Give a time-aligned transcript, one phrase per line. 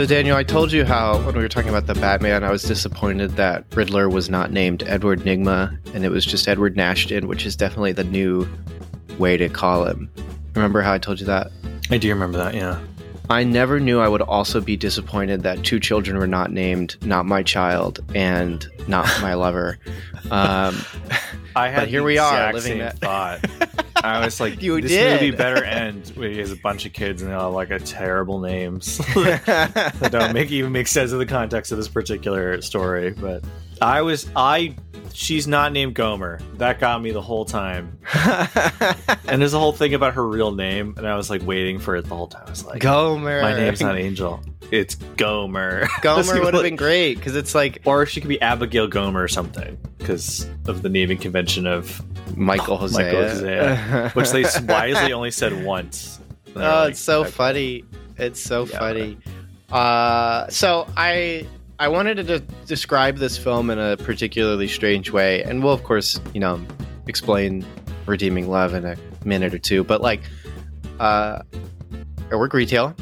[0.00, 2.62] So, Daniel, I told you how when we were talking about the Batman, I was
[2.62, 7.44] disappointed that Riddler was not named Edward Nygma and it was just Edward Nashton, which
[7.44, 8.48] is definitely the new
[9.18, 10.10] way to call him.
[10.54, 11.52] Remember how I told you that?
[11.90, 12.80] I do remember that, yeah.
[13.28, 17.26] I never knew I would also be disappointed that two children were not named Not
[17.26, 19.78] My Child and Not My Lover.
[20.30, 20.76] Um,
[21.56, 22.98] I had but here we are living that.
[22.98, 23.40] thought.
[24.02, 25.20] I was like, You this did.
[25.20, 28.40] movie better end has a bunch of kids and they all have like a terrible
[28.40, 33.10] names that don't make even make sense in the context of this particular story.
[33.10, 33.44] But
[33.82, 34.74] I was I
[35.12, 36.40] she's not named Gomer.
[36.54, 37.98] That got me the whole time.
[38.14, 41.94] And there's a whole thing about her real name, and I was like waiting for
[41.96, 42.44] it the whole time.
[42.46, 43.42] I was like, Gomer.
[43.42, 44.40] my name's not Angel.
[44.70, 45.88] It's Gomer.
[46.02, 49.28] Gomer would have been great because it's like Or she could be Abigail Gomer or
[49.28, 52.02] something because of the naming convention of
[52.36, 53.04] Michael Hosea.
[53.04, 56.20] Michael Hosea, which they wisely only said once.
[56.46, 57.84] And they were Oh, like, it's so funny.
[58.18, 59.18] It's so Yeah, funny.
[59.70, 61.46] Uh, so I
[61.78, 65.84] I wanted to de- describe this film in a particularly strange way, and we'll of
[65.84, 66.60] course you know
[67.06, 67.64] explain
[68.06, 69.84] redeeming love in a minute or two.
[69.84, 70.20] But like,
[70.98, 71.40] uh,
[72.30, 72.94] I work retail.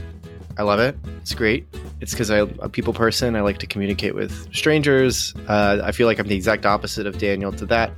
[0.58, 0.96] I love it.
[1.22, 1.66] It's great.
[2.00, 3.34] It's because I'm a people person.
[3.36, 5.34] I like to communicate with strangers.
[5.48, 7.92] Uh, I feel like I'm the exact opposite of Daniel to that.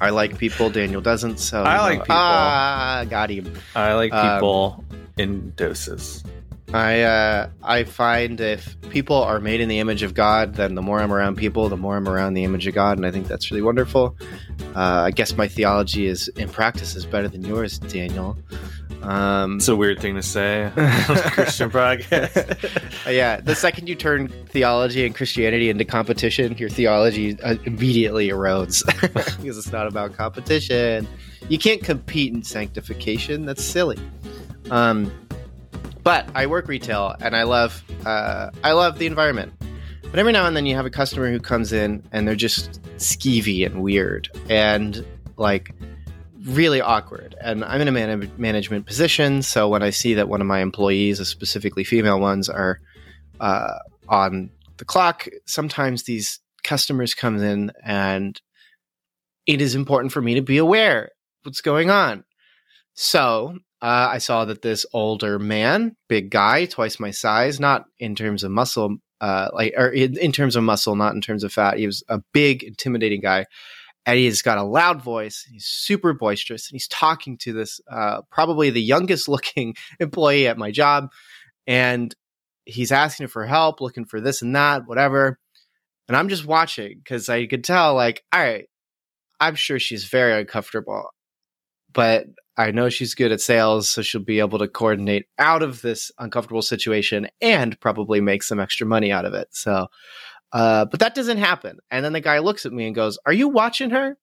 [0.00, 0.70] I like people.
[0.70, 1.38] Daniel doesn't.
[1.38, 2.16] So I like know, people.
[2.16, 3.52] Ah, got him.
[3.76, 4.84] I like Um, people
[5.18, 6.24] in doses.
[6.74, 10.82] I uh, I find if people are made in the image of God, then the
[10.82, 13.28] more I'm around people, the more I'm around the image of God, and I think
[13.28, 14.16] that's really wonderful.
[14.74, 18.38] Uh, I guess my theology is in practice is better than yours, Daniel.
[19.02, 20.70] Um, It's a weird thing to say.
[20.76, 22.58] Christian podcast.
[23.12, 28.86] Yeah, the second you turn theology and Christianity into competition, your theology uh, immediately erodes
[29.00, 31.08] because it's not about competition.
[31.48, 33.44] You can't compete in sanctification.
[33.44, 33.98] That's silly.
[34.70, 35.12] Um,
[36.02, 39.52] but I work retail and I love uh, I love the environment.
[40.02, 42.82] But every now and then you have a customer who comes in and they're just
[42.98, 45.06] skeevy and weird and
[45.38, 45.74] like
[46.44, 47.34] really awkward.
[47.40, 50.60] And I'm in a man- management position, so when I see that one of my
[50.60, 52.80] employees, specifically female ones, are
[53.40, 58.40] uh, on the clock, sometimes these customers come in and
[59.46, 61.10] it is important for me to be aware
[61.42, 62.24] what's going on.
[62.94, 68.14] So uh, I saw that this older man, big guy, twice my size, not in
[68.14, 71.52] terms of muscle, uh, like or in, in terms of muscle, not in terms of
[71.52, 71.78] fat.
[71.78, 73.46] He was a big, intimidating guy,
[74.06, 75.44] and he's got a loud voice.
[75.50, 80.56] He's super boisterous, and he's talking to this uh, probably the youngest looking employee at
[80.56, 81.10] my job,
[81.66, 82.14] and
[82.64, 85.40] he's asking for help, looking for this and that, whatever.
[86.06, 88.68] And I'm just watching because I could tell, like, all right,
[89.40, 91.08] I'm sure she's very uncomfortable,
[91.92, 92.26] but
[92.56, 96.12] I know she's good at sales, so she'll be able to coordinate out of this
[96.18, 99.48] uncomfortable situation and probably make some extra money out of it.
[99.52, 99.86] So,
[100.52, 101.78] uh, but that doesn't happen.
[101.90, 104.18] And then the guy looks at me and goes, Are you watching her?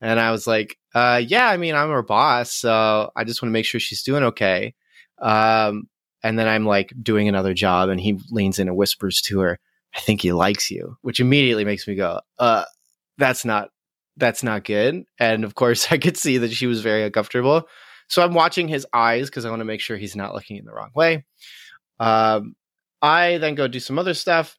[0.00, 3.50] And I was like, uh, Yeah, I mean, I'm her boss, so I just want
[3.50, 4.74] to make sure she's doing okay.
[5.20, 5.88] Um,
[6.22, 9.58] and then I'm like doing another job, and he leans in and whispers to her,
[9.94, 12.64] I think he likes you, which immediately makes me go, uh,
[13.18, 13.70] that's not
[14.18, 15.04] that's not good.
[15.18, 17.68] And of course, I could see that she was very uncomfortable.
[18.08, 20.64] So I'm watching his eyes because I want to make sure he's not looking in
[20.64, 21.24] the wrong way.
[22.00, 22.54] Um,
[23.02, 24.56] I then go do some other stuff.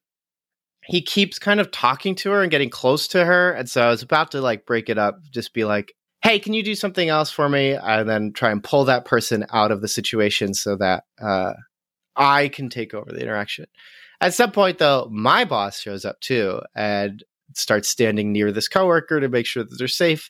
[0.86, 3.52] He keeps kind of talking to her and getting close to her.
[3.52, 6.54] And so I was about to like break it up, just be like, hey, can
[6.54, 7.74] you do something else for me?
[7.74, 11.54] And then try and pull that person out of the situation so that uh,
[12.16, 13.66] I can take over the interaction.
[14.22, 17.24] At some point, though, my boss shows up too and
[17.56, 20.30] starts standing near this coworker to make sure that they're safe.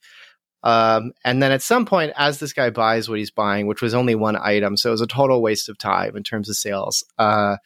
[0.64, 3.94] Um, and then at some point, as this guy buys what he's buying, which was
[3.94, 7.04] only one item, so it was a total waste of time in terms of sales,
[7.18, 7.58] uh,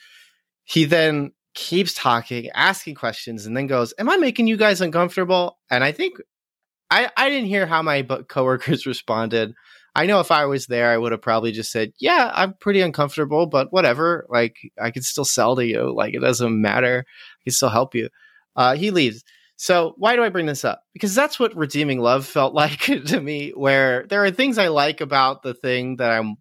[0.64, 5.58] he then keeps talking, asking questions, and then goes, Am I making you guys uncomfortable?
[5.72, 6.18] And I think
[6.94, 9.54] I, I didn't hear how my coworkers responded.
[9.96, 12.82] I know if I was there, I would have probably just said, "Yeah, I'm pretty
[12.82, 14.26] uncomfortable, but whatever.
[14.30, 15.94] Like, I could still sell to you.
[15.94, 17.06] Like, it doesn't matter.
[17.08, 18.10] I can still help you."
[18.56, 19.24] Uh, he leaves.
[19.56, 20.84] So why do I bring this up?
[20.94, 23.52] Because that's what redeeming love felt like to me.
[23.52, 26.36] Where there are things I like about the thing that I'm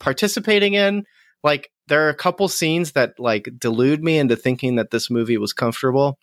[0.00, 1.04] participating in.
[1.42, 5.38] Like there are a couple scenes that like delude me into thinking that this movie
[5.38, 6.18] was comfortable,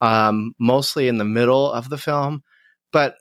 [0.00, 2.42] um, mostly in the middle of the film.
[2.92, 3.16] But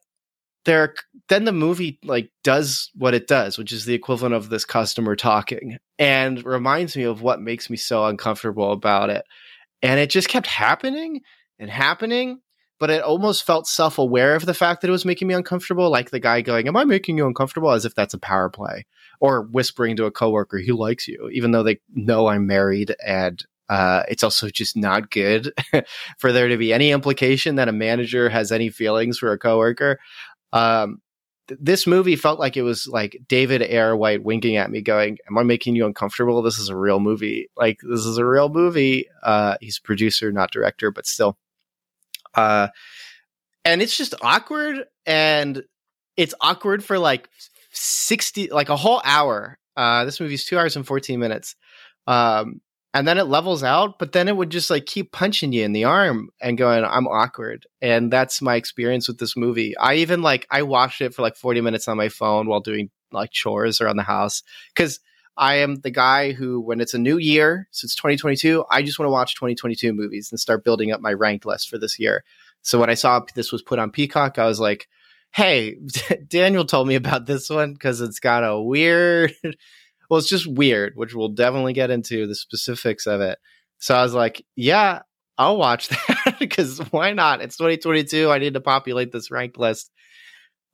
[0.65, 0.93] there,
[1.29, 5.15] then the movie like does what it does, which is the equivalent of this customer
[5.15, 9.25] talking, and reminds me of what makes me so uncomfortable about it.
[9.81, 11.21] And it just kept happening
[11.61, 12.41] and happening
[12.81, 15.91] but it almost felt self aware of the fact that it was making me uncomfortable.
[15.91, 17.69] Like the guy going, Am I making you uncomfortable?
[17.69, 18.87] As if that's a power play.
[19.19, 22.95] Or whispering to a coworker, He likes you, even though they know I'm married.
[23.05, 25.53] And uh, it's also just not good
[26.17, 29.99] for there to be any implication that a manager has any feelings for a coworker.
[30.51, 31.03] Um,
[31.49, 33.95] th- this movie felt like it was like David A.R.
[33.95, 36.41] White winking at me, going, Am I making you uncomfortable?
[36.41, 37.47] This is a real movie.
[37.55, 39.05] Like, this is a real movie.
[39.21, 41.37] Uh, he's producer, not director, but still
[42.35, 42.67] uh,
[43.65, 45.63] and it's just awkward and
[46.17, 47.29] it's awkward for like
[47.71, 49.57] 60 like a whole hour.
[49.77, 51.55] Uh this movie's two hours and 14 minutes.
[52.07, 52.61] Um
[52.93, 55.71] and then it levels out but then it would just like keep punching you in
[55.71, 57.65] the arm and going i'm awkward.
[57.81, 59.77] And that's my experience with this movie.
[59.77, 62.89] I even like i watched it for like 40 minutes on my phone while doing
[63.11, 64.43] like chores around the house
[64.73, 64.99] because
[65.37, 69.07] I am the guy who, when it's a new year, since 2022, I just want
[69.07, 72.23] to watch 2022 movies and start building up my ranked list for this year.
[72.61, 74.87] So when I saw this was put on Peacock, I was like,
[75.33, 75.77] hey,
[76.27, 79.33] Daniel told me about this one because it's got a weird,
[80.09, 83.39] well, it's just weird, which we'll definitely get into the specifics of it.
[83.79, 85.01] So I was like, yeah,
[85.37, 87.41] I'll watch that because why not?
[87.41, 88.29] It's 2022.
[88.29, 89.89] I need to populate this ranked list.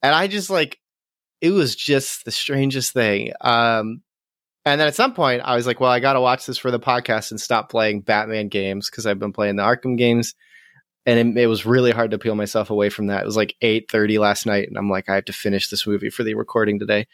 [0.02, 0.80] And I just like,
[1.40, 3.32] it was just the strangest thing.
[3.42, 4.02] Um,
[4.68, 6.72] and then at some point, I was like, well, I got to watch this for
[6.72, 10.36] the podcast and stop playing Batman games because I've been playing the Arkham games.
[11.06, 13.24] And it, it, was really hard to peel myself away from that.
[13.24, 14.68] It was like 8.30 last night.
[14.68, 17.08] And I'm like, I have to finish this movie for the recording today.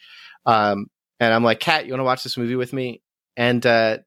[0.47, 0.87] Um,
[1.19, 3.03] and I'm like, Kat, you want to watch this movie with me?
[3.37, 3.99] And uh,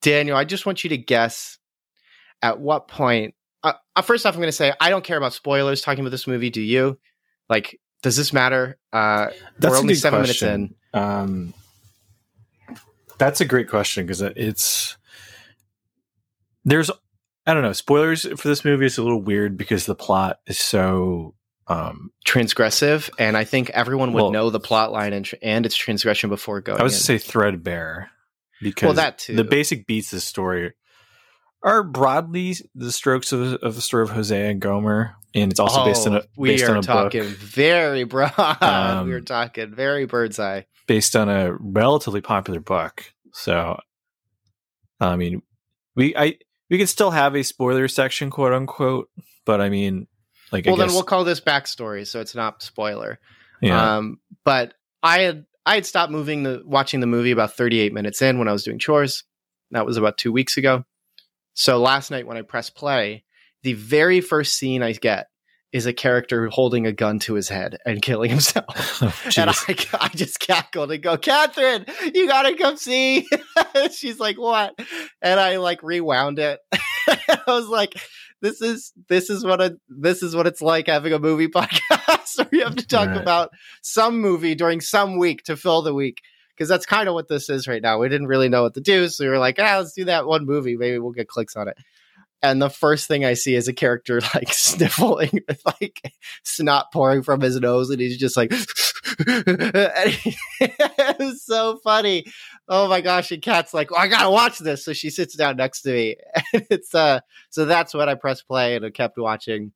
[0.00, 1.58] Daniel, I just want you to guess
[2.40, 3.34] at what point.
[3.62, 6.10] Uh, uh first off, I'm going to say I don't care about spoilers talking about
[6.10, 6.48] this movie.
[6.48, 6.98] Do you?
[7.50, 8.78] Like, does this matter?
[8.90, 10.48] Uh, That's we're only seven question.
[10.48, 10.98] minutes in.
[10.98, 11.54] Um,
[13.22, 14.96] that's a great question because it's
[16.64, 16.90] there's
[17.46, 20.58] I don't know spoilers for this movie is a little weird because the plot is
[20.58, 21.34] so
[21.68, 25.76] um transgressive and I think everyone would well, know the plot line and, and its
[25.76, 26.80] transgression before going.
[26.80, 28.10] I was to say threadbare
[28.60, 29.36] because well, that too.
[29.36, 30.72] the basic beats of the story
[31.62, 35.82] are broadly the strokes of, of the story of Hosea and Gomer, and it's also
[35.82, 37.30] oh, based on a we based are on talking book.
[37.38, 38.32] very broad.
[38.60, 43.11] Um, we are talking very bird's eye, based on a relatively popular book.
[43.32, 43.78] So,
[45.00, 45.42] I mean,
[45.96, 46.38] we I
[46.70, 49.08] we could still have a spoiler section, quote unquote,
[49.44, 50.06] but I mean,
[50.52, 53.18] like, well, then we'll call this backstory, so it's not spoiler.
[53.60, 53.96] Yeah.
[53.96, 58.22] Um, but I had I had stopped moving the watching the movie about 38 minutes
[58.22, 59.24] in when I was doing chores.
[59.70, 60.84] That was about two weeks ago.
[61.54, 63.24] So last night when I press play,
[63.62, 65.28] the very first scene I get
[65.72, 68.66] is a character holding a gun to his head and killing himself.
[69.02, 69.54] Oh, and I,
[70.00, 73.26] I just cackled and go, Catherine, you gotta come see.
[73.90, 74.78] She's like, what?
[75.20, 76.60] And I like rewound it.
[76.72, 77.94] I was like,
[78.40, 82.38] this is this is what a this is what it's like having a movie podcast
[82.38, 83.16] where you have to talk right.
[83.16, 83.50] about
[83.82, 86.20] some movie during some week to fill the week.
[86.50, 87.98] Because that's kind of what this is right now.
[87.98, 90.26] We didn't really know what to do, so we were like, ah, let's do that
[90.26, 90.76] one movie.
[90.76, 91.76] Maybe we'll get clicks on it
[92.42, 96.12] and the first thing I see is a character like sniffling with like
[96.42, 98.52] snot pouring from his nose, and he's just like,
[99.18, 100.38] it
[101.18, 102.24] was so funny.
[102.68, 103.30] Oh my gosh!
[103.30, 106.16] And Kat's like, I gotta watch this, so she sits down next to me,
[106.52, 109.72] and it's uh, so that's when I pressed play and I kept watching.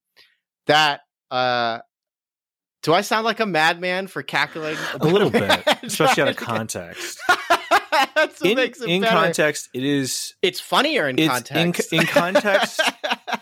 [0.66, 1.78] That uh,
[2.82, 5.50] do I sound like a madman for cackling a little bit,
[5.82, 7.20] especially out of context?
[8.14, 9.16] That's what in, makes it in better.
[9.16, 9.68] context.
[9.74, 10.34] It is.
[10.42, 11.92] It's funnier in it's context.
[11.92, 12.80] In, in context,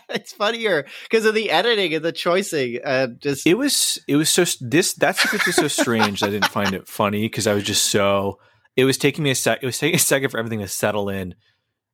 [0.09, 2.79] it's funnier because of the editing and the choicing.
[2.83, 3.99] Uh, just it was.
[4.07, 4.93] It was so this.
[4.93, 6.23] That's was so strange.
[6.23, 8.39] I didn't find it funny because I was just so.
[8.75, 9.59] It was taking me a sec.
[9.61, 11.35] It was taking a second for everything to settle in.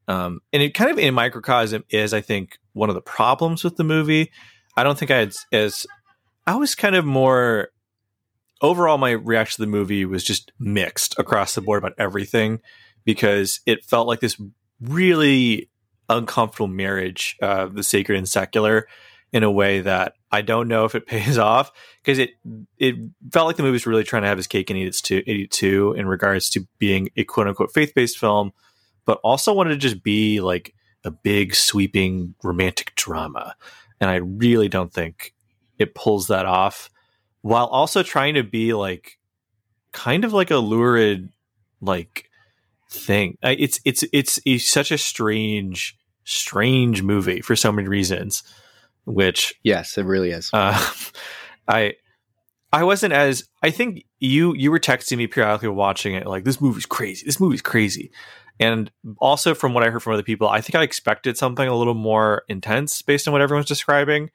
[0.08, 3.78] Um, and it kind of in microcosm is, I think, one of the problems with
[3.78, 4.32] the movie.
[4.76, 5.86] I don't think I had as.
[6.48, 7.70] I was kind of more
[8.62, 12.60] overall, my reaction to the movie was just mixed across the board about everything
[13.04, 14.40] because it felt like this
[14.80, 15.70] really
[16.10, 18.88] uncomfortable marriage of the sacred and secular
[19.34, 21.72] in a way that I don't know if it pays off
[22.04, 22.32] because it
[22.78, 22.96] it
[23.32, 25.24] felt like the movie was really trying to have his cake and eat its too,
[25.26, 28.52] eat it too in regards to being a quote unquote faith based film,
[29.06, 33.56] but also wanted to just be like a big sweeping romantic drama,
[34.00, 35.34] and I really don't think
[35.80, 36.92] it pulls that off
[37.42, 39.18] while also trying to be like
[39.92, 41.30] kind of like a lurid
[41.82, 42.30] like
[42.90, 43.38] thing.
[43.42, 48.44] It's it's it's, it's such a strange strange movie for so many reasons.
[49.06, 50.50] Which yes, it really is.
[50.54, 50.80] Uh,
[51.68, 51.96] I
[52.72, 56.62] I wasn't as I think you you were texting me periodically watching it like this
[56.62, 57.26] movie's crazy.
[57.26, 58.12] This movie's crazy.
[58.60, 61.76] And also from what I heard from other people, I think I expected something a
[61.76, 64.30] little more intense based on what everyone's describing.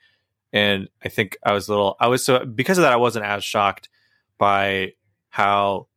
[0.57, 3.27] And I think I was a little I was so because of that I wasn't
[3.27, 3.91] as shocked
[4.39, 4.93] by
[5.29, 5.89] how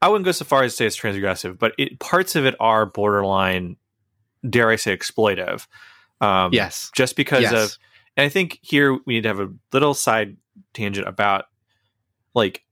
[0.00, 2.54] I wouldn't go so far as to say it's transgressive, but it, parts of it
[2.58, 3.76] are borderline,
[4.48, 5.66] dare I say, exploitive.
[6.22, 7.52] Um, yes, just because yes.
[7.52, 7.78] of,
[8.16, 10.38] and I think here we need to have a little side
[10.72, 11.44] tangent about
[12.34, 12.64] like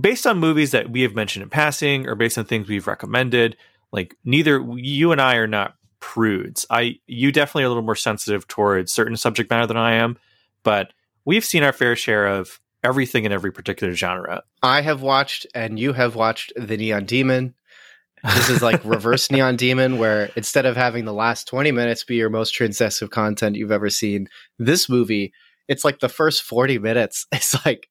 [0.00, 3.56] based on movies that we have mentioned in passing or based on things we've recommended
[3.92, 6.66] like neither you and i are not prudes.
[6.70, 10.18] I you definitely are a little more sensitive towards certain subject matter than i am
[10.66, 10.92] but
[11.24, 14.42] we've seen our fair share of everything in every particular genre.
[14.64, 17.54] I have watched and you have watched the neon demon.
[18.24, 22.16] This is like reverse neon demon where instead of having the last 20 minutes be
[22.16, 25.32] your most transgressive content you've ever seen this movie
[25.68, 27.26] it's like the first 40 minutes.
[27.32, 27.88] It's like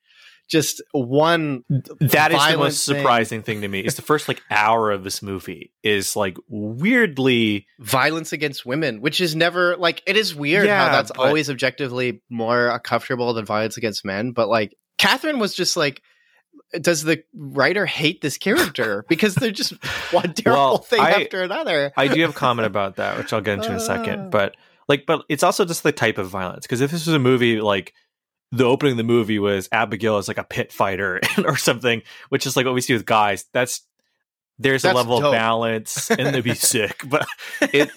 [0.47, 1.63] just one
[1.99, 2.97] that is the most thing.
[2.97, 7.65] surprising thing to me is the first like hour of this movie is like weirdly
[7.79, 11.49] violence against women which is never like it is weird yeah, how that's but, always
[11.49, 16.01] objectively more uh, comfortable than violence against men but like catherine was just like
[16.79, 19.73] does the writer hate this character because they're just
[20.11, 23.33] one terrible well, thing I, after another i do have a comment about that which
[23.33, 24.55] i'll get into in a second but
[24.87, 27.61] like but it's also just the type of violence because if this was a movie
[27.61, 27.93] like
[28.51, 32.45] the opening of the movie was abigail as like a pit fighter or something which
[32.45, 33.81] is like what we see with guys that's
[34.57, 35.27] there's that's a level dope.
[35.27, 37.25] of balance and they'd be sick but
[37.61, 37.89] it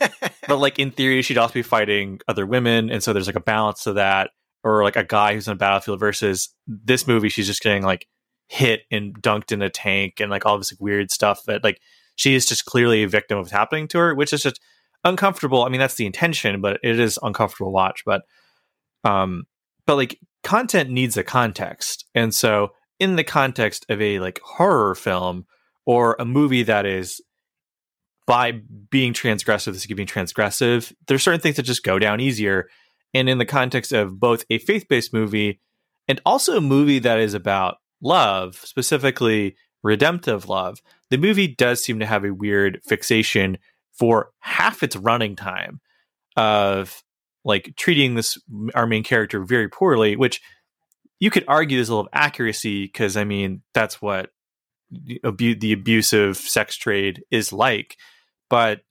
[0.48, 3.40] but like in theory she'd also be fighting other women and so there's like a
[3.40, 4.30] balance to that
[4.64, 8.06] or like a guy who's on a battlefield versus this movie she's just getting like
[8.48, 11.80] hit and dunked in a tank and like all this like, weird stuff that like
[12.16, 14.60] she is just clearly a victim of what's happening to her which is just
[15.04, 15.64] uncomfortable.
[15.64, 18.02] I mean, that's the intention, but it is uncomfortable to watch.
[18.04, 18.22] But,
[19.04, 19.44] um,
[19.86, 24.94] but like content needs a context, and so in the context of a like horror
[24.94, 25.44] film
[25.84, 27.20] or a movie that is
[28.26, 28.52] by
[28.90, 30.90] being transgressive, this is be transgressive.
[31.06, 32.66] There's certain things that just go down easier,
[33.12, 35.60] and in the context of both a faith-based movie
[36.08, 41.98] and also a movie that is about love, specifically redemptive love, the movie does seem
[41.98, 43.58] to have a weird fixation
[43.92, 45.82] for half its running time
[46.38, 47.02] of
[47.48, 48.38] like treating this
[48.74, 50.40] our main character very poorly, which
[51.18, 54.30] you could argue there's a little accuracy because I mean that's what
[55.24, 57.96] abu- the abusive sex trade is like,
[58.48, 58.82] but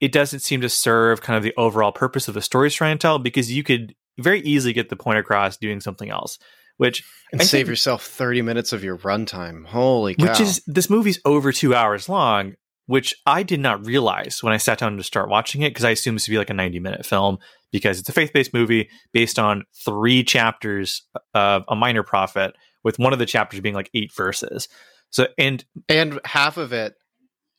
[0.00, 3.02] it doesn't seem to serve kind of the overall purpose of the story trying to
[3.02, 6.38] tell because you could very easily get the point across doing something else
[6.76, 10.28] which and I save think, yourself 30 minutes of your runtime holy cow.
[10.28, 12.54] which is this movie's over two hours long
[12.90, 15.90] which I did not realize when I sat down to start watching it because I
[15.90, 17.38] assumed this to be like a 90 minute film
[17.70, 22.98] because it's a faith based movie based on three chapters of A Minor Prophet, with
[22.98, 24.66] one of the chapters being like eight verses.
[25.10, 26.94] So, and and half of it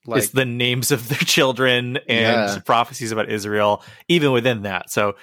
[0.06, 2.60] like, is the names of their children and yeah.
[2.66, 4.90] prophecies about Israel, even within that.
[4.90, 5.14] So,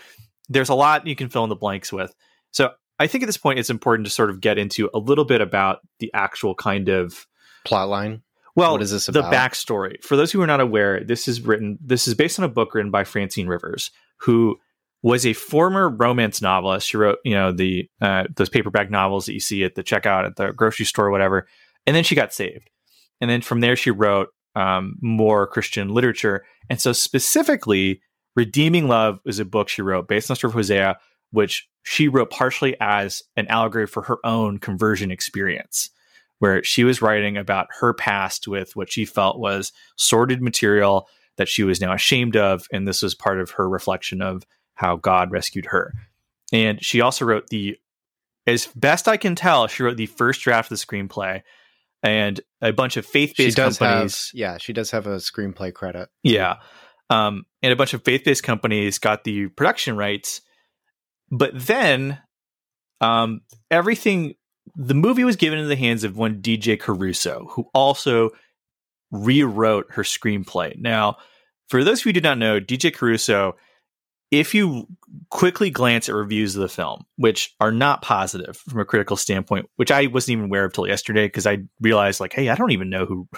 [0.48, 2.14] there's a lot you can fill in the blanks with.
[2.50, 5.26] So, I think at this point, it's important to sort of get into a little
[5.26, 7.26] bit about the actual kind of
[7.66, 8.22] plot line
[8.58, 9.30] well, what is this about?
[9.30, 10.02] The backstory.
[10.02, 11.78] For those who are not aware, this is written.
[11.80, 14.58] This is based on a book written by Francine Rivers, who
[15.02, 16.88] was a former romance novelist.
[16.88, 20.26] She wrote, you know, the uh, those paperback novels that you see at the checkout
[20.26, 21.46] at the grocery store, or whatever.
[21.86, 22.68] And then she got saved,
[23.20, 26.44] and then from there she wrote um, more Christian literature.
[26.68, 28.02] And so specifically,
[28.34, 30.98] Redeeming Love is a book she wrote based on the story of Hosea,
[31.30, 35.90] which she wrote partially as an allegory for her own conversion experience
[36.38, 41.48] where she was writing about her past with what she felt was sordid material that
[41.48, 42.66] she was now ashamed of.
[42.72, 45.92] And this was part of her reflection of how God rescued her.
[46.52, 47.76] And she also wrote the,
[48.46, 51.42] as best I can tell, she wrote the first draft of the screenplay
[52.02, 54.30] and a bunch of faith-based companies.
[54.32, 56.08] Have, yeah, she does have a screenplay credit.
[56.22, 56.56] Yeah.
[57.10, 60.40] Um, and a bunch of faith-based companies got the production rights.
[61.30, 62.18] But then
[63.00, 63.40] um,
[63.70, 64.34] everything
[64.76, 68.30] the movie was given into the hands of one DJ Caruso, who also
[69.10, 70.76] rewrote her screenplay.
[70.78, 71.16] Now,
[71.68, 73.56] for those who do not know, DJ Caruso,
[74.30, 74.86] if you
[75.30, 79.66] quickly glance at reviews of the film, which are not positive from a critical standpoint,
[79.76, 82.72] which I wasn't even aware of till yesterday because I realized, like, hey, I don't
[82.72, 83.28] even know who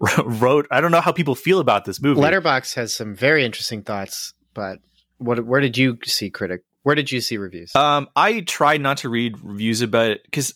[0.24, 0.66] wrote.
[0.70, 2.20] I don't know how people feel about this movie.
[2.20, 4.78] Letterboxd has some very interesting thoughts, but
[5.18, 5.44] what?
[5.44, 6.62] Where did you see critic?
[6.82, 7.74] Where did you see reviews?
[7.74, 10.54] Um, I tried not to read reviews about it because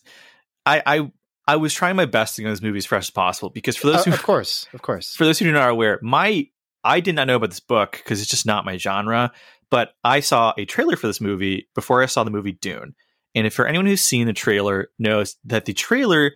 [0.65, 1.13] I, I
[1.47, 3.89] I was trying my best to get this movie as fresh as possible because for
[3.89, 5.15] those Uh, who of course, of course.
[5.15, 6.47] for those who are not aware, my
[6.85, 9.33] I did not know about this book because it's just not my genre.
[9.71, 12.95] But I saw a trailer for this movie before I saw the movie Dune,
[13.35, 16.33] and if for anyone who's seen the trailer knows that the trailer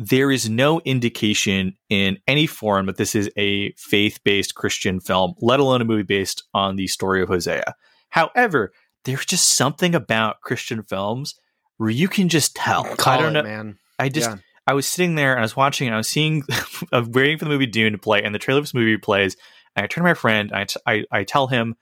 [0.00, 5.58] there is no indication in any form that this is a faith-based Christian film, let
[5.58, 7.74] alone a movie based on the story of Hosea.
[8.10, 8.72] However,
[9.04, 11.34] there's just something about Christian films
[11.76, 12.84] where you can just tell.
[12.96, 13.48] Call I don't it, know.
[13.48, 13.78] man.
[13.98, 14.36] I just Yeah.
[14.66, 16.42] I was sitting there and I was watching and I was seeing
[16.92, 18.98] I was waiting for the movie Dune to play and the trailer of this movie
[18.98, 19.36] plays
[19.74, 21.76] and I turn to my friend and I, t- I, I tell him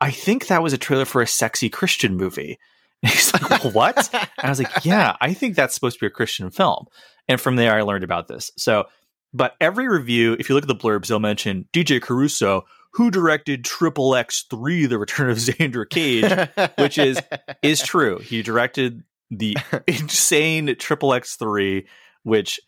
[0.00, 2.58] I think that was a trailer for a sexy Christian movie.
[3.02, 6.00] And he's like, "Well, "What?" And I was like, "Yeah, I think that's supposed to
[6.00, 6.86] be a Christian film."
[7.28, 8.50] And from there I learned about this.
[8.56, 8.86] So,
[9.32, 12.64] but every review, if you look at the blurbs, they'll mention DJ Caruso
[12.94, 17.20] who directed Triple X 3 The Return of Xander Cage which is-
[17.62, 18.18] is true.
[18.18, 19.56] He directed the
[19.86, 21.86] insane Triple X three,
[22.22, 22.60] which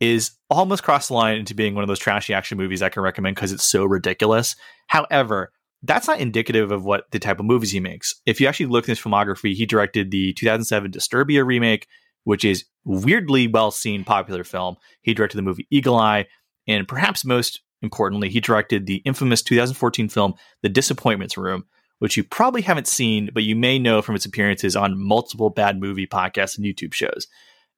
[0.00, 3.02] is almost crossed the line into being one of those trashy action movies I can
[3.02, 4.54] recommend because it's so ridiculous.
[4.88, 5.50] However,
[5.82, 8.14] that's not indicative of what the type of movies he makes.
[8.26, 11.86] If you actually look at his filmography, he directed the 2007 Disturbia remake,
[12.24, 14.76] which is weirdly well seen popular film.
[15.02, 16.26] He directed the movie Eagle Eye,
[16.66, 21.64] and perhaps most importantly, he directed the infamous 2014 film The Disappointments Room,
[22.00, 25.78] which you probably haven't seen, but you may know from its appearances on multiple bad
[25.78, 27.28] movie podcasts and YouTube shows.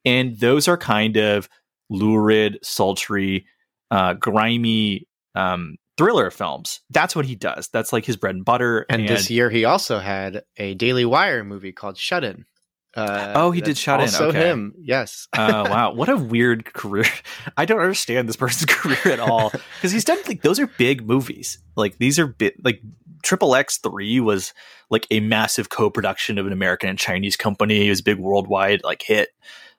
[0.04, 1.48] And those are kind of
[1.90, 3.46] lurid, sultry,
[3.90, 6.80] uh, grimy um, thriller films.
[6.90, 7.68] That's what he does.
[7.68, 8.86] That's like his bread and butter.
[8.88, 12.46] and this year he also had a Daily Wire movie called Shut In.
[12.96, 14.48] Uh, Oh, he did that's Shut In, Also okay.
[14.48, 15.28] him, yes.
[15.36, 17.04] oh wow, what a weird career!
[17.56, 21.06] I don't understand this person's career at all because he's done like those are big
[21.06, 21.58] movies.
[21.76, 22.54] Like these are big.
[22.64, 22.80] Like
[23.22, 24.54] Triple X Three was
[24.88, 27.86] like a massive co-production of an American and Chinese company.
[27.86, 29.30] It was a big worldwide like hit.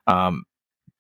[0.05, 0.43] Um,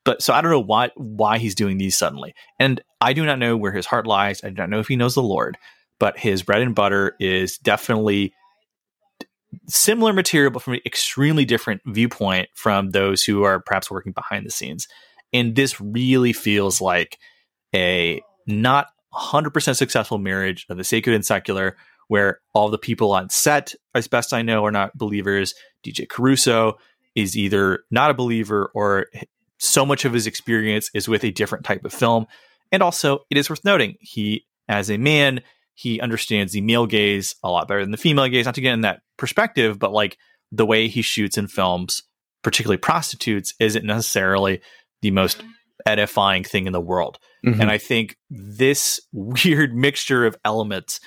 [0.03, 3.39] but so I don't know why why he's doing these suddenly, and I do not
[3.39, 4.43] know where his heart lies.
[4.43, 5.57] I do not know if he knows the Lord,
[5.99, 8.33] but his bread and butter is definitely
[9.67, 14.45] similar material, but from an extremely different viewpoint from those who are perhaps working behind
[14.45, 14.87] the scenes.
[15.33, 17.17] And this really feels like
[17.75, 21.75] a not 100% successful marriage of the sacred and secular,
[22.07, 25.53] where all the people on set, as best I know, are not believers.
[25.85, 26.77] DJ Caruso
[27.15, 29.07] is either not a believer or
[29.59, 32.27] so much of his experience is with a different type of film.
[32.71, 35.41] And also, it is worth noting, he, as a man,
[35.77, 38.45] he understands the male gaze a lot better than the female gaze.
[38.45, 40.17] Not to get in that perspective, but like
[40.51, 42.01] the way he shoots in films,
[42.43, 44.59] particularly prostitutes, isn't necessarily
[45.03, 45.43] the most
[45.85, 47.19] edifying thing in the world.
[47.45, 47.59] Mhm.
[47.61, 50.99] And I think this weird mixture of elements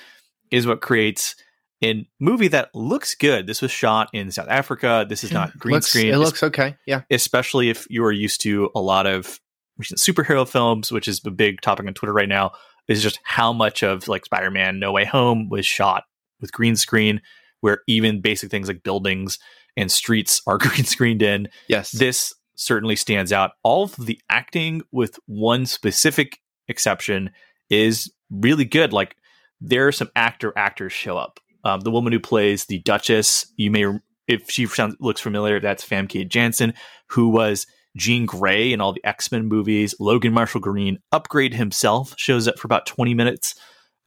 [0.51, 1.35] is what creates
[1.83, 3.47] a movie that looks good.
[3.47, 5.05] This was shot in South Africa.
[5.09, 6.77] This is not green looks, screen It looks okay.
[6.87, 7.01] Yeah.
[7.11, 9.37] especially if you are used to a lot of
[9.77, 12.51] recent superhero films, which is a big topic on Twitter right now,
[12.91, 16.03] is just how much of like Spider-Man No Way Home was shot
[16.41, 17.21] with green screen,
[17.61, 19.39] where even basic things like buildings
[19.77, 21.47] and streets are green screened in.
[21.67, 21.91] Yes.
[21.91, 23.51] This certainly stands out.
[23.63, 27.31] All of the acting, with one specific exception,
[27.69, 28.91] is really good.
[28.91, 29.15] Like
[29.61, 31.39] there are some actor actors show up.
[31.63, 33.85] Um, the woman who plays the Duchess, you may,
[34.27, 36.73] if she sounds looks familiar, that's Famke Janssen,
[37.07, 39.93] who was Jean Grey in all the X Men movies.
[39.99, 43.55] Logan Marshall Green, Upgrade himself, shows up for about twenty minutes.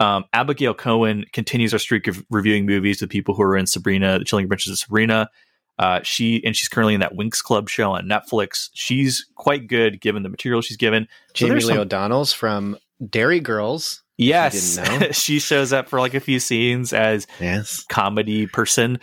[0.00, 4.18] Um, Abigail Cowen continues our streak of reviewing movies with people who are in Sabrina,
[4.18, 5.28] The Chilling Adventures of Sabrina.
[5.78, 8.68] Uh, she and she's currently in that Winx Club show on Netflix.
[8.74, 11.06] She's quite good given the material she's given.
[11.32, 12.76] Jamie there's Lee some- O'Donnell's from
[13.10, 14.02] Derry Girls.
[14.16, 14.78] Yes,
[15.18, 17.84] she shows up for like a few scenes as Yes.
[17.88, 19.00] comedy person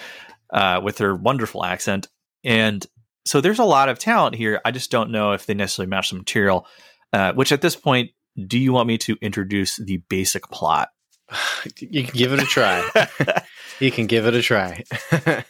[0.53, 2.07] uh, with her wonderful accent.
[2.45, 2.85] And
[3.25, 4.61] so there's a lot of talent here.
[4.65, 6.65] I just don't know if they necessarily match the material.
[7.13, 8.11] Uh, which at this point,
[8.47, 10.89] do you want me to introduce the basic plot?
[11.77, 12.83] You can give it a try.
[13.79, 14.83] you can give it a try.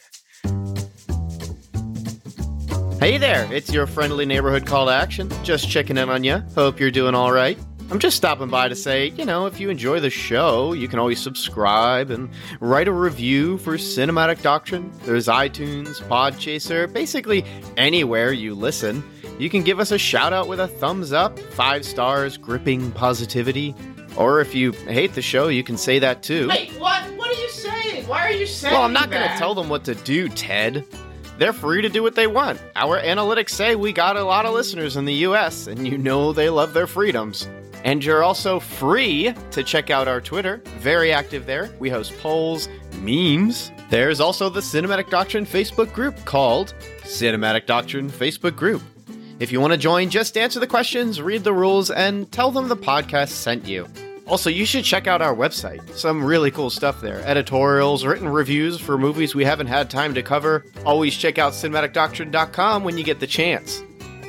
[3.00, 5.32] hey there, it's your friendly neighborhood call to action.
[5.44, 6.44] Just checking in on you.
[6.54, 7.58] Hope you're doing all right.
[7.92, 10.98] I'm just stopping by to say, you know, if you enjoy the show, you can
[10.98, 12.30] always subscribe and
[12.62, 14.90] write a review for Cinematic Doctrine.
[15.04, 17.44] There's iTunes, Podchaser, basically
[17.76, 19.04] anywhere you listen.
[19.40, 23.76] You can give us a shout out with a thumbs up, five stars, gripping positivity.
[24.16, 26.48] Or if you hate the show, you can say that too.
[26.48, 27.04] Wait, what?
[27.18, 28.08] What are you saying?
[28.08, 30.86] Why are you saying Well, I'm not going to tell them what to do, Ted.
[31.38, 32.62] They're free to do what they want.
[32.78, 36.32] Our analytics say we got a lot of listeners in the US, and you know
[36.32, 37.50] they love their freedoms.
[37.84, 40.62] And you're also free to check out our Twitter.
[40.80, 41.72] Very active there.
[41.80, 43.72] We host polls, memes.
[43.90, 48.82] There's also the Cinematic Doctrine Facebook group called Cinematic Doctrine Facebook Group.
[49.40, 52.68] If you want to join, just answer the questions, read the rules, and tell them
[52.68, 53.88] the podcast sent you.
[54.28, 55.96] Also, you should check out our website.
[55.96, 57.20] Some really cool stuff there.
[57.26, 60.64] Editorials, written reviews for movies we haven't had time to cover.
[60.86, 63.82] Always check out cinematicdoctrine.com when you get the chance.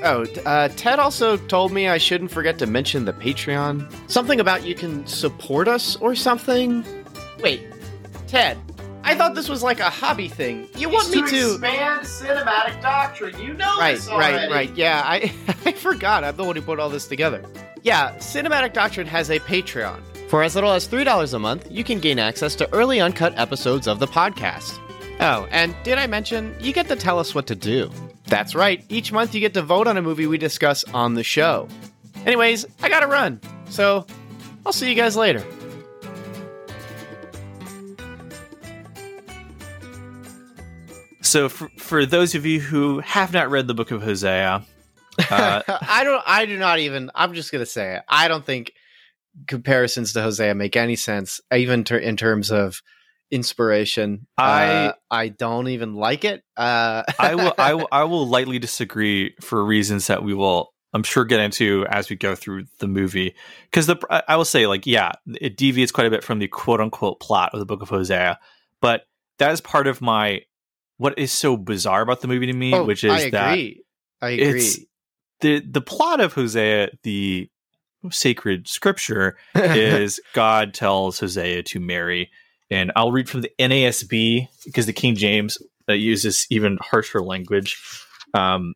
[0.04, 3.88] Oh, uh, Ted also told me I shouldn't forget to mention the Patreon.
[4.10, 6.84] Something about you can support us or something.
[7.40, 7.62] Wait,
[8.26, 8.58] Ted,
[9.04, 10.68] I thought this was like a hobby thing.
[10.76, 11.50] You want It's me to to?
[11.52, 13.38] expand cinematic doctrine.
[13.40, 14.36] You know Right, this already.
[14.36, 14.76] right, right.
[14.76, 15.32] Yeah, I
[15.64, 16.24] I forgot.
[16.24, 17.44] I'm the one who put all this together.
[17.82, 20.00] Yeah, Cinematic Doctrine has a Patreon.
[20.28, 23.88] For as little as $3 a month, you can gain access to early uncut episodes
[23.88, 24.78] of the podcast.
[25.18, 27.90] Oh, and did I mention you get to tell us what to do?
[28.26, 28.85] That's right.
[28.88, 31.68] Each month you get to vote on a movie we discuss on the show.
[32.24, 33.40] Anyways, I gotta run.
[33.68, 34.06] So,
[34.64, 35.44] I'll see you guys later.
[41.20, 44.62] So, for, for those of you who have not read the book of Hosea,
[45.30, 46.22] uh, I don't.
[46.26, 47.11] I do not even.
[47.14, 48.02] I'm just gonna say it.
[48.08, 48.72] I don't think
[49.46, 52.82] comparisons to Hosea make any sense, even ter- in terms of
[53.33, 54.27] inspiration.
[54.38, 56.45] I- Uh, I don't even like it.
[56.57, 61.03] Uh, I will, I will, I will lightly disagree for reasons that we will, I'm
[61.03, 63.35] sure, get into as we go through the movie.
[63.71, 63.97] Because the,
[64.29, 67.51] I- will say, like, yeah, it deviates quite a bit from the quote unquote plot
[67.55, 68.38] of the Book of Hosea,
[68.81, 69.07] but
[69.38, 70.42] that is part of my
[70.99, 73.59] what is so bizarre about the movie to me, oh, which is I that.
[74.21, 74.61] I agree.
[74.61, 74.79] it's
[75.40, 77.49] the the plot of Hosea, the
[78.11, 82.31] sacred scripture, is God tells Hosea to marry.
[82.72, 85.58] And I'll read from the NASB because the King James
[85.88, 87.80] uh, uses even harsher language.
[88.35, 88.74] Um,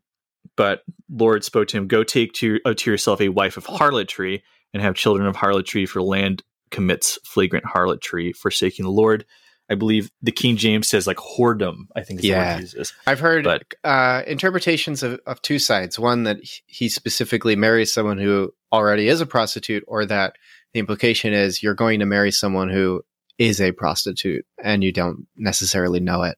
[0.57, 4.43] but Lord spoke to him, Go take to, uh, to yourself a wife of harlotry
[4.75, 9.25] and have children of harlotry, for land commits flagrant harlotry, forsaking the Lord.
[9.71, 12.59] I believe the King James says like whoredom, I think is the Yeah.
[12.59, 12.93] uses.
[13.07, 15.99] I've heard But- uh, interpretations of, of two sides.
[15.99, 20.37] One that he specifically marries someone who already is a prostitute, or that
[20.75, 23.03] the implication is you're going to marry someone who
[23.39, 26.37] is a prostitute and you don't necessarily know it.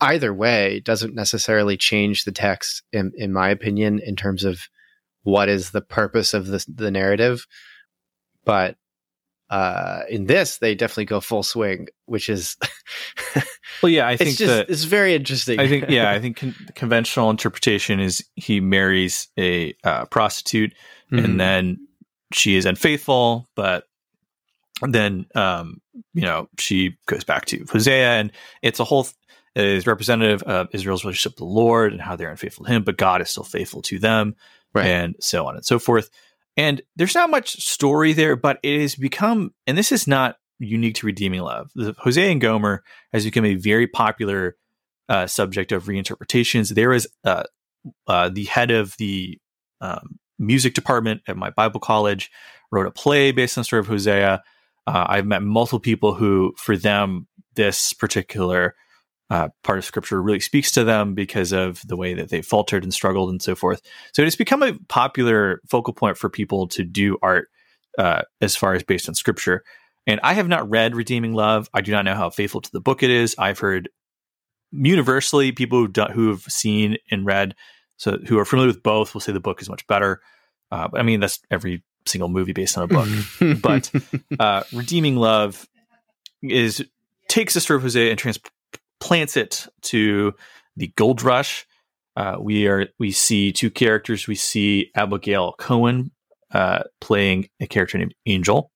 [0.00, 4.60] Either way doesn't necessarily change the text, in, in my opinion, in terms of
[5.22, 7.46] what is the purpose of the, the narrative.
[8.44, 8.76] But
[9.50, 12.56] uh, in this, they definitely go full swing, which is
[13.82, 15.60] Well, yeah, I think it's just that it's very interesting.
[15.60, 20.74] I think yeah, I think con- conventional interpretation is he marries a uh, prostitute
[21.12, 21.24] Mhm.
[21.24, 21.86] and then
[22.32, 23.84] she is unfaithful, but
[24.82, 25.80] then um,
[26.14, 28.32] you know she goes back to Hosea, and
[28.62, 29.14] it's a whole th-
[29.56, 32.96] is representative of Israel's relationship with the Lord and how they're unfaithful to Him, but
[32.96, 34.34] God is still faithful to them,
[34.74, 34.86] Right.
[34.86, 36.10] and so on and so forth.
[36.56, 40.96] And there's not much story there, but it has become, and this is not unique
[40.96, 41.70] to Redeeming Love.
[41.74, 42.82] The Hosea and Gomer
[43.12, 44.56] has become a very popular
[45.08, 46.74] uh, subject of reinterpretations.
[46.74, 47.44] There is uh,
[48.06, 49.38] uh, the head of the
[49.80, 52.30] um, music department at my Bible college
[52.72, 54.42] wrote a play based on the story of Hosea.
[54.86, 58.74] Uh, I've met multiple people who, for them, this particular
[59.30, 62.82] uh, part of scripture really speaks to them because of the way that they faltered
[62.82, 63.80] and struggled and so forth.
[64.12, 67.48] So it's become a popular focal point for people to do art
[67.98, 69.64] uh, as far as based on scripture.
[70.06, 71.70] And I have not read Redeeming Love.
[71.72, 73.34] I do not know how faithful to the book it is.
[73.38, 73.88] I've heard
[74.70, 77.54] universally people who've, done, who have seen and read,
[77.96, 80.20] so who are familiar with both, will say the book is much better.
[80.70, 83.08] Uh, I mean, that's every single movie based on a book.
[83.62, 83.90] but
[84.38, 85.68] uh, Redeeming Love
[86.42, 86.84] is
[87.28, 90.32] takes of Hosea and transplants it to
[90.76, 91.66] the Gold Rush.
[92.16, 94.28] Uh, we are we see two characters.
[94.28, 96.12] We see Abigail Cowen
[96.52, 98.70] uh, playing a character named Angel,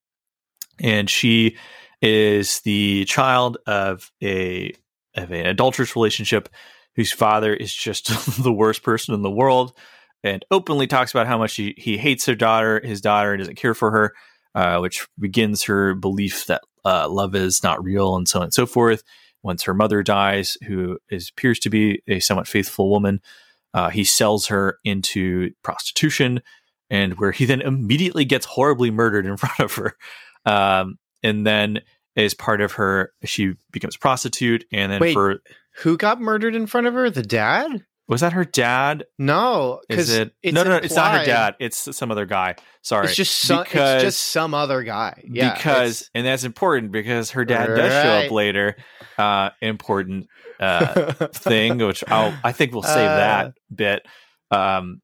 [0.80, 1.56] and she
[2.02, 4.72] is the child of a
[5.14, 6.48] of an adulterous relationship
[6.96, 8.06] whose father is just
[8.42, 9.72] the worst person in the world
[10.24, 13.56] and openly talks about how much he, he hates her daughter his daughter and doesn't
[13.56, 14.14] care for her
[14.54, 18.54] uh, which begins her belief that uh, love is not real and so on and
[18.54, 19.02] so forth
[19.42, 23.20] once her mother dies who is appears to be a somewhat faithful woman
[23.74, 26.42] uh, he sells her into prostitution
[26.90, 29.96] and where he then immediately gets horribly murdered in front of her
[30.46, 31.80] um, and then
[32.16, 35.14] as part of her she becomes a prostitute and then Wait.
[35.14, 35.40] for
[35.78, 37.08] Who got murdered in front of her?
[37.10, 37.84] The dad?
[38.08, 39.04] Was that her dad?
[39.18, 40.32] No, is because it?
[40.42, 41.56] it's no no no it's not her dad.
[41.60, 42.56] It's some other guy.
[42.82, 43.04] Sorry.
[43.06, 43.62] It's just some.
[43.64, 45.22] because it's just some other guy.
[45.28, 48.76] Yeah, because and that's important because her dad does show up later.
[49.18, 53.16] Uh important uh thing which I'll I think we'll save Uh.
[53.16, 54.06] that bit.
[54.50, 55.02] Um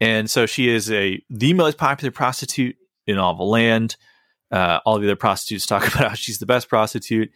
[0.00, 2.76] and so she is a the most popular prostitute
[3.08, 3.96] in all the land.
[4.52, 7.30] Uh all the other prostitutes talk about how she's the best prostitute.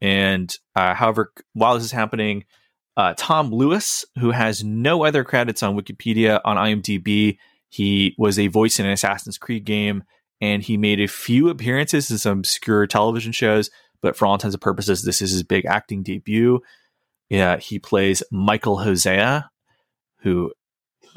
[0.00, 2.44] And uh however while this is happening
[2.96, 7.36] Uh, Tom Lewis, who has no other credits on Wikipedia on IMDb,
[7.68, 10.04] he was a voice in an Assassin's Creed game,
[10.40, 13.70] and he made a few appearances in some obscure television shows.
[14.00, 16.60] But for all intents and purposes, this is his big acting debut.
[17.28, 19.50] Yeah, he plays Michael Hosea,
[20.20, 20.52] who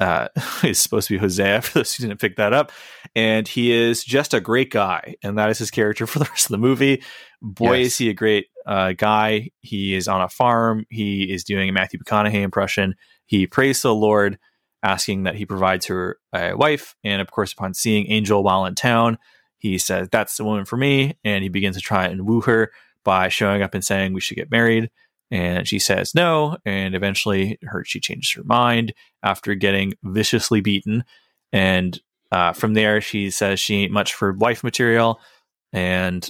[0.00, 0.28] uh,
[0.64, 2.72] is supposed to be Hosea for those who didn't pick that up.
[3.14, 5.14] And he is just a great guy.
[5.22, 7.02] And that is his character for the rest of the movie.
[7.42, 7.86] Boy, Yes.
[7.86, 9.50] is he a great uh, guy.
[9.60, 10.86] He is on a farm.
[10.90, 12.94] He is doing a Matthew McConaughey impression.
[13.26, 14.38] He prays to the Lord,
[14.82, 16.96] asking that he provides her a wife.
[17.04, 19.18] And of course, upon seeing Angel while in town,
[19.58, 21.16] he says, That's the woman for me.
[21.24, 22.72] And he begins to try and woo her
[23.04, 24.90] by showing up and saying, We should get married.
[25.30, 26.56] And she says no.
[26.64, 31.04] And eventually, her she changes her mind after getting viciously beaten.
[31.52, 31.98] And
[32.32, 35.20] uh, from there, she says she ain't much for wife material.
[35.72, 36.28] And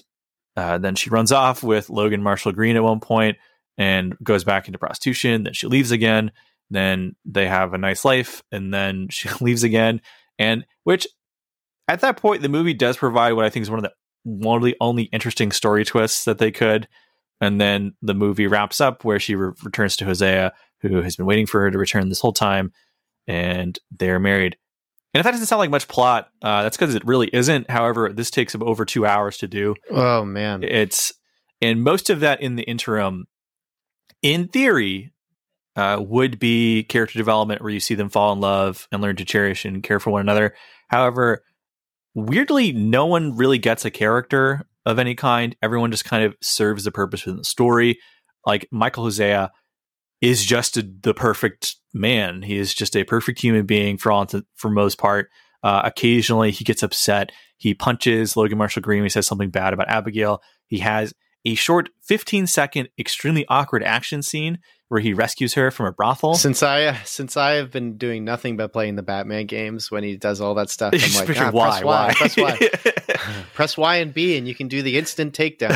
[0.57, 3.39] uh, then she runs off with Logan Marshall Green at one point
[3.79, 5.45] and goes back into prostitution.
[5.45, 6.33] Then she leaves again.
[6.71, 8.43] Then they have a nice life.
[8.53, 10.01] And then she leaves again.
[10.39, 11.07] And which
[11.89, 14.59] at that point, the movie does provide what I think is one of the one
[14.59, 16.87] of the only interesting story twists that they could.
[17.41, 21.27] And then the movie wraps up where she re- returns to Hosea, who has been
[21.27, 22.73] waiting for her to return this whole time,
[23.27, 24.57] and they're married.
[25.13, 27.71] And if that doesn't sound like much plot, uh, that's because it really isn't.
[27.71, 29.75] However, this takes over two hours to do.
[29.91, 30.63] Oh man.
[30.63, 31.13] It's
[31.61, 33.27] and most of that in the interim,
[34.23, 35.13] in theory,
[35.77, 39.25] uh, would be character development where you see them fall in love and learn to
[39.25, 40.55] cherish and care for one another.
[40.89, 41.43] However,
[42.15, 45.57] weirdly, no one really gets a character of any kind.
[45.63, 47.99] Everyone just kind of serves the purpose within the story.
[48.47, 49.51] Like Michael Hosea
[50.21, 52.43] is just a, the perfect man.
[52.43, 55.29] He is just a perfect human being for all for most part.
[55.63, 57.33] Uh, occasionally, he gets upset.
[57.59, 59.03] He punches Logan Marshall Green.
[59.03, 60.43] He says something bad about Abigail.
[60.67, 61.13] He has
[61.45, 64.59] a short 15 second, extremely awkward action scene
[64.91, 66.35] where he rescues her from a brothel.
[66.35, 70.03] Since I uh, since I have been doing nothing but playing the Batman games when
[70.03, 73.43] he does all that stuff, I'm like, "Ah, why, press Y, press Y, why?
[73.55, 75.71] press Y and B, and you can do the instant takedown.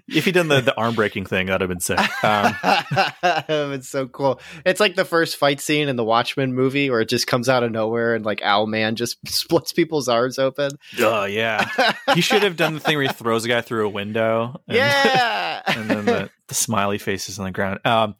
[0.08, 1.98] if he'd done the, the arm breaking thing, that'd have been sick.
[2.24, 4.40] Um, it's so cool.
[4.64, 7.62] It's like the first fight scene in the Watchmen movie where it just comes out
[7.62, 10.72] of nowhere and like Owlman just splits people's arms open.
[11.00, 11.68] oh yeah,
[12.14, 14.58] he should have done the thing where he throws a guy through a window.
[14.68, 15.62] and- yeah.
[15.66, 17.80] and then the, the smiley faces on the ground.
[17.90, 18.14] Um,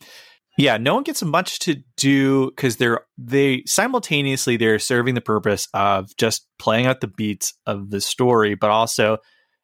[0.58, 5.68] yeah, no one gets much to do because they're they simultaneously they're serving the purpose
[5.72, 9.18] of just playing out the beats of the story, but also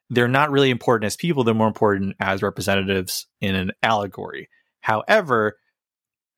[0.08, 1.44] they're not really important as people.
[1.44, 4.48] They're more important as representatives in an allegory.
[4.80, 5.58] However,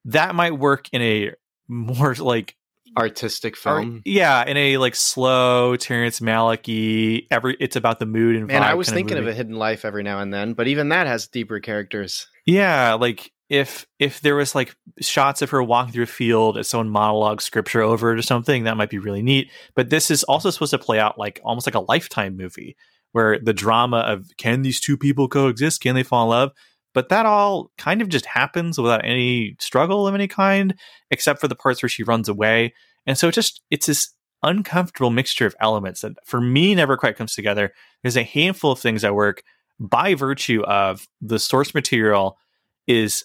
[0.07, 1.33] that might work in a
[1.69, 2.57] more like
[2.97, 4.03] Artistic film.
[4.05, 7.57] yeah, in a like slow Terrence Malick every.
[7.61, 9.35] It's about the mood and Man, I was thinking of movie.
[9.35, 12.27] a hidden life every now and then, but even that has deeper characters.
[12.47, 16.69] Yeah, like if if there was like shots of her walking through a field as
[16.69, 19.51] someone monologue scripture over it or something, that might be really neat.
[19.75, 22.77] But this is also supposed to play out like almost like a lifetime movie
[23.13, 25.81] where the drama of can these two people coexist?
[25.81, 26.53] Can they fall in love?
[26.93, 30.75] But that all kind of just happens without any struggle of any kind,
[31.11, 32.75] except for the parts where she runs away.
[33.07, 37.17] And so it just it's this uncomfortable mixture of elements that for me never quite
[37.17, 37.73] comes together.
[38.03, 39.43] There's a handful of things that work
[39.81, 42.37] by virtue of the source material
[42.87, 43.25] is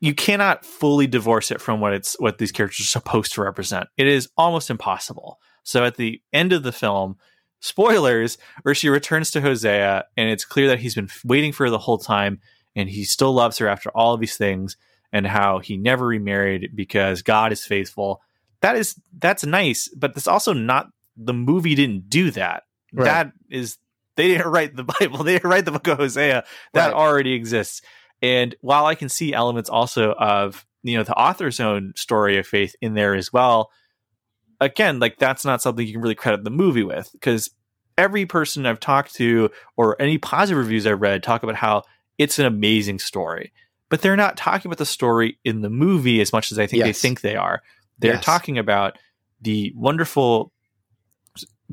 [0.00, 3.88] you cannot fully divorce it from what it's what these characters are supposed to represent.
[3.96, 5.38] It is almost impossible.
[5.62, 7.16] So at the end of the film,
[7.60, 11.70] spoilers, where she returns to Hosea and it's clear that he's been waiting for her
[11.70, 12.40] the whole time
[12.74, 14.76] and he still loves her after all of these things
[15.12, 18.20] and how he never remarried because God is faithful.
[18.60, 22.64] That is that's nice, but that's also not the movie didn't do that.
[22.92, 23.04] Right.
[23.06, 23.78] That is
[24.16, 25.24] they didn't write the Bible.
[25.24, 26.44] They didn't write the book of Hosea.
[26.74, 26.94] That Right.
[26.94, 27.82] already exists.
[28.22, 32.46] And while I can see elements also of you know the author's own story of
[32.46, 33.70] faith in there as well,
[34.60, 37.50] again, like that's not something you can really credit the movie with because
[37.98, 41.82] every person I've talked to or any positive reviews I've read talk about how
[42.18, 43.52] it's an amazing story,
[43.88, 46.82] but they're not talking about the story in the movie as much as I think
[46.82, 47.62] they think they are.
[47.98, 48.24] They're Yes.
[48.24, 48.98] talking about
[49.40, 50.52] the wonderful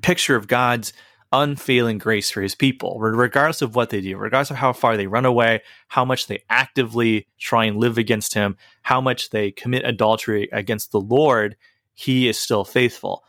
[0.02, 0.94] picture of God's
[1.34, 5.08] unfailing grace for his people, regardless of what they do, regardless of how far they
[5.08, 9.84] run away, how much they actively try and live against him, how much they commit
[9.84, 11.58] adultery against the Lord,
[11.94, 13.24] he is still faithful.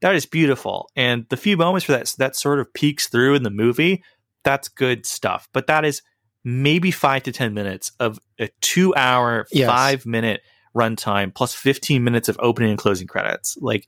[0.00, 0.90] That is beautiful.
[0.96, 4.02] And the few moments where that, that sort of peeks through in the movie,
[4.42, 5.48] that's good stuff.
[5.52, 6.00] But that is
[6.42, 9.68] maybe five to 10 minutes of a two hour, Yes.
[9.68, 10.40] five minute
[10.74, 13.58] runtime plus 15 minutes of opening and closing credits.
[13.60, 13.86] Like,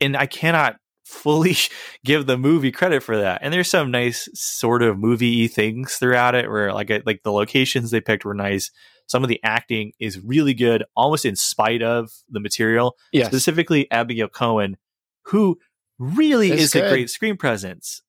[0.00, 1.56] and I cannot fully
[2.04, 3.40] give the movie credit for that.
[3.42, 7.32] And there's some nice sort of movie things throughout it where like uh, like the
[7.32, 8.70] locations they picked were nice.
[9.06, 12.96] some of the acting is really good, almost in spite of the material.
[13.12, 13.28] Yes.
[13.28, 14.76] Specifically, Abigail Cowen,
[15.26, 15.58] who
[15.98, 18.02] really It's is a great screen presence.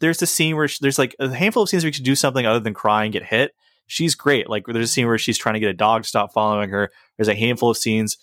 [0.00, 2.46] There's a scene where she, there's like a handful of scenes where she do something
[2.46, 3.52] other than cry and get hit.
[3.88, 4.48] She's great.
[4.48, 6.90] Like there's a scene where she's trying to get a dog to stop following her.
[7.16, 8.16] There's a handful of scenes.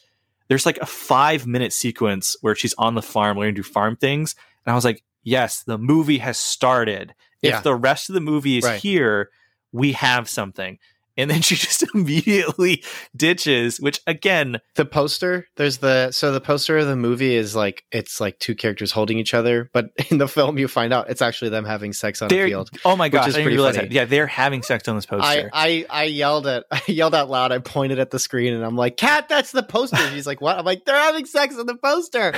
[0.50, 3.96] There's like a five minute sequence where she's on the farm learning to do farm
[3.96, 4.36] things.
[4.66, 7.14] And I was like, yes, the movie has started.
[7.42, 7.62] If Yeah.
[7.62, 8.82] the rest of the movie is Right.
[8.82, 9.30] here,
[9.72, 10.78] we have something.
[11.20, 12.84] And then she just immediately
[13.16, 17.84] ditches, which again, the poster there's the so the poster of the movie is like
[17.92, 21.22] it's like two characters holding each other but in the film you find out it's
[21.22, 23.76] actually them having sex on a field oh my gosh, I is didn't pretty realize
[23.76, 23.88] funny.
[23.90, 23.94] that.
[23.94, 25.50] Yeah, they're having sex on this I, poster.
[25.54, 27.52] I I yelled at I yelled out loud.
[27.52, 30.58] I pointed at the screen and I'm like, "Cat, that's the poster." She's like, "What?"
[30.58, 32.34] I'm like, "They're having sex on the poster."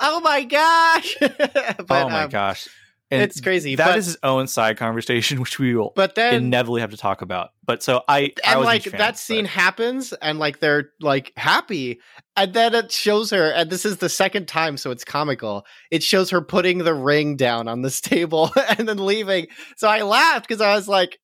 [0.00, 1.16] Oh my gosh!
[1.20, 2.68] but, oh my um, gosh.
[3.10, 6.34] And it's crazy, That but- is his own side conversation, which we will But then
[6.34, 7.50] inevitably have to talk about.
[7.64, 12.00] But so I, I and was like that scene happens and like they're like happy
[12.36, 15.64] and then it shows her and this is the second time so it's comical.
[15.90, 19.46] It shows her putting the ring down on this table and then leaving.
[19.76, 21.18] So i laughed because i was like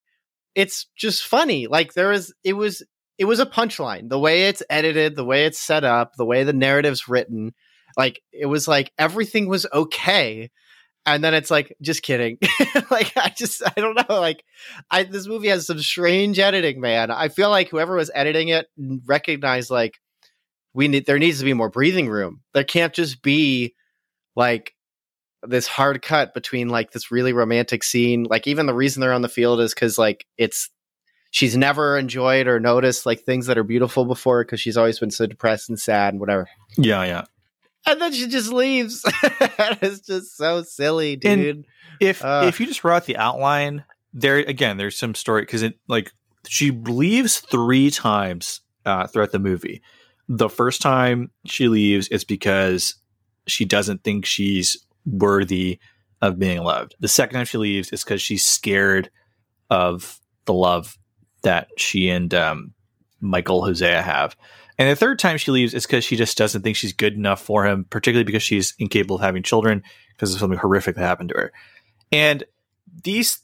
[0.55, 1.67] it's just funny.
[1.67, 2.85] Like there was it was
[3.19, 4.09] it was a punchline.
[4.09, 7.55] The way it's edited the way it's set up the way the narrative's written
[7.97, 10.51] like it was like everything was okay
[11.07, 12.39] and then it's like just kidding.
[12.91, 14.45] Like i just i don't know like
[14.91, 17.11] i this movie has some strange editing man.
[17.11, 18.67] I feel like whoever was editing it
[19.07, 19.99] recognized like
[20.75, 22.41] we need there needs to be more breathing room.
[22.55, 23.75] There can't just be
[24.37, 24.75] like
[25.43, 28.25] this hard cut between like this really romantic scene.
[28.25, 30.71] Like even the reason they're on the field is because like it's
[31.31, 35.11] she's never enjoyed or noticed like things that are beautiful before because she's always been
[35.11, 36.49] so depressed and sad and whatever.
[36.77, 37.25] Yeah, yeah.
[37.87, 41.65] And then she just leaves it's just so silly And- dude
[42.01, 42.45] If Uh.
[42.47, 46.13] if you just wrote the outline, there again, there's some story because it like
[46.49, 49.81] she leaves three times uh, throughout the movie.
[50.29, 52.97] The first time she leaves is because
[53.47, 55.79] she doesn't think she's worthy
[56.21, 56.95] of being loved.
[57.01, 59.11] The second time she leaves is because she's scared
[59.71, 60.97] of the love
[61.43, 62.73] that she and um,
[63.21, 64.37] Michael Hosea have.
[64.83, 67.41] And the third time she leaves is because she just doesn't think she's good enough
[67.41, 71.29] for him, particularly because she's incapable of having children because of something horrific that happened
[71.29, 71.53] to her.
[72.11, 72.43] And
[73.05, 73.39] these,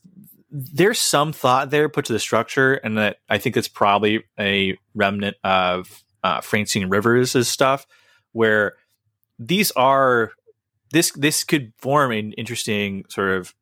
[0.51, 4.77] there's some thought there put to the structure, and that I think that's probably a
[4.96, 7.87] remnant of uh, Francine Rivers' stuff,
[8.33, 8.74] where
[9.38, 10.33] these are
[10.90, 13.55] this this could form an interesting sort of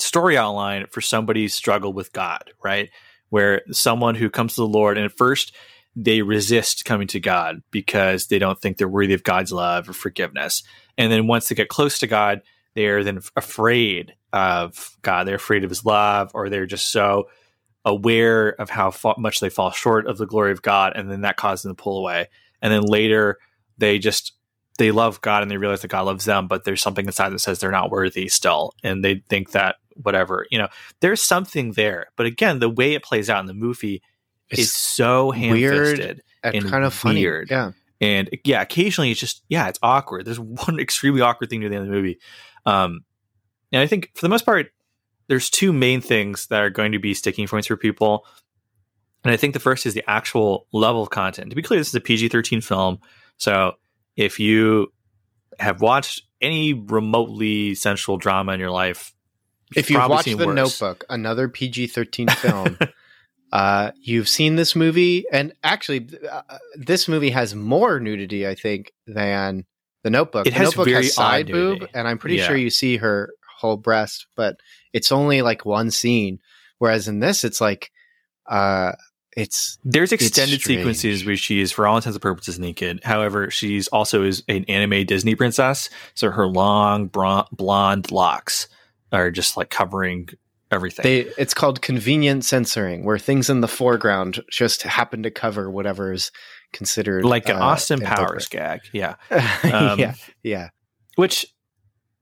[0.00, 2.90] story outline for somebody's struggle with God, right?
[3.28, 5.54] Where someone who comes to the Lord and at first
[5.96, 9.92] they resist coming to God because they don't think they're worthy of God's love or
[9.92, 10.62] forgiveness.
[10.96, 12.42] And then once they get close to God,
[12.74, 15.26] they're then afraid of God.
[15.26, 17.28] They're afraid of his love, or they're just so
[17.84, 20.92] aware of how fa- much they fall short of the glory of God.
[20.94, 22.28] And then that causes them to pull away.
[22.62, 23.38] And then later
[23.78, 24.32] they just,
[24.78, 27.38] they love God and they realize that God loves them, but there's something inside that
[27.40, 28.74] says they're not worthy still.
[28.84, 30.68] And they think that whatever, you know,
[31.00, 32.08] there's something there.
[32.16, 34.02] But again, the way it plays out in the movie
[34.50, 37.50] is it's so ham weird and and kind of funny weird.
[37.50, 40.24] yeah And yeah, occasionally it's just yeah, it's awkward.
[40.24, 42.18] There's one extremely awkward thing near the end of the movie.
[42.66, 43.00] Um,
[43.72, 44.68] and I think for the most part,
[45.28, 48.26] there's two main things that are going to be sticking points for people.
[49.22, 51.50] And I think the first is the actual level of content.
[51.50, 52.98] To be clear, this is a PG-13 film,
[53.36, 53.74] so
[54.16, 54.92] if you
[55.58, 59.14] have watched any remotely sensual drama in your life,
[59.76, 60.56] if you've watched the worse.
[60.56, 62.78] notebook another pg-13 film
[63.52, 66.42] uh you've seen this movie and actually uh,
[66.76, 69.64] this movie has more nudity i think than
[70.04, 71.92] the notebook It the has notebook very has side boob nudity.
[71.94, 72.46] and i'm pretty Yeah.
[72.46, 74.56] sure you see her whole breast but
[74.92, 76.38] it's only like one scene
[76.78, 77.90] whereas in this it's like
[78.48, 78.92] uh
[79.36, 80.80] it's There's extended strange.
[80.80, 82.98] sequences where she is, for all intents and purposes, naked.
[83.04, 88.66] However, she's also is an anime Disney princess, so her long bron- blonde locks
[89.12, 90.28] are just like covering
[90.70, 91.02] everything.
[91.02, 96.12] they it's called convenient censoring where things in the foreground just happen to cover whatever
[96.12, 96.30] is
[96.72, 99.16] considered like an uh, Austin Powers gag, yeah.
[99.64, 100.68] Um, yeah yeah
[101.16, 101.46] Which,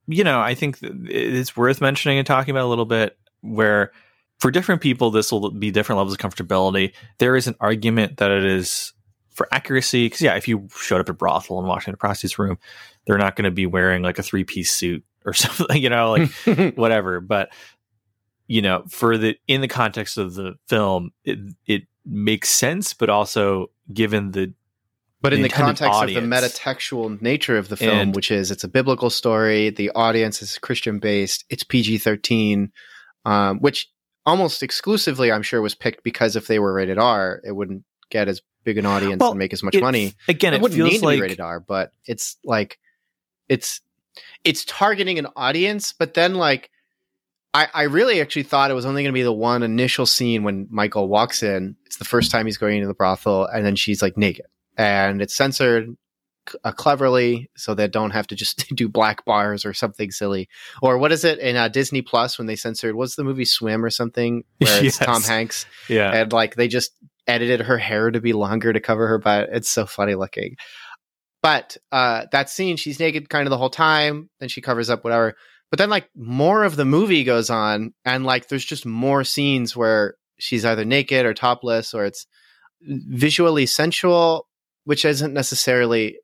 [0.07, 3.17] you know, I think it's worth mentioning and talking about a little bit.
[3.41, 3.93] Where
[4.41, 6.93] for different people, this will be different levels of comfortability.
[7.19, 8.93] There is an argument that it is
[9.31, 12.59] for accuracy because yeah, if you showed up at brothel and walked into prostitute's room,
[13.07, 16.11] they're not going to be wearing like a three piece suit or something, you know,
[16.11, 17.21] like whatever.
[17.21, 17.51] But
[18.49, 23.09] you know, for the in the context of the film, it it makes sense, but
[23.11, 24.53] also given the
[25.21, 26.25] But in the the context audience.
[26.25, 29.91] of the metatextual nature of the film, And- which is it's a biblical story, the
[29.95, 32.73] audience is Christian based, it's PG 13,
[33.25, 33.91] um, which
[34.27, 38.29] almost exclusively, I'm sure, was picked because if they were rated R, it wouldn't get
[38.29, 40.15] as big an audience Well, and make as much it- money.
[40.29, 42.79] Again, it it, wouldn't feels need to like be rated R, but it's like
[43.49, 43.81] it's
[44.45, 46.71] it's targeting an audience, but then like
[47.55, 50.43] I, I really actually thought it was only going to be the one initial scene
[50.43, 51.77] when Michael walks in.
[51.87, 54.47] It's the first time he's going into the brothel, and then she's like naked,
[54.77, 55.97] and it's censored
[56.65, 60.49] uh, cleverly so they don't have to just do black bars or something silly.
[60.83, 62.95] Or what is it in uh, Disney Plus when they censored?
[62.95, 65.07] What's the movie Swim or something where it's Yes.
[65.07, 66.93] Tom Hanks yeah, and like they just
[67.27, 69.49] edited her hair to be longer to cover her butt.
[69.53, 70.57] It's so funny looking.
[71.43, 75.05] But uh that scene, she's naked kind of the whole time, then she covers up
[75.05, 75.35] whatever.
[75.71, 79.77] But then like more of the movie goes on, and like there's just more scenes
[79.77, 82.27] where she's either naked or topless, or it's
[82.83, 84.49] visually sensual,
[84.85, 86.19] which isn't necessarily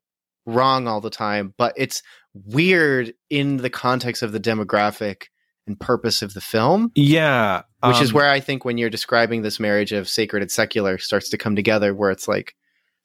[0.45, 2.01] wrong all the time, but it's
[2.33, 5.25] weird in the context of the demographic
[5.67, 7.63] and purpose of the film yeah.
[7.83, 10.97] which is um, where I think when you're describing this marriage of sacred and secular
[10.97, 12.55] starts to come together, where it's like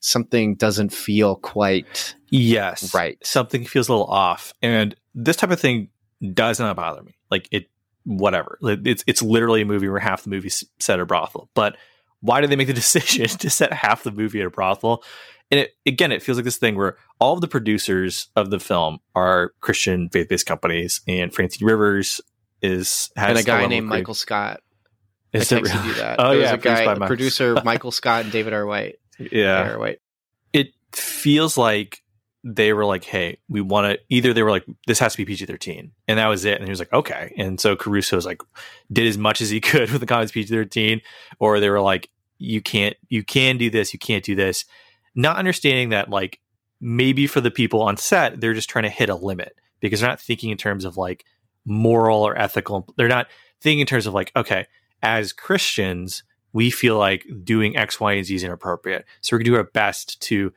[0.00, 3.18] something doesn't feel quite yes, right.
[3.22, 5.88] something feels a little off, and this type of thing
[6.34, 7.16] does not bother me.
[7.30, 7.70] Like it,
[8.04, 8.58] whatever.
[8.62, 11.76] It's it's literally a movie where half the movie set at a brothel, but
[12.20, 15.02] why did they make the decision to set half the movie at a brothel?
[15.50, 18.60] And it, again, it feels like this thing where all of the producers of the
[18.60, 22.20] film are Christian faith-based companies, and Francine Rivers
[22.62, 24.60] is has And a guy named Michael Scott.
[25.32, 25.88] Is I it really?
[25.88, 26.16] you that.
[26.20, 28.66] Oh yeah, a guy, a producer Michael Scott and David R.
[28.66, 28.96] White.
[29.18, 29.78] Yeah, R.
[29.78, 30.00] White.
[30.52, 31.99] it feels like
[32.42, 35.24] they were like, "Hey, we want to." Either they were like, "This has to be
[35.24, 36.56] PG thirteen," and that was it.
[36.56, 38.42] And he was like, "Okay." And so Caruso was like,
[38.92, 41.00] did as much as he could with the comments PG thirteen,
[41.38, 44.64] or they were like, "You can't, you can do this, you can't do this,"
[45.14, 46.40] not understanding that like
[46.80, 50.08] maybe for the people on set, they're just trying to hit a limit because they're
[50.08, 51.24] not thinking in terms of like
[51.64, 52.86] moral or ethical.
[52.96, 53.26] They're not
[53.60, 54.66] thinking in terms of like, okay,
[55.02, 56.22] as Christians,
[56.52, 59.04] we feel like doing X, Y, and Z is inappropriate.
[59.20, 60.52] So we're gonna do our best to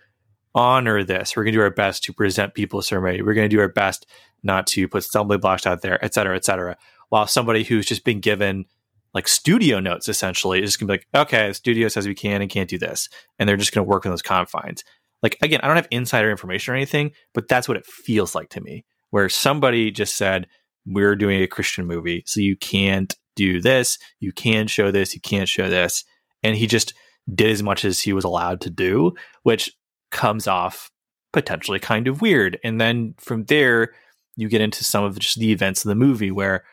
[0.56, 1.36] honor this.
[1.36, 3.22] We're gonna do our best to present people a certain way.
[3.22, 4.06] We're gonna do our best
[4.44, 6.78] not to put stumbling blocks out there, et cetera, et cetera.
[7.10, 8.66] While somebody who's just been given
[9.14, 12.42] like studio notes essentially is just gonna be like, okay, the studio says we can
[12.42, 13.10] and can't do this.
[13.38, 14.84] And they're just gonna work in those confines.
[15.22, 18.50] Like again, I don't have insider information or anything, but that's what it feels like
[18.50, 18.86] to me.
[19.12, 20.48] Where somebody just said,
[20.86, 25.22] We're doing a Christian movie, so you can't do this, you can show this, you
[25.22, 26.04] can't show this.
[26.44, 26.94] And he just
[27.34, 29.72] did as much as he was allowed to do, which
[30.14, 30.90] comes off
[31.34, 32.60] potentially kind of weird.
[32.64, 33.94] And then from there,
[34.38, 36.64] you get into some of just the events of the movie where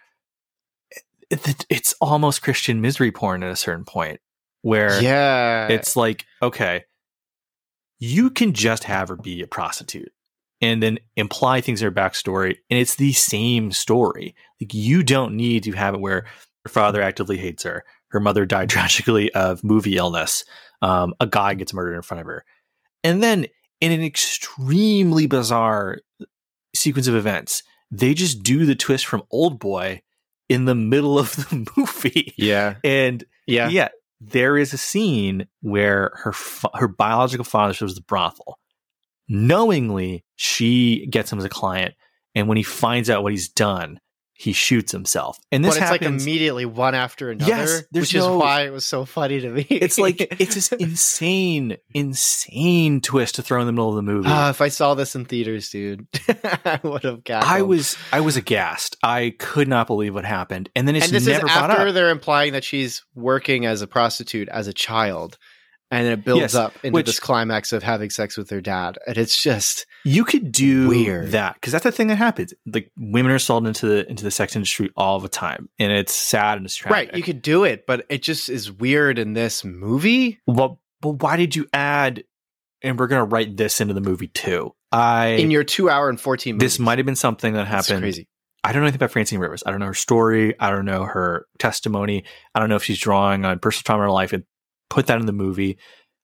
[1.68, 4.20] it's almost Christian misery porn at a certain point,
[4.62, 5.68] where Yeah.
[5.68, 6.84] it's like, okay,
[7.98, 10.12] you can just have her be a prostitute
[10.60, 14.34] and then imply things in her backstory, and it's the same story.
[14.60, 16.26] Like you don't need to have it where
[16.64, 20.44] her father actively hates her, her mother died tragically of movie illness,
[20.82, 22.44] um, a guy gets murdered in front of her,
[23.04, 23.46] and then
[23.80, 25.98] in an extremely bizarre
[26.74, 30.02] sequence of events, they just do the twist from Old Boy
[30.48, 32.74] in the middle of the movie, yeah.
[32.84, 33.68] and Yeah.
[33.68, 33.88] yeah,
[34.20, 38.58] there is a scene where her fa- her biological father shows the brothel.
[39.28, 41.94] Knowingly, she gets him as a client,
[42.34, 44.00] and when he finds out what he's done,
[44.40, 45.38] he shoots himself.
[45.52, 48.70] And this but it's like immediately one after another, Yes, which no- is why it
[48.72, 49.66] was so funny to me.
[49.68, 54.28] it's like it's this insane, insane twist to throw in the middle of the movie.
[54.30, 56.06] Ah, if I saw this in theaters, dude,
[56.64, 57.44] I would have got.
[57.44, 58.96] I was I was aghast.
[59.02, 61.94] I could not believe what happened, and then it's and this never is after up.
[61.94, 65.36] they're implying that she's working as a prostitute as a child,
[65.90, 68.60] and then it builds Yes, up into which- this climax of having sex with their
[68.60, 71.32] dad, and it's just You could do Weird.
[71.32, 72.54] that because that's the thing that happens.
[72.66, 76.14] Like women are sold into the into the sex industry all the time, and it's
[76.14, 76.92] sad and it's tragic.
[77.10, 77.16] right.
[77.16, 80.40] You could do it, but it just is weird in this movie.
[80.46, 82.24] well, but why did you add?
[82.82, 84.74] And we're gonna write this into the movie too.
[84.92, 87.88] I In your two hour and fourteen minutes, this might have been something that That's
[87.88, 88.02] happened.
[88.04, 88.26] Crazy.
[88.64, 89.62] I don't know anything about Francine Rivers.
[89.66, 90.54] I don't know her story.
[90.60, 92.24] I don't know her testimony.
[92.54, 94.44] I don't know if she's drawing on personal trauma in her life and
[94.90, 95.78] put that in the movie.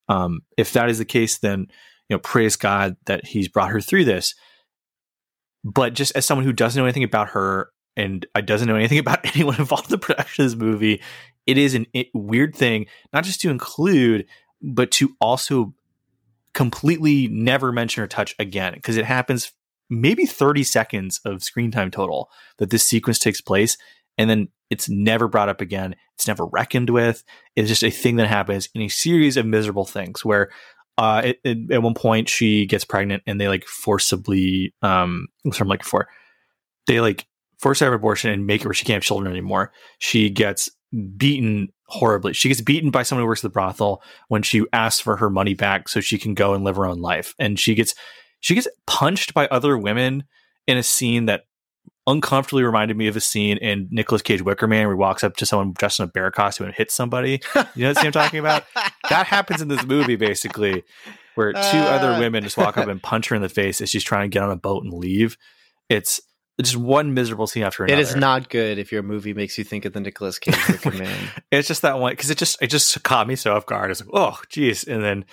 [0.08, 1.68] Um, if that is the case, then
[2.08, 4.34] you know, praise God that He's brought her through this.
[5.64, 8.98] But just as someone who doesn't know anything about her and I doesn't know anything
[9.00, 11.00] about anyone involved in the production of this movie,
[11.46, 14.26] it is it, weird thing not just to include,
[14.62, 15.74] but to also
[16.54, 19.52] completely never mention or touch again because it happens
[19.90, 23.76] maybe 30 seconds of screen time total that this sequence takes place
[24.16, 27.22] and then it's never brought up again it's never reckoned with
[27.54, 30.50] it's just a thing that happens in a series of miserable things where
[30.98, 35.60] uh it, it- at one point she gets pregnant and they like forcibly um what's
[35.60, 36.08] i'm looking for
[36.86, 37.26] they like
[37.58, 40.30] force her to have abortion and make it where she can't have children anymore she
[40.30, 40.70] gets
[41.16, 42.32] beaten horribly.
[42.32, 45.28] She gets beaten by someone who works at the brothel when she asks for her
[45.28, 47.34] money back so she can go and live her own life.
[47.38, 47.94] And she gets
[48.40, 50.24] she gets punched by other women
[50.66, 51.42] in a scene that
[52.06, 55.36] uncomfortably reminded me of a scene in Nicolas Cage Wicker Man where he walks up
[55.36, 57.40] to someone dressed in a bear costume and hits somebody.
[57.74, 58.64] You know what I'm talking about?
[59.08, 60.82] That happens in this movie basically,
[61.36, 61.98] where two Uh.
[62.00, 64.34] other women just walk up and punch her in the face as she's trying to
[64.34, 65.36] get on a boat and leave.
[65.88, 66.20] It's
[66.60, 68.00] just one miserable scene after another.
[68.00, 70.90] It is not good if your movie makes you think of the Nicolas Cage Wicker
[70.90, 71.28] Man.
[71.52, 73.90] It's just that one because it just it just caught me so off guard.
[73.92, 75.24] It's like, oh, geez, and then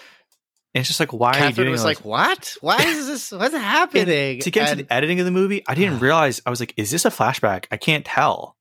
[0.81, 2.05] it's just like, why are you Catherine doing was all like, this?
[2.05, 2.57] "What?
[2.61, 3.31] Why is this?
[3.31, 6.49] What's happening?" to get And- to the editing of the movie, I didn't realize I
[6.49, 7.65] was like, is this a flashback?
[7.71, 8.57] I can't tell.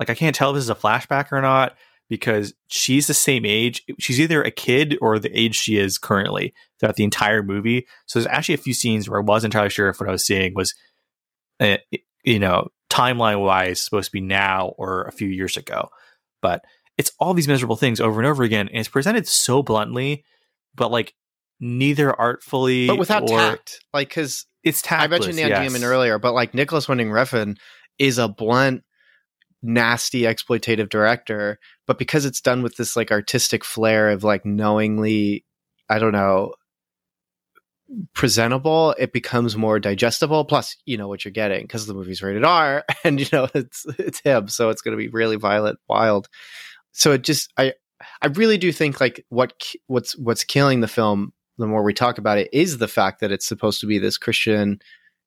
[0.00, 1.76] Like, I can't tell if this is a flashback or not
[2.08, 3.82] because she's the same age.
[3.98, 7.86] She's either a kid or the age she is currently throughout the entire movie.
[8.06, 10.24] So there's actually a few scenes where I wasn't entirely sure if what I was
[10.24, 10.74] seeing was,
[11.60, 11.78] uh,
[12.24, 15.88] you know, timeline wise supposed to be now or a few years ago.
[16.42, 16.62] But
[16.98, 20.24] it's all these miserable things over and over again, and it's presented so bluntly,
[20.74, 21.14] but like
[21.60, 25.02] neither artfully, but without or tact, like because It's tact.
[25.02, 25.82] I mentioned Neil yes.
[25.82, 27.56] Earlier, but like Nicolas Winding Refn
[27.98, 28.82] is a blunt,
[29.62, 31.58] nasty, exploitative director.
[31.86, 35.44] But because it's done with this like artistic flair of like knowingly,
[35.88, 36.54] I don't know,
[38.14, 40.44] presentable, it becomes more digestible.
[40.44, 43.86] Plus, you know what you're getting because the movie's rated R, and you know it's
[43.98, 46.28] it's him, so it's going to be really violent, wild.
[46.92, 47.74] So it just I
[48.20, 49.52] I really do think like what
[49.86, 53.32] what's what's killing the film the more we talk about it is the fact that
[53.32, 54.80] it's supposed to be this Christian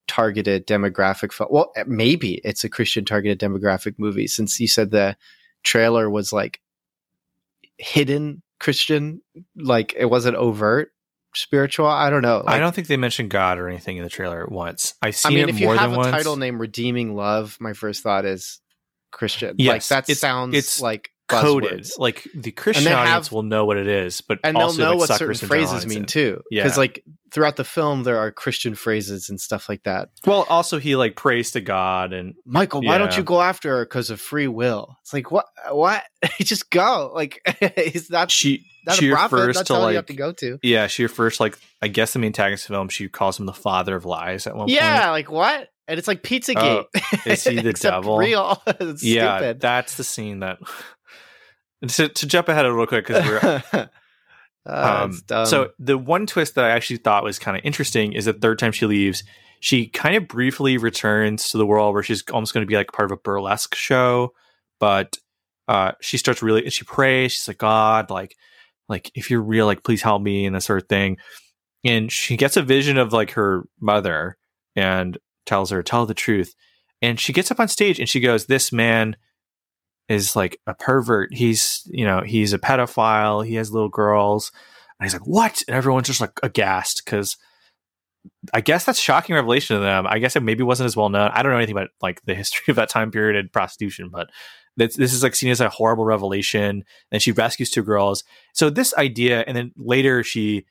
[0.08, 1.50] targeted demographic film.
[1.52, 5.16] Well, eh, maybe it's a Christian targeted demographic movie since you said the
[5.64, 6.60] trailer was like
[7.78, 9.22] hidden Christian,
[9.56, 10.92] like it wasn't overt
[11.36, 11.86] spiritual.
[11.88, 12.44] I don't know.
[12.46, 14.96] I don't think they mentioned God or anything in the trailer once.
[15.02, 16.12] I've I seen mean, it if you more have than a once.
[16.12, 18.60] title name "Redeeming Love," my first thought is
[19.12, 19.50] Christian.
[19.52, 22.00] like Yes, that it's- sounds it's like coded, buzzwords.
[22.00, 24.90] like the Christian audience have- will know what it is, but and they'll also know
[24.98, 26.08] like, what certain phrases mean it.
[26.10, 26.42] too.
[26.52, 26.64] Yeah.
[26.64, 30.10] Because like throughout the film, there are Christian phrases and stuff like that.
[30.26, 33.86] Well, also he like prays to God and Michael, why don't you go after her
[33.86, 34.98] because of free will?
[35.02, 35.46] It's like what?
[35.72, 36.04] What?
[36.42, 37.12] just go.
[37.14, 37.40] Like
[37.78, 39.36] he's not she not she a prophet.
[39.36, 40.58] refers That's to all like you have to go to.
[40.64, 43.96] yeah she refers like I guess the main antagonist film she calls him the father
[43.96, 45.04] of lies at one Yeah, point.
[45.04, 45.70] Yeah, like what?
[45.88, 46.86] And it's like oh, Pizzagate.
[46.96, 48.18] Oh, is he the devil?
[48.18, 48.62] Real.
[48.68, 49.60] It's Yeah, stupid.
[49.62, 50.60] that's the scene that.
[51.88, 53.88] To, to jump ahead a little quick because we're Uh,
[54.66, 55.14] Um,
[55.46, 58.60] so the one twist that I actually thought was kind of interesting is the third
[58.60, 59.24] time she leaves,
[59.62, 62.92] she kind of briefly returns to the world where she's almost going to be like
[62.92, 64.34] part of a burlesque show,
[64.80, 65.18] but
[65.68, 67.32] uh, she starts really she prays.
[67.32, 68.36] She's like, God, like,
[68.88, 71.18] like if you're real, like please help me and that sort of thing.
[71.86, 74.38] And she gets a vision of like her mother
[74.76, 76.54] and tells her, tell the truth.
[77.02, 79.16] And she gets up on stage and she goes, This man
[80.10, 81.34] is like a pervert.
[81.34, 83.46] He's, you know, he's a pedophile.
[83.46, 84.52] He has little girls.
[85.00, 85.64] And he's like, What?
[85.68, 87.38] And everyone's just like aghast because
[88.54, 90.06] I guess that's shocking revelation to them.
[90.08, 91.32] I guess it maybe wasn't as well known.
[91.34, 94.30] I don't know anything about like the history of that time period and prostitution, but
[94.76, 96.84] this, this is like seen as a horrible revelation.
[97.12, 98.24] And she rescues two girls.
[98.54, 100.66] So this idea, and then later she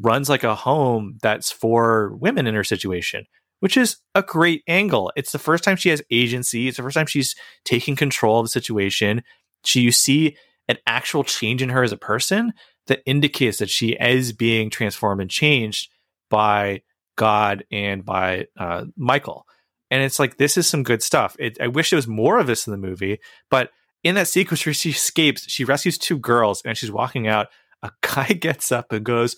[0.00, 3.26] runs like a home that's for women in her situation,
[3.64, 5.10] which is a great angle.
[5.16, 6.68] It's the first time she has agency.
[6.68, 7.34] It's the first time she's
[7.64, 9.22] taking control of the situation.
[9.64, 10.36] She you see
[10.68, 12.52] an actual change in her as a person
[12.88, 15.90] that indicates that she is being transformed and changed
[16.28, 16.82] by
[17.16, 19.46] God and by uh, Michael.
[19.90, 21.34] And it's like this is some good stuff.
[21.38, 23.18] It, I wish there was more of this in the movie,
[23.50, 23.70] but
[24.02, 27.46] in that sequence where she escapes, she rescues two girls, and she's walking out.
[27.82, 29.36] A guy gets up and goes,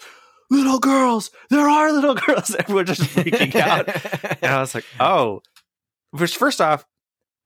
[0.51, 3.89] "Little girls, there are little girls." Everyone's just freaking out,
[4.43, 5.43] and I was like, "Oh."
[6.17, 6.87] First, first off,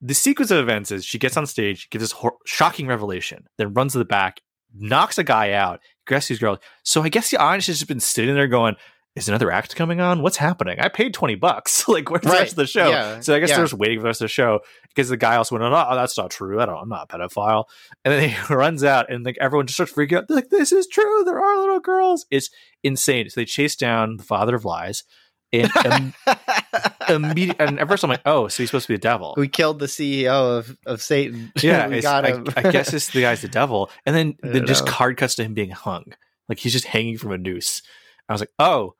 [0.00, 3.74] the sequence of events is she gets on stage, gives this hor- shocking revelation, then
[3.74, 4.40] runs to the back,
[4.72, 6.58] knocks a guy out, rescues girls.
[6.84, 8.76] So I guess the audience has just been sitting there going,
[9.16, 10.22] "Is another act coming on?
[10.22, 10.78] What's happening?
[10.80, 11.88] I paid twenty bucks.
[11.88, 12.40] like, where's the Right.
[12.40, 13.20] rest of the show?" Yeah.
[13.20, 13.56] So I guess Yeah.
[13.56, 15.94] they're just waiting for the rest of the show because the guy also went, "Oh,
[15.96, 16.60] that's not true.
[16.60, 16.76] I don't.
[16.78, 17.64] I'm not a pedophile."
[18.04, 20.28] And then he runs out, and like everyone just starts freaking out.
[20.28, 21.22] They're like, "This is true.
[21.24, 22.50] There are little girls." It's
[22.84, 23.28] insane.
[23.30, 25.04] So they chase down the father of lies,
[25.52, 26.14] and um,
[27.08, 27.66] immediately.
[27.66, 29.78] And at first, I'm like, "Oh, so he's supposed to be the devil." we killed
[29.78, 31.52] the CEO of, of Satan.
[31.60, 32.46] Yeah, we got I, him.
[32.56, 34.92] I guess it's the guy's the devil, and then I then just know.
[34.92, 36.04] card cuts to him being hung,
[36.48, 37.82] like he's just hanging from a noose.
[38.28, 38.94] I was like, "Oh,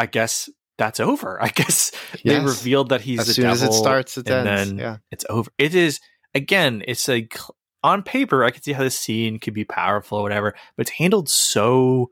[0.00, 0.48] I guess."
[0.78, 1.36] That's over.
[1.42, 1.92] I guess
[2.24, 3.68] they revealed that he's as the soon devil.
[3.68, 4.70] as it starts, it and ends.
[4.70, 4.96] then yeah.
[5.10, 5.50] it's over.
[5.58, 6.00] It is
[6.34, 6.82] again.
[6.88, 7.36] It's like
[7.82, 10.90] on paper, I can see how this scene could be powerful or whatever, but it's
[10.96, 12.10] handled so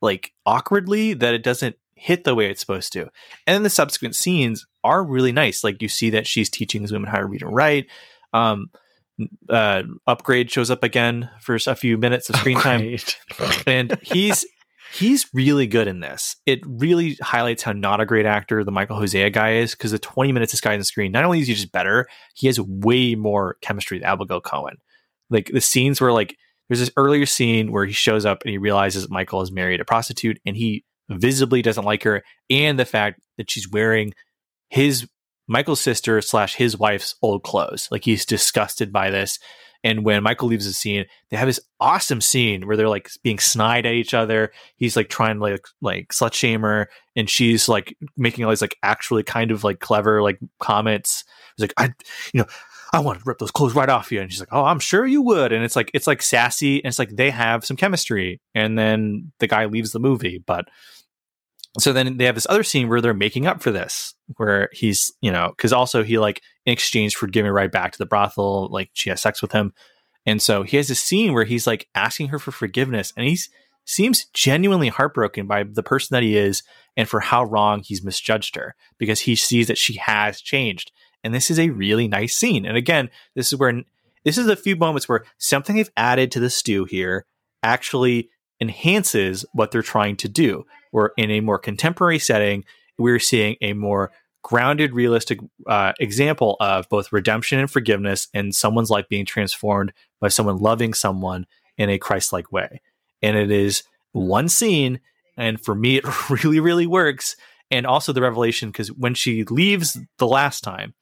[0.00, 3.02] like awkwardly that it doesn't hit the way it's supposed to.
[3.46, 5.62] And then the subsequent scenes are really nice.
[5.62, 7.86] Like you see that she's teaching these women how to read and write.
[8.32, 8.70] Um,
[9.50, 12.96] uh, upgrade shows up again for a few minutes of screen time,
[13.66, 14.46] and he's
[14.92, 16.36] he's really good in this.
[16.46, 19.98] It really highlights how not a great actor the Michael Hosea guy is because the
[19.98, 22.60] 20 minutes this guy on the screen, not only is he just better, he has
[22.60, 24.76] way more chemistry with Abigail Cowen.
[25.28, 26.36] Like the scenes where like
[26.68, 29.84] there's this earlier scene where he shows up and he realizes Michael is married a
[29.84, 34.12] prostitute and he visibly doesn't like her, and the fact that she's wearing
[34.68, 35.08] his
[35.48, 37.88] Michael's sister slash his wife's old clothes.
[37.90, 39.38] Like he's disgusted by this.
[39.82, 43.38] And when Michael leaves the scene, they have this awesome scene where they're like being
[43.38, 44.52] snide at each other.
[44.76, 48.60] He's like trying to like like slut shame her, and she's like making all these
[48.60, 51.24] like actually kind of like clever like comments.
[51.56, 51.84] He's like, I,
[52.34, 52.46] you know,
[52.92, 54.20] I want to rip those clothes right off you.
[54.20, 55.52] And she's like, Oh, I'm sure you would.
[55.52, 58.40] And it's like it's like sassy, and it's like they have some chemistry.
[58.54, 60.66] And then the guy leaves the movie, but
[61.78, 65.12] so then they have this other scene where they're making up for this, where he's,
[65.20, 68.68] you know, because also he like in exchange for giving right back to the brothel,
[68.70, 69.72] like she has sex with him,
[70.26, 73.38] and so he has a scene where he's like asking her for forgiveness, and he
[73.84, 76.62] seems genuinely heartbroken by the person that he is
[76.96, 80.92] and for how wrong he's misjudged her because he sees that she has changed,
[81.24, 82.66] and this is a really nice scene.
[82.66, 83.82] And again, this is where
[84.24, 87.24] this is a few moments where something they've added to the stew here
[87.62, 88.30] actually
[88.60, 90.66] enhances what they're trying to do.
[90.92, 92.64] Or in a more contemporary setting,
[92.98, 98.90] we're seeing a more grounded, realistic uh, example of both redemption and forgiveness and someone's
[98.90, 102.80] life being transformed by someone loving someone in a Christ like way.
[103.22, 103.82] And it is
[104.12, 105.00] one scene.
[105.36, 107.36] And for me, it really, really works.
[107.70, 110.94] And also the revelation, because when she leaves the last time,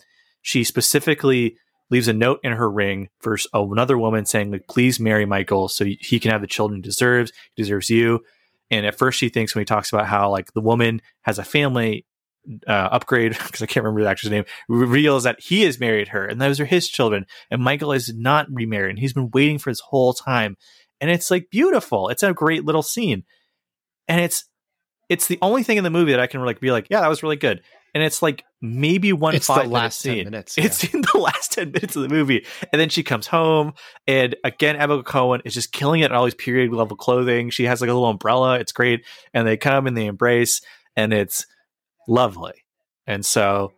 [0.42, 1.56] she specifically
[1.90, 5.84] leaves a note in her ring for another woman saying, like, please marry Michael so
[5.84, 7.32] he can have the children he deserves.
[7.54, 8.22] He deserves you.
[8.70, 11.44] And at first, she thinks when he talks about how like the woman has a
[11.44, 12.04] family
[12.66, 16.24] uh, upgrade because I can't remember the actor's name reveals that he has married her
[16.24, 19.70] and those are his children, and Michael is not remarried and he's been waiting for
[19.70, 20.56] this whole time,
[21.00, 22.08] and it's like beautiful.
[22.08, 23.24] It's a great little scene,
[24.06, 24.44] and it's
[25.08, 27.08] it's the only thing in the movie that I can like be like, yeah, that
[27.08, 27.62] was really good
[27.94, 30.24] and it's like maybe one it's five the last scene.
[30.24, 30.56] minutes.
[30.58, 30.64] Yeah.
[30.64, 33.74] It's in the last ten minutes of the movie, and then she comes home,
[34.06, 37.50] and again, Abigail Cowen is just killing it in all these period level clothing.
[37.50, 38.58] She has like a little umbrella.
[38.58, 40.60] It's great, and they come and they embrace,
[40.96, 41.46] and it's
[42.08, 42.64] lovely.
[43.06, 43.72] And so,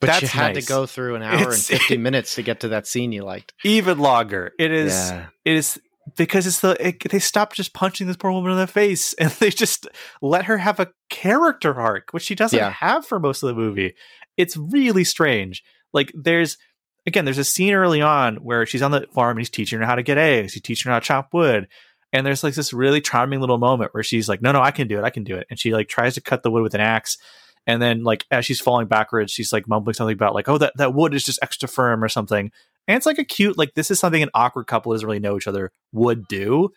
[0.00, 0.64] but you had nice.
[0.64, 3.24] to go through an hour it's, and fifty minutes to get to that scene you
[3.24, 3.54] liked.
[3.64, 4.52] Even longer.
[4.58, 4.92] It is.
[4.92, 5.26] Yeah.
[5.44, 5.80] It is
[6.16, 9.30] because it's the it, they stopped just punching this poor woman in the face and
[9.32, 9.88] they just
[10.22, 12.70] let her have a character arc which she doesn't yeah.
[12.70, 13.94] have for most of the movie
[14.36, 16.58] it's really strange like there's
[17.06, 19.86] again there's a scene early on where she's on the farm and he's teaching her
[19.86, 21.66] how to get eggs he's teaching her how to chop wood
[22.16, 24.88] and there's like this really charming little moment where she's like no no i can
[24.88, 26.74] do it i can do it and she like tries to cut the wood with
[26.74, 27.18] an axe
[27.66, 30.72] and then like as she's falling backwards she's like mumbling something about like oh that,
[30.76, 32.50] that wood is just extra firm or something
[32.88, 35.36] and it's like a cute, like this is something an awkward couple doesn't really know
[35.36, 36.70] each other would do.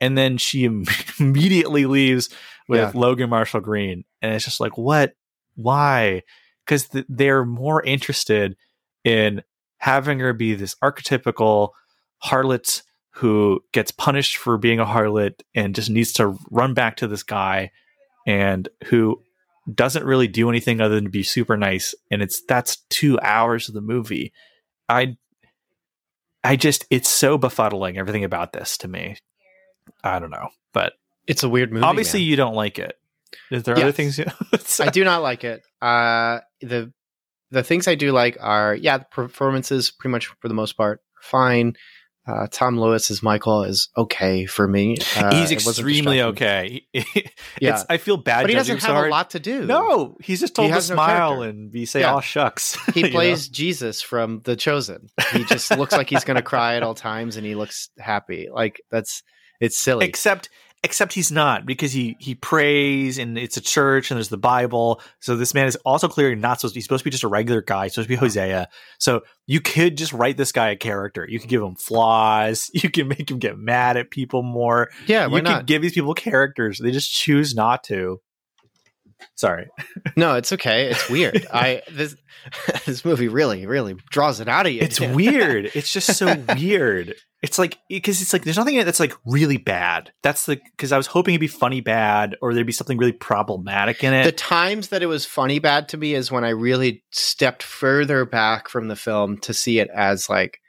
[0.00, 0.64] And then she
[1.20, 2.30] immediately leaves
[2.68, 2.92] with yeah.
[2.94, 4.04] Logan Marshall Green.
[4.20, 5.12] And it's just like, what?
[5.54, 6.22] Why?
[6.64, 8.56] Because th- they're more interested
[9.04, 9.42] in
[9.78, 11.70] having her be this archetypical
[12.24, 12.82] harlot
[13.16, 17.22] who gets punished for being a harlot and just needs to run back to this
[17.22, 17.70] guy
[18.26, 19.20] and who
[19.72, 23.74] doesn't really do anything other than be super nice and it's that's 2 hours of
[23.74, 24.32] the movie
[24.88, 25.16] i
[26.44, 29.16] I just it's so befuddling everything about this to me.
[30.02, 30.94] I don't know, but
[31.26, 31.84] it's a weird movie.
[31.84, 32.28] Obviously, man.
[32.28, 32.98] you don't like it.
[33.50, 33.82] Is there yes.
[33.84, 34.18] other things?
[34.18, 34.26] You,
[34.80, 35.62] I do not like it.
[35.80, 36.92] Uh, the
[37.50, 41.00] the things I do like are yeah, the performances pretty much for the most part
[41.20, 41.74] fine.
[42.24, 44.96] Uh, Tom Lewis as Michael is okay for me.
[45.16, 46.86] Uh, he's extremely okay.
[47.60, 49.66] yeah, I feel bad, but he doesn't have so a lot to do.
[49.66, 52.14] No, he's just told he to smile no and be say, yeah.
[52.14, 53.52] "Oh shucks." He plays know?
[53.52, 55.08] Jesus from The Chosen.
[55.32, 58.48] He just looks like he's going to cry at all times, and he looks happy.
[58.52, 59.24] Like that's
[59.60, 60.06] it's silly.
[60.06, 60.48] Except
[60.82, 65.00] except he's not because he he prays and it's a church and there's the Bible.
[65.20, 67.28] So this man is also clearly not supposed to, he's supposed to be just a
[67.28, 68.68] regular guy, he's supposed to be Hosea.
[68.98, 71.26] So you could just write this guy a character.
[71.28, 72.70] You could give him flaws.
[72.82, 74.90] You can make him get mad at people more.
[75.06, 76.78] Yeah, you can give these people characters.
[76.78, 78.20] They just choose not to.
[79.36, 79.68] Sorry.
[80.16, 80.90] no, it's okay.
[80.90, 81.46] It's weird.
[81.52, 82.16] I this
[82.86, 84.80] this movie really really draws it out of you.
[84.80, 85.70] It's weird.
[85.74, 87.14] It's just so weird.
[87.42, 90.12] It's like because it's like there's nothing in it that's like really bad.
[90.22, 93.12] That's the because I was hoping it'd be funny bad or there'd be something really
[93.12, 94.24] problematic in it.
[94.24, 98.24] The times that it was funny bad to me is when I really stepped further
[98.24, 100.60] back from the film to see it as like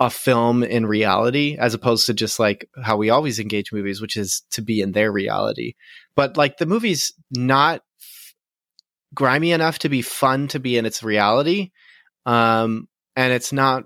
[0.00, 4.16] a film in reality as opposed to just like how we always engage movies which
[4.16, 5.74] is to be in their reality
[6.14, 7.82] but like the movie's not
[9.14, 11.70] grimy enough to be fun to be in its reality
[12.26, 12.86] um
[13.16, 13.84] and it's not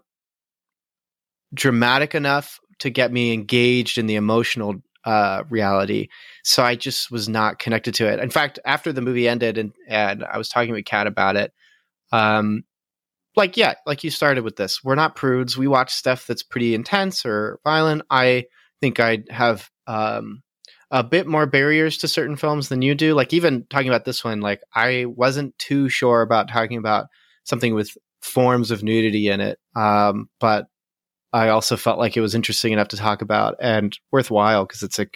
[1.54, 6.08] dramatic enough to get me engaged in the emotional uh, reality.
[6.44, 8.20] So I just was not connected to it.
[8.20, 11.52] In fact, after the movie ended and, and I was talking with Kat about it,
[12.12, 12.64] um,
[13.36, 14.82] like, yeah, like you started with this.
[14.84, 15.56] We're not prudes.
[15.56, 18.02] We watch stuff that's pretty intense or violent.
[18.10, 18.44] I
[18.80, 20.42] think I have um,
[20.90, 23.14] a bit more barriers to certain films than you do.
[23.14, 27.06] Like, even talking about this one, like, I wasn't too sure about talking about
[27.44, 29.58] something with forms of nudity in it.
[29.74, 30.66] Um, but
[31.32, 34.98] I also felt like it was interesting enough to talk about and worthwhile because it's
[34.98, 35.06] a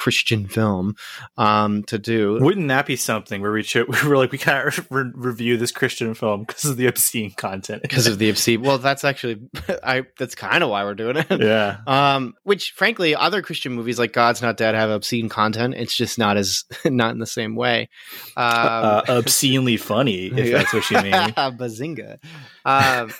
[0.00, 0.96] Christian film
[1.36, 2.38] um, to do.
[2.40, 5.70] Wouldn't that be something where we should, we were like we can't re- review this
[5.72, 7.82] Christian film because of the obscene content?
[7.82, 8.62] Because of the obscene.
[8.62, 9.42] Well, that's actually
[9.82, 10.04] I.
[10.18, 11.40] That's kind of why we're doing it.
[11.40, 11.78] Yeah.
[11.86, 15.74] Um, which, frankly, other Christian movies like God's Not Dead have obscene content.
[15.76, 17.90] It's just not as not in the same way.
[18.36, 21.12] Um, uh, obscenely funny, if that's what you mean.
[21.12, 22.18] Bazinga.
[22.64, 23.12] Um,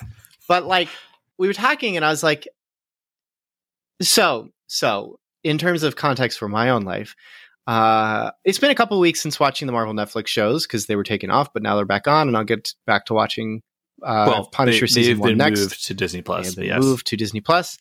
[0.48, 0.88] but like
[1.41, 2.47] we were talking and I was like,
[4.03, 7.16] so, so in terms of context for my own life,
[7.66, 11.03] uh, it's been a couple weeks since watching the Marvel Netflix shows because they were
[11.03, 13.62] taken off, but now they're back on, and I'll get back to watching
[14.03, 15.61] uh, well, Punisher they, season one next.
[15.61, 16.55] moved to Disney Plus.
[16.55, 16.84] They but have yes.
[16.84, 17.78] moved to Disney Plus.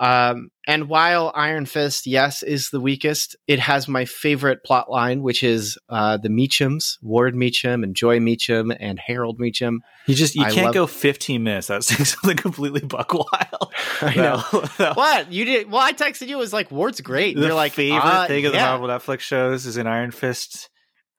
[0.00, 5.22] Um, and while Iron Fist, yes, is the weakest, it has my favorite plot line,
[5.22, 9.78] which is uh, the Meachums, Ward Meachum and Joy Meachum and Harold Meachum.
[10.06, 11.68] You just you I can't love- go 15 minutes.
[11.68, 13.72] That's saying something completely buck wild.
[14.00, 14.42] I know.
[14.78, 15.70] That- What you did?
[15.70, 16.36] Well, I texted you.
[16.36, 17.36] It was like Ward's great.
[17.36, 20.10] The You're like favorite uh, thing of the yeah, Marvel Netflix shows is in Iron
[20.10, 20.70] Fist.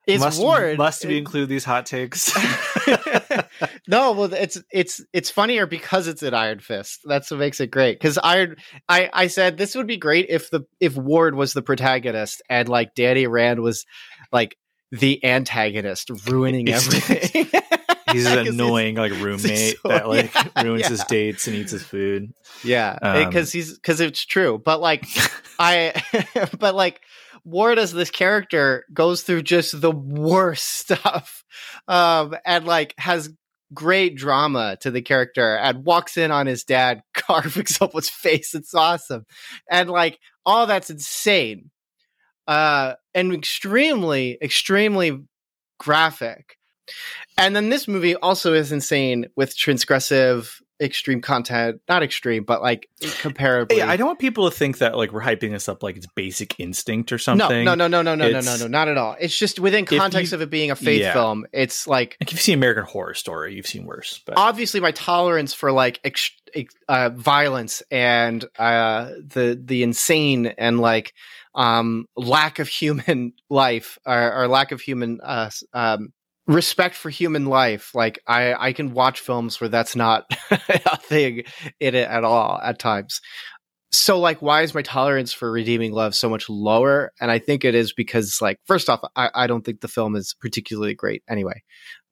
[0.08, 0.78] It's must, Ward.
[0.78, 2.32] Must we include these hot takes?
[3.88, 7.02] no, well, it's it's it's funnier because it's an Iron Fist.
[7.06, 8.00] That's what makes it great.
[8.00, 8.56] Because Iron,
[8.90, 12.68] I I said this would be great if the if Ward was the protagonist and
[12.70, 13.86] like Danny Rand was
[14.32, 14.58] like
[14.92, 17.48] the antagonist, ruining everything.
[18.12, 21.84] He's an annoying like roommate so- that like yeah, ruins his dates and eats his
[21.84, 22.32] food.
[22.64, 24.62] Yeah, Um, because he's because it's true.
[24.64, 25.06] But like
[25.60, 26.02] I,
[26.60, 27.02] but like
[27.44, 31.44] Ward as this character goes through just the worst stuff,
[31.88, 33.30] um, and like has
[33.74, 38.54] great drama to the character and walks in on his dad carving someone's face.
[38.54, 39.26] It's awesome,
[39.70, 41.72] and like all that's insane,
[42.48, 45.22] uh, and extremely, extremely
[45.80, 46.58] graphic.
[47.38, 51.82] And then this movie also is insane with transgressive, extreme content.
[51.88, 53.78] Not extreme, but like comparably.
[53.78, 56.08] Yeah, I don't want people to think that like we're hyping this up like it's
[56.16, 57.66] Basic Instinct or something.
[57.66, 59.16] no, no, no, no, no, no, no, no, not at all.
[59.20, 61.14] It's just within you- context of it being a faith Yeah.
[61.14, 61.46] film.
[61.54, 64.22] It's like Like if you've seen American Horror Story, you've seen worse.
[64.26, 70.48] But obviously my tolerance for like ex- ex- uh, violence and uh, the the insane
[70.48, 71.14] and like
[71.56, 76.12] um, lack of human life or, or lack of human uh, um,
[76.48, 77.94] respect for human life.
[77.96, 81.44] Like I I can watch films where that's not a thing
[81.80, 83.22] in it at all at times.
[83.92, 87.12] So like why is my tolerance for redeeming love so much lower?
[87.22, 90.16] And I think it is because like first off, I, I don't think the film
[90.16, 91.64] is particularly great anyway.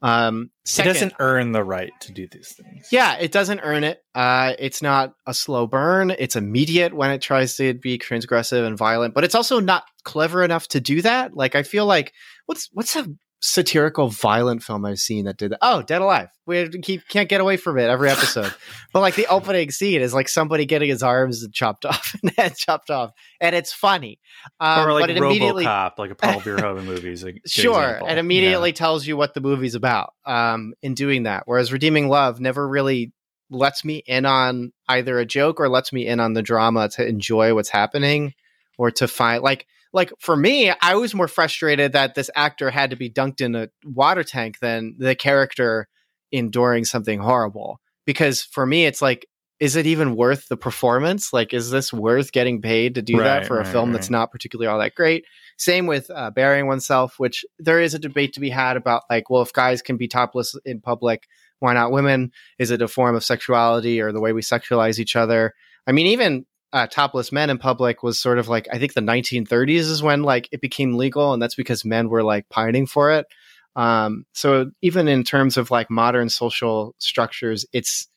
[0.01, 2.87] Um it doesn't earn the right to do these things.
[2.91, 3.99] yeah, it doesn't earn it.
[4.15, 6.11] Uh, it's not a slow burn.
[6.11, 10.43] It's immediate when it tries to be transgressive and violent, but it's also not clever
[10.43, 11.35] enough to do that.
[11.35, 12.13] Like, I feel like
[12.45, 13.07] what's what's a
[13.45, 15.59] satirical violent film I've seen that did that?
[15.61, 16.29] Oh, Dead Alive.
[16.45, 18.53] We keep, can't get away from it every episode.
[18.93, 22.55] but like the opening scene is like somebody getting his arms chopped off and head
[22.55, 24.19] chopped off, and it's funny.
[24.61, 27.11] Um, or like but it immediately RoboCop, like a Paul Verhoeven movie.
[27.11, 28.07] Is sure example.
[28.07, 32.39] and immediately tells you what the movie's about um in doing that whereas redeeming love
[32.39, 33.11] never really
[33.49, 37.05] lets me in on either a joke or lets me in on the drama to
[37.05, 38.33] enjoy what's happening
[38.77, 42.89] or to find like like for me i was more frustrated that this actor had
[42.89, 45.87] to be dunked in a water tank than the character
[46.31, 49.25] enduring something horrible because for me it's like
[49.59, 53.39] is it even worth the performance like is this worth getting paid to do that
[53.39, 53.93] Right, for a right, film right.
[53.93, 55.23] that's not particularly all that great
[55.57, 59.29] same with uh, burying oneself, which there is a debate to be had about like,
[59.29, 61.27] well, if guys can be topless in public,
[61.59, 62.31] why not women?
[62.59, 65.53] Is it a form of sexuality or the way we sexualize each other?
[65.87, 69.01] I mean, even uh, topless men in public was sort of like I think the
[69.01, 73.11] 1930s is when like it became legal, and that's because men were like pining for
[73.11, 73.27] it.
[73.75, 78.07] Um, so even in terms of like modern social structures, it's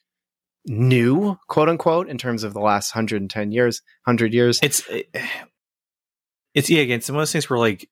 [0.65, 4.59] new, quote unquote, in terms of the last 110 years, 100 years.
[4.63, 4.83] It's
[6.55, 6.81] it's yeah.
[6.81, 7.89] Again, it's one of those things where like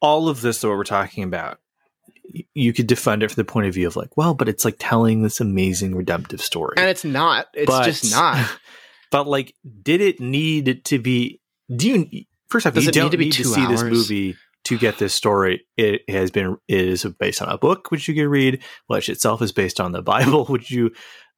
[0.00, 1.58] all of this that we're talking about,
[2.54, 4.76] you could defend it from the point of view of like, well, but it's like
[4.78, 7.46] telling this amazing redemptive story, and it's not.
[7.54, 8.48] It's But- just not.
[9.10, 11.40] But like, did it need to be?
[11.74, 12.74] Do you first off?
[12.74, 14.36] Does you it need to be need to two see this movie
[14.68, 15.64] to get this story.
[15.78, 19.40] It has been it is based on a book which you can read, which itself
[19.40, 20.92] is based on the Bible, which you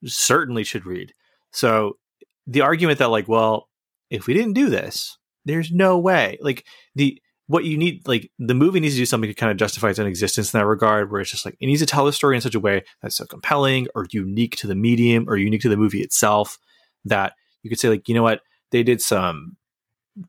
[0.05, 1.15] certainly should read.
[1.53, 1.99] So
[2.47, 3.69] the argument that like, well,
[4.11, 6.39] if we didn't do this, there's no way.
[6.41, 6.65] Like
[6.97, 9.91] the what you need, like the movie needs to do something to kind of justify
[9.91, 12.13] its own existence in that regard, where it's just like it needs to tell the
[12.13, 15.63] story in such a way that's so compelling or unique to the medium or unique
[15.63, 16.59] to the movie itself
[17.05, 18.41] that you could say like, you know what,
[18.71, 19.57] they did some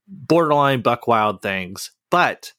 [0.08, 2.54] borderline buck wild things, but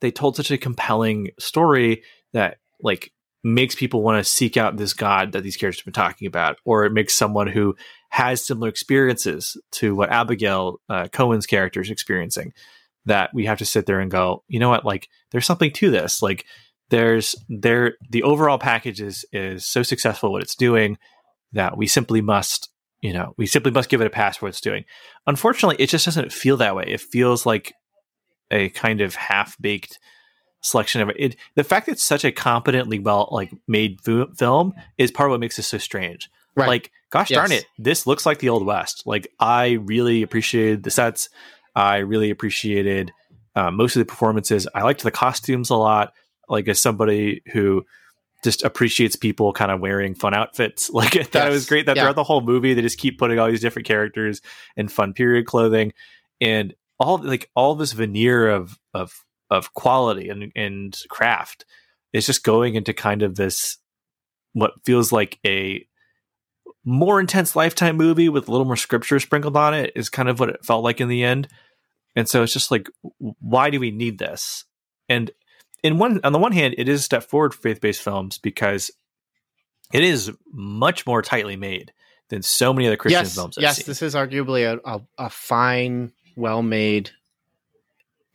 [0.00, 2.02] they told such a compelling story
[2.32, 3.12] that like
[3.44, 6.56] makes people want to seek out this god that these characters have been talking about,
[6.64, 7.74] or it makes someone who
[8.10, 12.52] has similar experiences to what Abigail uh, Cowen's character is experiencing
[13.06, 15.90] that we have to sit there and go, you know what, like there's something to
[15.90, 16.22] this.
[16.22, 16.44] Like
[16.90, 20.98] there's there the overall package is is so successful what it's doing
[21.52, 22.70] that we simply must
[23.00, 24.84] you know we simply must give it a pass for what it's doing.
[25.26, 26.84] Unfortunately it just doesn't feel that way.
[26.86, 27.74] It feels like
[28.50, 29.98] a kind of half-baked
[30.60, 31.16] selection of it.
[31.18, 34.00] it the fact that it's such a competently well like made
[34.36, 36.30] film is part of what makes this so strange.
[36.56, 36.66] Right.
[36.66, 39.02] like gosh darn it this looks like the old west.
[39.06, 41.28] Like i really appreciated the sets.
[41.74, 43.12] I really appreciated
[43.54, 44.66] uh, most of the performances.
[44.74, 46.12] I liked the costumes a lot.
[46.48, 47.84] Like as somebody who
[48.44, 50.90] just appreciates people kind of wearing fun outfits.
[50.94, 52.02] Like i thought it was great that Yeah.
[52.02, 54.40] throughout the whole movie they just keep putting all these different characters
[54.76, 55.92] in fun period clothing.
[56.40, 61.64] And all like all this veneer of of of quality and and craft
[62.12, 63.78] is just going into kind of this
[64.52, 65.86] what feels like a
[66.84, 70.40] more intense lifetime movie with a little more scripture sprinkled on it is kind of
[70.40, 71.48] what it felt like in the end.
[72.16, 74.64] And so it's just like why do we need this?
[75.08, 75.30] And
[75.82, 78.90] in one on the one hand it is a step forward for faith-based films because
[79.92, 81.92] it is much more tightly made
[82.28, 83.84] than so many other christian yes, films I've yes, seen.
[83.86, 87.10] this is arguably a, a, a fine, well made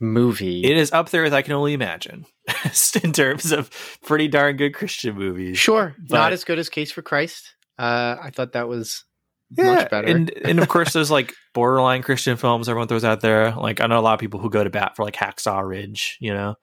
[0.03, 0.63] movie.
[0.63, 2.25] It is up there as I can only imagine
[3.03, 3.69] in terms of
[4.03, 5.57] pretty darn good Christian movies.
[5.57, 7.55] sure, but- not as good as Case for Christ.
[7.79, 9.03] Uh, I thought that was
[9.57, 10.07] much better.
[10.07, 13.51] And and of course there's like borderline Christian films everyone throws out there.
[13.51, 16.17] Like I know a lot of people who go to bat for like Hacksaw Ridge,
[16.19, 16.55] you know.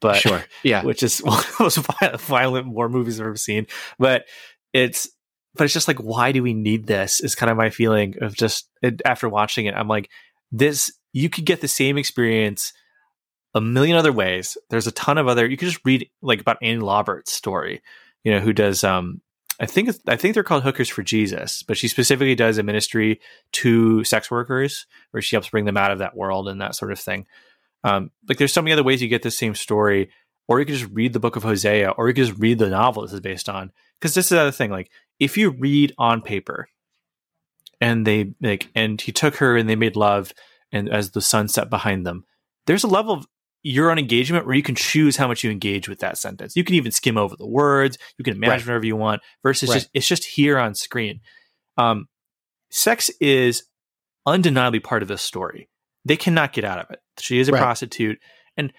[0.00, 1.78] But sure, yeah, which is one of the most
[2.22, 3.66] violent, war movies I've ever seen.
[3.98, 4.24] But
[4.72, 5.08] it's
[5.54, 7.20] but it's just like why do we need this?
[7.20, 9.74] Is kind of my feeling of just it, after watching it.
[9.74, 10.08] I'm like
[10.52, 10.90] this.
[11.12, 12.72] You could get the same experience
[13.54, 14.58] a million other ways.
[14.70, 15.46] There's a ton of other.
[15.48, 17.80] You could just read like about Annie Lobert's story.
[18.24, 18.84] You know who does.
[18.84, 19.20] um
[19.60, 22.62] I think it's- I think they're called Hookers for Jesus, but she specifically does a
[22.62, 23.20] ministry
[23.54, 26.92] to sex workers where she helps bring them out of that world and that sort
[26.92, 27.26] of thing.
[27.84, 30.10] Um, like there's so many other ways you get the same story,
[30.46, 32.70] or you could just read the book of Hosea, or you could just read the
[32.70, 33.72] novel this is based on.
[34.00, 36.68] Because this is the other thing, like if you read on paper,
[37.80, 40.32] and they like, and he took her and they made love,
[40.72, 42.24] and as the sun set behind them,
[42.66, 43.26] there's a level of
[43.62, 46.54] your own engagement where you can choose how much you engage with that sentence.
[46.54, 47.98] You can even skim over the words.
[48.16, 48.66] You can imagine Right.
[48.66, 49.20] whatever you want.
[49.42, 49.76] Versus Right.
[49.76, 51.20] just it's just here on screen.
[51.76, 52.06] Um,
[52.70, 53.64] sex is
[54.26, 55.68] undeniably part of this story.
[56.04, 57.00] They cannot get out of it.
[57.18, 57.60] She is a Right.
[57.60, 58.18] prostitute,
[58.56, 58.72] and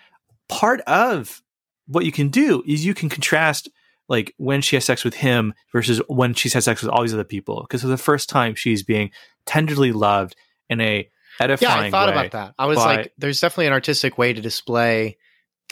[0.47, 1.41] part of
[1.87, 3.69] what you can do is you can contrast
[4.07, 7.13] like when she has sex with him versus when she's had sex with all these
[7.13, 7.61] other people.
[7.61, 9.11] Because for the first time, she's being
[9.45, 10.35] tenderly loved
[10.69, 11.07] in a
[11.39, 11.87] edifying yeah.
[11.87, 12.53] I thought about that.
[12.57, 15.17] I was by- like, there's definitely an artistic way to display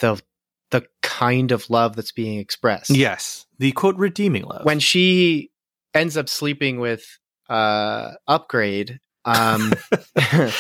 [0.02, 0.22] the
[0.70, 2.90] the kind of love that's being expressed.
[2.92, 4.66] Yes, the quote redeeming love.
[4.66, 5.52] when she
[5.94, 7.18] ends up sleeping with
[7.50, 9.74] uh upgrade um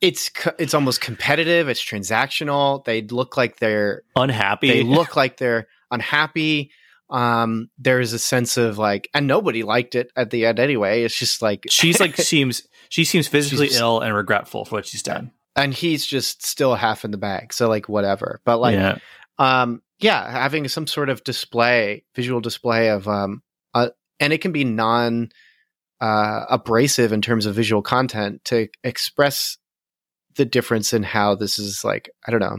[0.00, 5.68] it's it's almost competitive it's transactional they look like they're unhappy, they look like they're
[5.90, 6.70] unhappy
[7.10, 11.18] um there's a sense of like and nobody liked it at the end anyway it's
[11.18, 15.32] just like she's like seems she seems physically ill and regretful for what she's done.
[15.56, 18.98] and he's just still half in the bag so like whatever but like yeah,
[19.38, 23.42] um yeah having some sort of display visual display of um
[23.74, 23.88] uh,
[24.20, 25.30] and it can be non
[26.00, 29.58] uh abrasive in terms of visual content to express
[30.36, 32.58] the difference in how this is like i don't know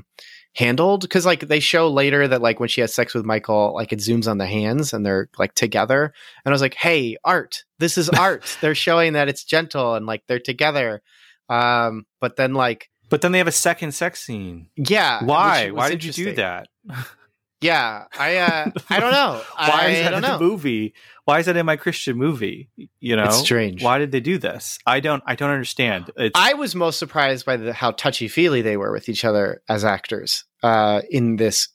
[0.53, 3.93] handled because like they show later that like when she has sex with michael like
[3.93, 6.13] it zooms on the hands and they're like together
[6.43, 10.05] and i was like hey art this is art they're showing that it's gentle and
[10.05, 11.01] like they're together
[11.47, 14.67] um but then like but then they have a second sex scene.
[14.77, 15.69] yeah Why?
[15.69, 16.69] Why did you do that?
[17.61, 19.41] Yeah, I uh, I don't know.
[19.55, 20.37] Why I is that in know.
[20.37, 20.93] the movie?
[21.25, 22.69] Why is that in my Christian movie?
[22.99, 23.83] You know, It's strange.
[23.83, 24.79] Why did they do this?
[24.85, 25.21] I don't.
[25.27, 26.09] I don't understand.
[26.17, 29.61] It's I was most surprised by the, how touchy feely they were with each other
[29.69, 31.69] as actors uh, in this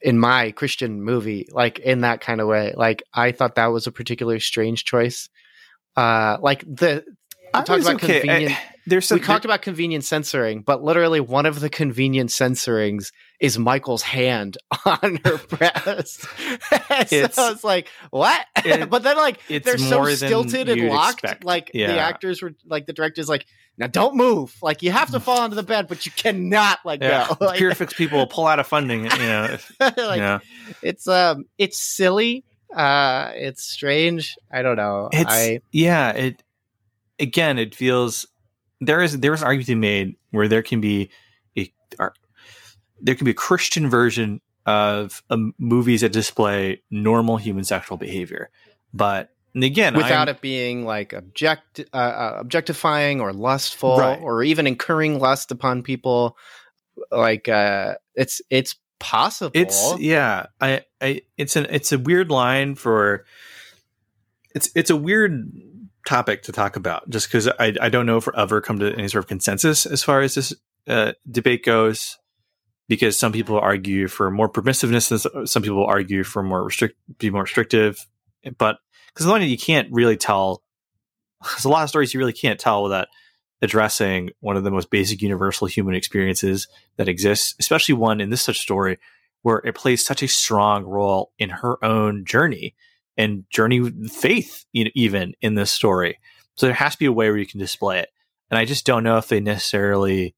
[0.00, 2.72] in my Christian movie, like in that kind of way.
[2.76, 5.28] Like I thought that was a particularly strange choice.
[5.96, 7.04] Uh, like the
[7.52, 8.20] I talk was about okay.
[8.20, 8.58] convenient.
[8.86, 13.58] there's some we talked about convenient censoring, but literally one of the convenient censorings is
[13.58, 16.26] Michael's hand on her breast.
[17.10, 18.46] It's- so it's like, what?
[18.64, 21.24] It- but then like it's they're so stilted and locked.
[21.24, 21.44] expect.
[21.44, 24.54] Like the actors were like the director's like, now don't move.
[24.62, 27.46] Like you have to fall onto the bed, but you cannot let yeah, go.
[27.46, 29.04] Like, Pure Flix people pull out of funding.
[29.04, 30.38] You know, if- like, yeah.
[30.82, 32.44] it's um it's silly.
[32.74, 34.36] Uh it's strange.
[34.50, 35.08] I don't know.
[35.12, 36.10] It's I yeah.
[36.12, 36.42] It
[37.18, 38.26] again, it feels
[38.80, 41.10] there is there is argument to be made where there can be
[43.04, 48.50] there can be a Christian version of um, movies that display normal human sexual behavior,
[48.92, 54.18] but and again, without I'm- it being like object uh, uh, objectifying or lustful Right.
[54.20, 56.36] or even incurring lust upon people
[57.12, 59.52] like uh it's it's possible.
[59.54, 63.24] It's yeah, I, I it's an it's a weird line for
[64.54, 65.52] it's it's a weird
[66.06, 68.92] topic to talk about just because I I don't know if we'll ever come to
[68.94, 70.54] any sort of consensus as far as this
[70.86, 72.18] uh, debate goes
[72.88, 77.30] because some people argue for more permissiveness and some people argue for more restrict be
[77.30, 78.06] more restrictive.
[78.58, 78.78] But
[79.08, 80.62] because one you can't really tell
[81.42, 83.08] there's a lot of stories you really can't tell without
[83.62, 88.42] addressing one of the most basic universal human experiences that exists especially one in this
[88.42, 88.98] such story
[89.42, 92.74] where it plays such a strong role in her own journey
[93.16, 96.18] and journey faith you know, even in this story.
[96.56, 98.08] So there has to be a way where you can display it.
[98.50, 100.34] And i just don't know if they necessarily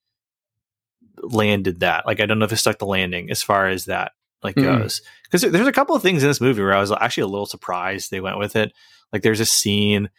[1.26, 2.06] landed that.
[2.06, 4.12] Like i don't know if they stuck the landing as far as that
[4.42, 4.80] like Mm.
[4.80, 5.02] goes.
[5.24, 7.46] Because there's a couple of things in this movie where i was actually a little
[7.46, 8.72] surprised they went with it.
[9.12, 10.10] Like there's a scene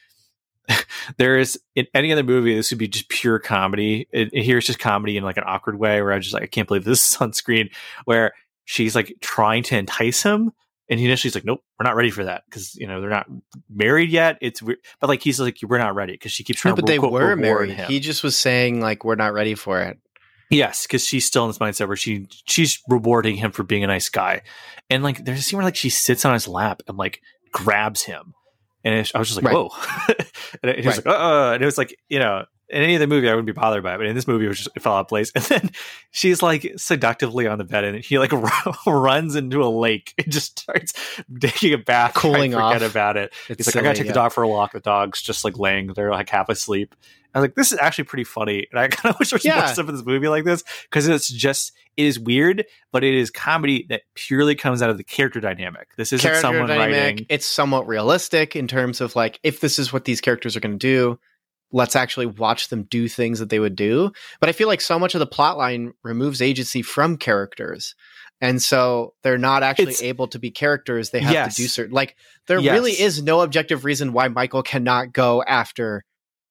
[1.17, 4.07] there is in any other movie this would be just pure comedy.
[4.11, 6.43] It, it- here it's just comedy in like an awkward way where i just like
[6.43, 7.69] i can't believe this is on screen
[8.05, 8.33] where
[8.65, 10.51] she's like trying to entice him
[10.89, 13.27] and he initially's like nope we're not ready for that because you know they're not
[13.69, 14.37] married yet.
[14.41, 16.87] It's weird but like he's like we're not ready because she keeps trying No, but
[16.87, 17.71] to they quote, were married.
[17.71, 19.97] he just was saying like we're not ready for it
[20.49, 23.87] Yes, because she's still in this mindset where she she's rewarding him for being a
[23.87, 24.41] nice guy,
[24.89, 27.21] and like there's a scene where like she sits on his lap and like
[27.51, 28.33] grabs him,
[28.83, 29.55] and I was just like, Right.
[29.55, 29.69] whoa,
[30.63, 31.05] and he was Right.
[31.05, 32.45] like, uh, and it was like you know.
[32.69, 34.49] In any other movie, I wouldn't be bothered by it, but in this movie, it
[34.49, 35.31] was just it fell out of place.
[35.35, 35.71] And then
[36.11, 38.33] she's like seductively on the bed, and he like
[38.85, 40.91] runs into a lake and just starts
[41.39, 42.91] taking a bath, Cooling to forget off.
[42.91, 43.33] about it.
[43.47, 44.73] it's He's like, I gotta take the dog for a walk.
[44.73, 46.93] The dog's just like laying there, like half asleep.
[47.37, 49.45] I was like, this is actually pretty funny, and I kind of wish there was
[49.45, 49.65] more Yeah.
[49.67, 53.31] stuff in this movie like this because it's just it is weird, but it is
[53.31, 55.87] comedy that purely comes out of the character dynamic.
[55.97, 56.95] This isn't character someone dynamic.
[56.95, 57.25] writing.
[57.29, 60.77] It's somewhat realistic in terms of like if this is what these characters are going
[60.77, 61.19] to do,
[61.71, 64.11] let's actually watch them do things that they would do.
[64.39, 67.95] But I feel like so much of the plot line removes agency from characters.
[68.39, 71.09] And so they're not actually It's- able to be characters.
[71.09, 71.55] They have Yes.
[71.55, 72.15] to do certain like
[72.45, 72.73] there Yes.
[72.73, 76.03] really is no objective reason why Michael cannot go after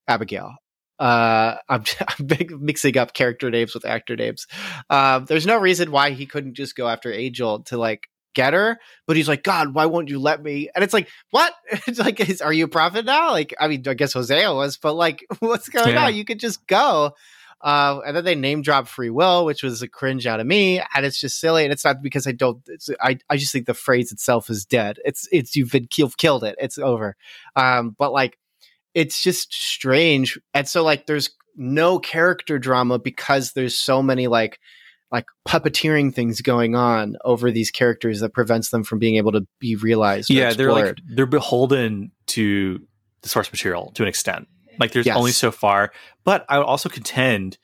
[0.08, 0.54] Abigail.
[0.98, 2.26] Uh, I'm, I'm
[2.60, 4.46] mixing up character names with actor names.
[4.90, 8.78] Um, there's no reason why he couldn't just go after Angel to like get her,
[9.06, 10.68] but he's like, God, why won't you let me?
[10.74, 11.52] And it's like, what?
[11.86, 13.30] It's like, is, are you a prophet now?
[13.30, 16.04] Like, I mean, I guess Hosea was, but like, what's going Yeah.
[16.06, 16.14] on?
[16.14, 17.12] You could just go.
[17.62, 20.78] Uh, and then they name drop free will, which was a cringe out of me,
[20.94, 21.64] and it's just silly.
[21.64, 22.58] And it's not because I don't.
[23.00, 24.98] I I just think the phrase itself is dead.
[25.06, 26.54] It's it's you've been you've killed it.
[26.58, 27.16] It's over.
[27.56, 28.38] Um, but like,
[28.96, 30.38] it's just strange.
[30.54, 34.58] And so like, there's no character drama because there's so many like
[35.12, 39.46] like puppeteering things going on over these characters that prevents them from being able to
[39.60, 40.30] be realized.
[40.30, 42.80] yeah, they're like they're beholden to
[43.20, 44.48] the source material to an extent.
[44.80, 45.16] Like there's Yes.
[45.16, 45.92] only so far,
[46.24, 47.58] but I would also contend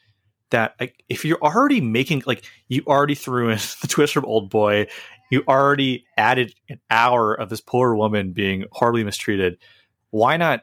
[0.50, 4.50] that like, if you're already making like you already threw in the twist from Old
[4.50, 4.86] Boy,
[5.30, 9.56] you already added an hour of this poor woman being horribly mistreated.
[10.10, 10.62] Why not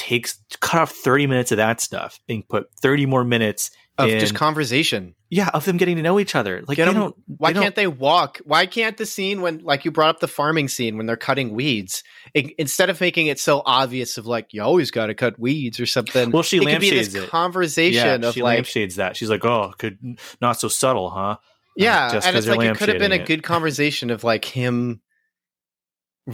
[0.00, 0.28] take
[0.60, 4.34] cut off thirty minutes of that stuff and put thirty more minutes of in, just
[4.34, 5.14] conversation.
[5.28, 6.62] yeah of them getting to know each other?
[6.66, 7.16] Like Get they 'em- don't.
[7.26, 8.38] Why they don't- can't they walk?
[8.44, 11.52] Why can't the scene when, like, you brought up the farming scene when they're cutting
[11.52, 12.02] weeds,
[12.36, 15.78] I- instead of making it so obvious of like you always got to cut weeds
[15.78, 16.30] or something?
[16.30, 17.28] Well, she it could be lampshades this it.
[17.30, 19.16] conversation yeah, of she like, lampshades that.
[19.16, 19.98] She's like, oh, could
[20.40, 21.36] not so subtle, huh?
[21.76, 23.26] yeah, just and it's like it could have been a it.
[23.26, 25.00] good conversation of like him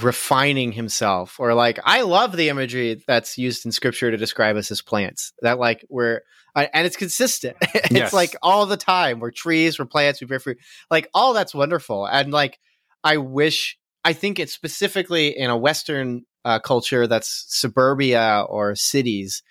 [0.03, 4.71] refining himself, or like I love the imagery that's used in scripture to describe us
[4.71, 5.33] as plants.
[5.43, 6.21] That like we're
[6.55, 7.57] and it's consistent.
[7.61, 8.13] it's Yes.
[8.13, 9.21] like all the time.
[9.21, 10.59] We're trees, we're plants, we bear fruit.
[10.91, 12.07] Like all that's wonderful.
[12.07, 12.59] And like
[13.05, 19.43] I wish I think it's specifically in a Western uh, culture that's suburbia or cities.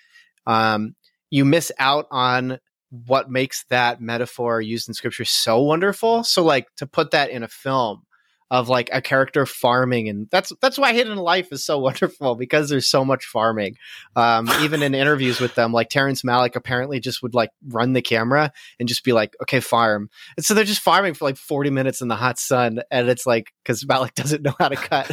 [0.46, 0.94] Um,
[1.30, 2.58] you miss out on
[2.90, 6.24] what makes that metaphor used in scripture so wonderful.
[6.24, 8.05] So like to put that in a film
[8.50, 12.68] of like a character farming and that's that's why hidden life is so wonderful because
[12.68, 13.76] there's so much farming
[14.14, 18.02] um, even in interviews with them like terrence malick apparently just would like run the
[18.02, 21.70] camera and just be like okay farm and so they're just farming for like 40
[21.70, 25.10] minutes in the hot sun and it's like because malick doesn't know how to cut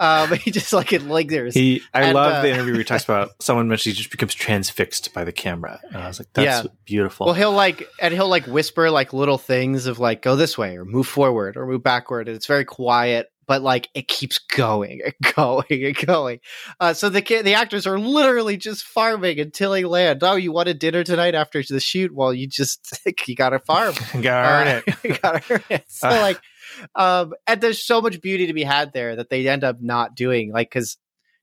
[0.00, 2.84] um, he just like it lingers He, I And, love uh, the interview where he
[2.84, 6.28] talks about someone mentioned he just becomes transfixed by the camera, and I was like,
[6.34, 6.70] "That's Yeah.
[6.84, 10.58] beautiful." Well, he'll like, and he'll like whisper like little things of like, go this
[10.58, 12.28] way or move forward or move backward.
[12.28, 16.40] And it's very quiet, but like it keeps going and going and going.
[16.80, 20.22] Uh, so the the actors are literally just farming and tilling land.
[20.22, 22.12] Oh, you want a dinner tonight after the shoot?
[22.14, 22.98] Well, you just,
[23.28, 23.94] you got to farm.
[24.22, 25.22] Gotta earn Uh, it.
[25.22, 25.84] gotta earn it.
[25.88, 26.40] So like,
[26.96, 30.14] um, and there's so much beauty to be had there that they end up not
[30.16, 30.50] doing.
[30.52, 30.96] Like, because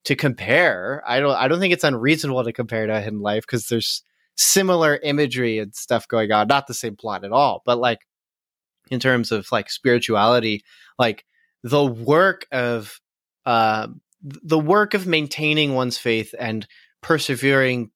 [0.05, 3.67] to compare, I don't, I don't think it's unreasonable to compare to Hidden Life because
[3.67, 4.03] there's
[4.36, 6.47] similar imagery and stuff going on.
[6.47, 7.99] Not the same plot at all, but like
[8.92, 10.64] in terms of like spirituality,
[11.00, 11.26] like
[11.64, 13.00] the work of,
[13.46, 16.68] um, the work of maintaining one's faith and
[17.02, 17.89] persevering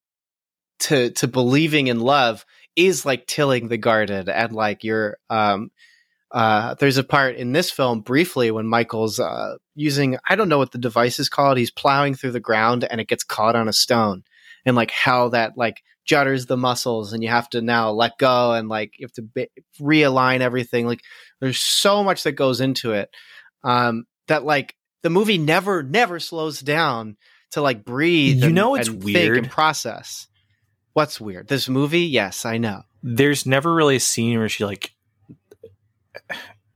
[0.79, 4.29] to to believing in love is like tilling the garden.
[4.29, 5.71] And like you're um
[6.31, 10.57] uh there's a part in this film briefly when Michael's uh using I don't know
[10.57, 13.67] what the device is called he's plowing through the ground and it gets caught on
[13.67, 14.23] a stone.
[14.65, 18.53] And like how that like jutters the muscles and you have to now let go
[18.53, 19.49] and like you have to be-
[19.79, 21.01] realign everything like
[21.41, 23.09] there's so much that goes into it
[23.63, 27.17] um that like the movie never never slows down
[27.51, 29.37] to like breathe You and- know it's weird?
[29.39, 30.27] and process
[30.93, 34.91] what's weird this movie yes i know There's never really a scene where she like,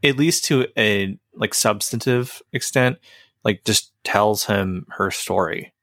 [0.03, 2.97] at least to a like substantive extent,
[3.43, 5.73] like just tells him her story.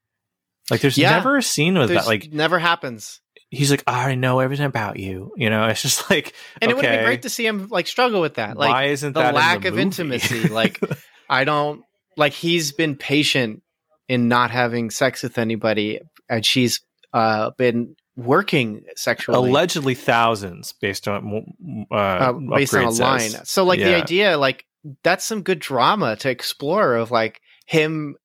[0.70, 1.10] Like, there's Yeah.
[1.10, 2.06] never a scene with that.
[2.06, 3.20] Like, never happens
[3.50, 5.32] he's like, I know everything about you.
[5.36, 7.68] You know, it's just like, and it would have okay, been great to see him
[7.70, 9.82] like struggle with that like why isn't the that in lack the of movie?
[9.82, 10.80] intimacy like
[11.28, 11.82] i don't
[12.16, 13.62] like he's been patient
[14.08, 16.80] in not having sex with anybody and she's
[17.12, 21.44] uh been working sexually allegedly thousands based on
[21.90, 23.50] uh, uh, based on a Upgrade line says.
[23.50, 24.64] so like the idea like
[25.02, 28.16] that's some good drama to explore of like him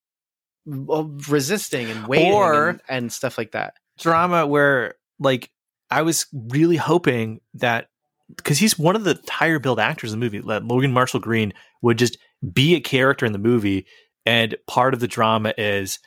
[0.69, 5.49] uh, resisting and waiting Or- and, and stuff like that drama where like
[5.89, 7.87] I was really hoping that
[8.35, 11.53] because he's one of the higher billed actors in the movie, that Logan Marshall Green
[11.81, 12.17] would just
[12.53, 13.85] be a character in the movie,
[14.25, 15.99] and part of the drama is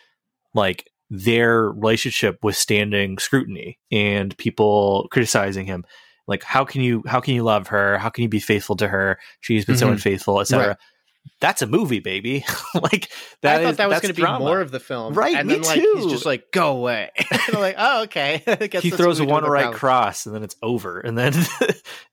[0.54, 5.84] like their relationship withstanding scrutiny and people criticizing him.
[6.26, 7.98] Like, how can you how can you love her?
[7.98, 9.18] How can you be faithful to her?
[9.40, 9.92] She's been so Mhm.
[9.92, 10.68] unfaithful, etc.
[10.68, 10.76] Right.
[11.40, 12.44] That's a movie, baby.
[12.74, 13.10] like
[13.42, 15.48] that I thought is- that was going to be more of the film, Right, And
[15.48, 16.10] me then like he's too.
[16.10, 18.42] just like, "Go away." and I'm like, "Oh, okay."
[18.80, 21.32] He throws one right cross and then it's over and then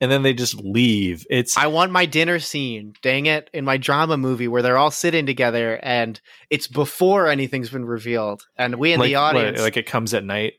[0.01, 2.93] and then they just leave it's I want my dinner scene.
[3.01, 3.49] Dang it!
[3.53, 8.47] In my drama movie where they're all sitting together and it's before anything's been revealed,
[8.57, 10.53] and we in like, the what, audience, like it comes at night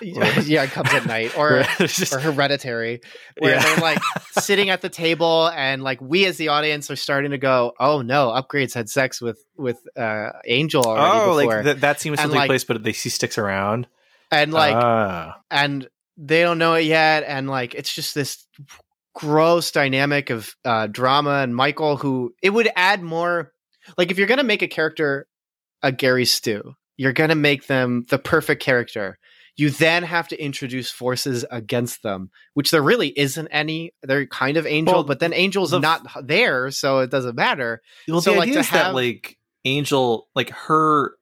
[0.00, 3.00] yeah, it comes at night, or just- or Hereditary,
[3.38, 3.62] where Yeah.
[3.62, 3.98] they're like
[4.32, 8.02] sitting at the table, and like we as the audience are starting to go, "Oh
[8.02, 12.16] no, upgrades had sex with with uh, Angel already oh before," like th- that And,
[12.18, 13.86] still take like- place but they she sticks around
[14.30, 15.36] and like Ah.
[15.50, 18.46] and they don't know it yet and like it's just this
[19.14, 23.52] gross dynamic of uh drama and michael who it would add more
[23.96, 25.26] like if you're gonna make a character
[25.82, 29.18] a Gary Stu you're gonna make them the perfect character
[29.56, 33.92] you then have to introduce forces against them which there really isn't any.
[34.02, 37.82] They're kind of angel Well, but then angel's the- not there so it doesn't matter.
[38.08, 41.14] Well so, the like, idea to is that like angel like her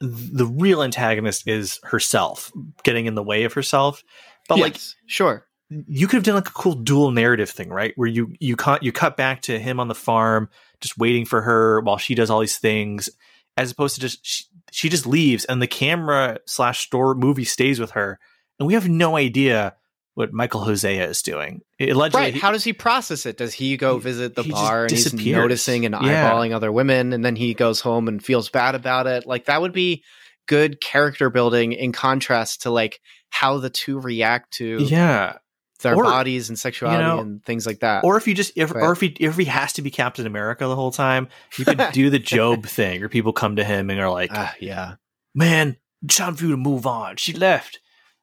[0.00, 2.52] the real antagonist is herself
[2.84, 4.04] getting in the way of herself.
[4.48, 5.44] But like sure.
[5.68, 7.92] you could have done like a cool dual narrative thing, right?
[7.96, 10.48] Where you you cut you cut back to him on the farm,
[10.80, 13.10] just waiting for her while she does all these things,
[13.56, 17.80] as opposed to just she, she just leaves and the camera slash store movie stays
[17.80, 18.18] with her,
[18.58, 19.74] and we have no idea
[20.14, 21.60] what Michael Hosea is doing.
[21.80, 22.34] Allegedly, Right.
[22.34, 23.36] How does he process it?
[23.36, 26.28] Does he go visit the bar and he's noticing and Yeah.
[26.32, 29.26] eyeballing other women and then he goes home and feels bad about it?
[29.26, 30.02] Like that would be
[30.48, 33.00] good character building in contrast to like
[33.30, 35.36] how the two react to yeah.
[35.80, 38.04] Their Or, bodies and sexuality know, and things like that.
[38.04, 40.66] Or if you just if or if he if he has to be Captain America
[40.66, 44.00] the whole time, you could do the Job thing, or people come to him and
[44.00, 44.94] are like, Ah, yeah.
[45.34, 47.16] man, it's time for you to move on.
[47.16, 47.80] She left.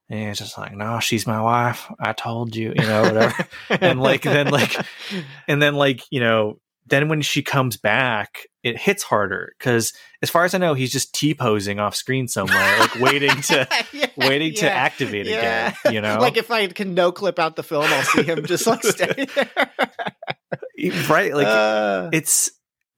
[0.07, 1.91] And it's just like, no, she's my wife.
[1.99, 3.47] I told you, you know, whatever.
[3.69, 4.75] and like, then like,
[5.47, 10.29] and then like, you know, then when she comes back, it hits harder because, as
[10.29, 14.07] far as I know, he's just t posing off screen somewhere, like waiting to Yeah,
[14.17, 15.73] waiting to activate yeah.
[15.83, 15.93] again.
[15.93, 18.67] You know, like if I can no clip out the film, I'll see him just
[18.67, 19.49] like standing there.
[21.09, 21.33] right?
[21.33, 22.51] Like, Uh, it's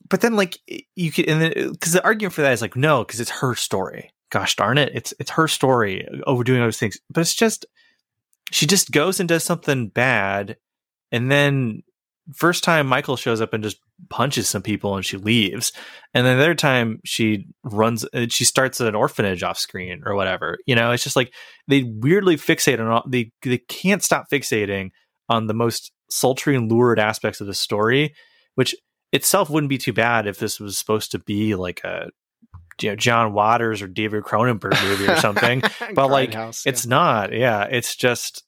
[0.10, 0.60] but then like
[0.96, 3.56] you could and then because the argument for that is like no because it's her
[3.56, 7.66] story gosh darn it it's it's her story overdoing those things but it's just
[8.52, 10.58] she just goes and does something bad
[11.12, 11.84] and then
[12.36, 13.78] first time michael shows up and just
[14.10, 15.72] punches some people and she leaves
[16.14, 20.16] and then the other time she runs uh, she starts an orphanage off screen or
[20.16, 21.34] whatever you know it's just like
[21.68, 24.90] they weirdly fixate on all they they can't stop fixating
[25.30, 28.14] on the most sultry and lurid aspects of the story
[28.56, 28.76] which
[29.14, 32.10] itself wouldn't be too bad if this was supposed to be like a
[32.82, 35.62] you know John Waters or David Cronenberg movie or something.
[35.94, 37.34] but like Grindhouse, it's not.
[37.34, 38.44] Yeah, it's just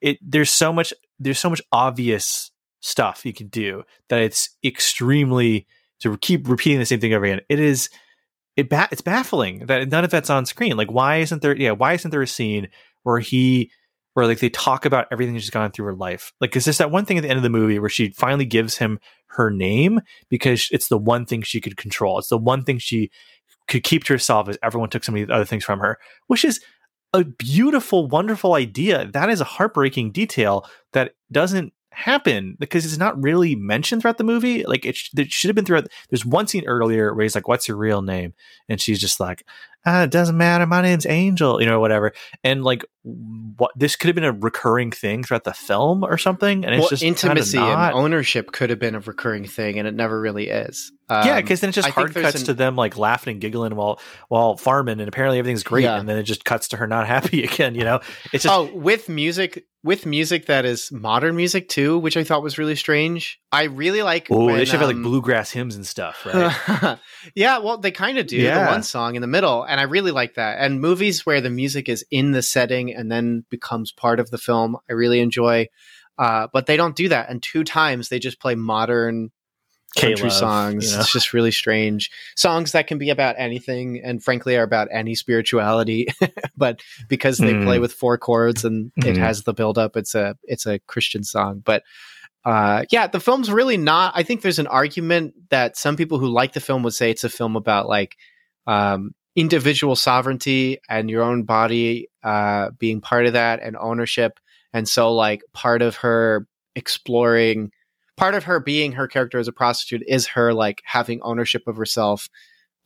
[0.00, 0.18] it.
[0.20, 0.92] There's so much.
[1.18, 5.66] There's so much obvious stuff you can do that it's extremely
[6.00, 7.40] to keep repeating the same thing over again.
[7.48, 7.88] It is.
[8.54, 10.76] It ba- it's baffling that none of that's on screen.
[10.76, 11.56] Like, why isn't there?
[11.56, 12.68] Yeah, why isn't there a scene
[13.02, 13.70] where he
[14.14, 16.32] where like they talk about everything she's gone through her life.
[16.40, 18.44] Like, is this that one thing at the end of the movie where she finally
[18.44, 18.98] gives him
[19.28, 22.18] her name because it's the one thing she could control.
[22.18, 23.10] It's the one thing she
[23.68, 26.60] could keep to herself as everyone took so many other things from her, which is
[27.12, 29.06] a beautiful, wonderful idea.
[29.06, 34.24] That is a heartbreaking detail that doesn't happen because it's not really mentioned throughout the
[34.24, 34.64] movie.
[34.64, 35.88] Like it, sh- it should have been throughout.
[36.10, 38.34] There's one scene earlier where he's like, "What's your real name?"
[38.68, 39.44] and she's just like,
[39.84, 40.66] ah, "It doesn't matter.
[40.66, 42.12] My name's Angel," you know, whatever.
[42.42, 46.64] And like, what this could have been a recurring thing throughout the film or something.
[46.64, 49.94] And it's well, just intimacy and ownership could have been a recurring thing, and it
[49.94, 50.92] never really is.
[51.24, 53.40] Yeah, Um, because then it just I hard cuts an- to them like laughing and
[53.40, 55.98] giggling while while farming, and apparently everything's great, Yeah.
[55.98, 57.74] and then it just cuts to her not happy again.
[57.74, 58.00] You know,
[58.32, 62.42] it's just oh, with music, with music that is modern music too, which I thought
[62.42, 63.40] was really strange.
[63.50, 64.28] I really like.
[64.30, 66.98] oh, they should have like um, bluegrass hymns and stuff, right?
[67.34, 68.64] yeah, well, they kind of do Yeah.
[68.64, 70.58] the one song in the middle, and I really like that.
[70.60, 74.38] And movies where the music is in the setting and then becomes part of the
[74.38, 75.66] film, I really enjoy.
[76.18, 79.30] Uh, but they don't do that, and two times they just play modern
[79.96, 80.84] country K-Love, songs.
[80.86, 81.00] you know?
[81.00, 82.10] It's just really strange.
[82.36, 86.08] Songs that can be about anything, and frankly, are about any spirituality.
[86.56, 87.64] but because they Mm.
[87.64, 89.18] play with four chords and it Mhm.
[89.18, 91.60] has the build up, it's a it's a Christian song.
[91.64, 91.82] But
[92.44, 94.12] uh, yeah, the film's really not.
[94.16, 97.22] I think there's an argument that some people who like the film would say it's
[97.24, 98.16] a film about like
[98.66, 104.38] um, individual sovereignty and your own body uh, being part of that and ownership.
[104.72, 107.70] And so, like, part of her exploring,
[108.22, 111.76] part of her being her character as a prostitute is her like having ownership of
[111.76, 112.28] herself,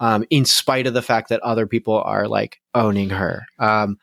[0.01, 3.45] um, in spite of the fact that other people are like owning her.
[3.59, 3.99] Um,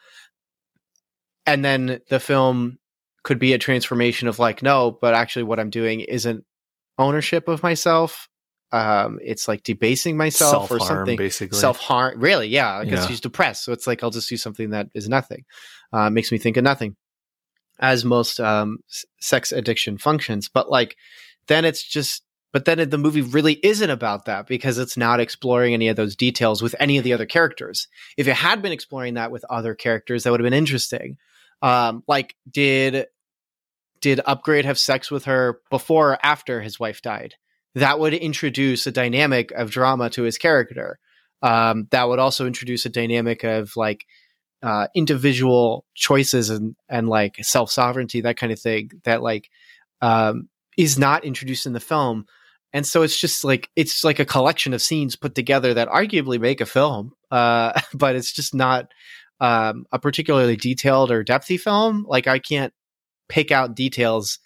[1.48, 2.78] and then the film
[3.24, 6.46] could be a transformation of like, no, but actually, what I'm doing isn't
[7.00, 8.30] ownership of myself.
[8.72, 11.58] Um, it's like debasing myself or something basically.
[11.58, 12.20] self harm.
[12.20, 13.08] Really, yeah, because Yeah.
[13.08, 15.46] she's depressed, so it's like I'll just do something that is nothing.
[15.92, 16.96] Uh, makes me think of nothing,
[17.84, 18.80] as most um,
[19.20, 20.50] sex addiction functions.
[20.50, 20.96] But like,
[21.48, 22.24] then it's just.
[22.54, 26.16] But then the movie really isn't about that because it's not exploring any of those
[26.16, 27.88] details with any of the other characters.
[28.16, 31.18] If it had been exploring that with other characters, that would have been interesting.
[31.64, 33.08] Um, like, did
[34.02, 37.34] did Upgrade have sex with her before or after his wife died?
[37.74, 41.00] That would introduce a dynamic of drama to his character.
[41.42, 44.06] Um, that would also introduce a dynamic of like
[44.64, 48.90] uh, individual choices and and like self sovereignty, that kind of thing.
[49.04, 49.50] That like
[50.02, 52.26] um, is not introduced in the film,
[52.72, 56.40] and so it's just like it's like a collection of scenes put together that arguably
[56.40, 58.88] make a film, uh, but it's just not
[59.42, 62.06] um, a particularly detailed or depthy film.
[62.08, 62.74] Like I can't
[63.28, 64.40] pick out details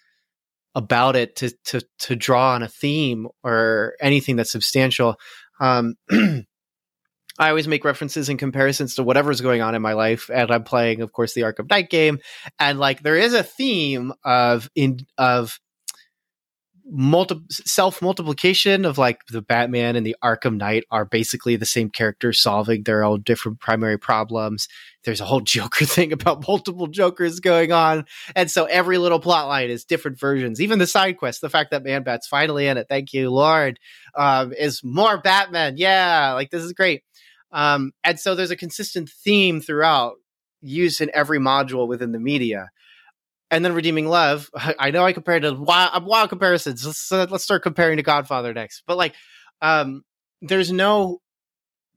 [0.74, 5.14] about it to to to draw on a theme or anything that's substantial.
[5.60, 5.94] Um,
[7.38, 10.64] I always make references and comparisons to whatever's going on in my life, and I'm
[10.64, 12.18] playing, of course, the Arkham Knight game,
[12.58, 15.58] and like there is a theme of in of
[16.90, 21.90] multi self multiplication of like the Batman and the Arkham Knight are basically the same
[21.90, 24.68] character solving their own different primary problems.
[25.04, 29.48] There's a whole Joker thing about multiple Jokers going on, and so every little plot
[29.48, 30.60] line is different versions.
[30.60, 33.78] Even the side quest, the fact that Man Bat's finally in it, thank you, Lord,
[34.16, 35.74] um, is more Batman.
[35.76, 37.02] Yeah, like this is great.
[37.52, 40.14] Um, and so there's a consistent theme throughout,
[40.60, 42.68] used in every module within the media.
[43.50, 46.84] And then Redeeming Love, I know I compared to wild, wild comparisons.
[46.84, 48.82] Let's uh, let's start comparing to Godfather next.
[48.86, 49.14] But like,
[49.62, 50.02] um,
[50.42, 51.20] there's no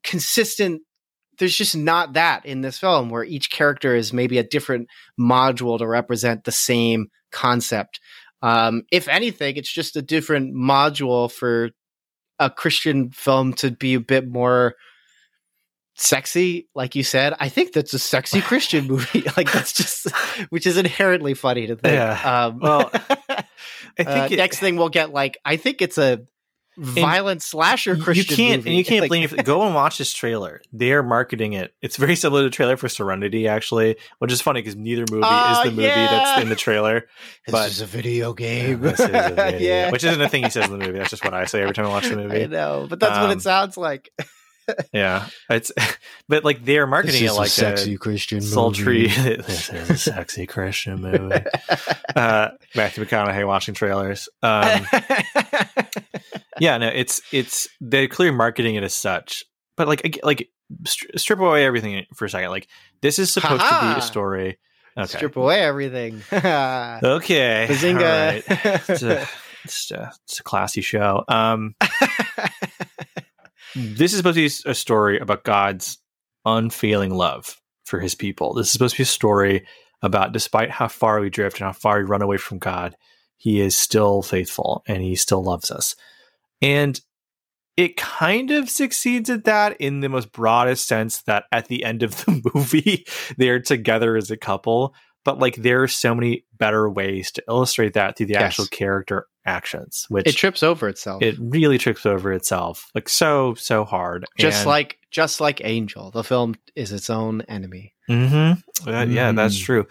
[0.04, 0.82] consistent.
[1.40, 4.88] There's just not that in this film where each character is maybe a different
[5.20, 8.00] module to represent the same concept.
[8.42, 11.72] Um, if anything, it's just a different module for
[12.40, 14.76] a Christian film to be a bit more
[15.96, 17.34] sexy, like you said.
[17.40, 19.24] I think that's a sexy Christian movie.
[19.38, 20.10] like that's just,
[20.50, 21.94] which is inherently funny to think.
[21.94, 22.46] Yeah.
[22.46, 23.44] Um, Well, I
[23.98, 26.22] think uh, it- next thing we'll get like I think it's a
[26.78, 28.70] violent slasher Christian you can't movie.
[28.70, 30.62] and you can't Like, blame if go and watch this trailer.
[30.72, 31.74] They are marketing it.
[31.82, 35.22] It's very similar to the trailer for Serenity, actually, which is funny because neither movie
[35.26, 36.08] Oh, is the movie yeah.
[36.10, 37.02] that's in the trailer.
[37.46, 38.80] This but- is a video game.
[38.80, 40.98] This is a video, yeah, which isn't a thing he says in the movie.
[40.98, 42.48] That's just what I say every time I watch the I movie.
[42.48, 44.10] know, but that's what Um, it sounds like.
[44.94, 45.72] Yeah, it's
[46.28, 49.08] but like they're marketing it like a sexy Christian sultry.
[49.08, 51.44] this is a sexy Christian movie.
[52.16, 54.30] uh, Matthew McConaughey watching trailers.
[54.44, 54.86] Um,
[56.60, 59.46] yeah, no, it's it's they're clearly marketing it as such.
[59.76, 60.50] But like like
[60.84, 62.52] stri- strip away everything for a second.
[62.52, 62.68] Like
[63.02, 64.60] this is supposed to be a story.
[64.98, 65.18] Okay.
[65.18, 66.22] Strip away everything.
[66.32, 67.68] Okay.
[67.70, 68.48] Bazinga.
[68.48, 68.90] Right.
[68.90, 69.28] It's a,
[69.64, 71.24] it's a it's a classy show.
[71.28, 71.76] Um,
[73.76, 75.98] this is supposed to be a story about God's
[76.46, 78.54] unfailing love for his people.
[78.54, 79.66] This is supposed to be a story
[80.02, 82.96] about despite how far we drift and how far we run away from God,
[83.38, 85.96] he is still faithful and he still loves us.
[86.62, 87.00] And
[87.78, 92.04] it kind of succeeds at that in the most broadest sense that at the end
[92.04, 93.06] of the movie,
[93.38, 94.94] they're together as a couple.
[95.24, 98.44] But like there are so many better ways to illustrate that through the Yes.
[98.44, 101.22] actual character actions, which it trips over itself.
[101.24, 106.12] it really trips over itself like so so hard just And- like just like Angel,
[106.12, 107.94] the film is its own enemy.
[108.10, 108.90] mm-hmm.
[108.90, 109.64] Uh, yeah that's Mm.
[109.64, 109.88] true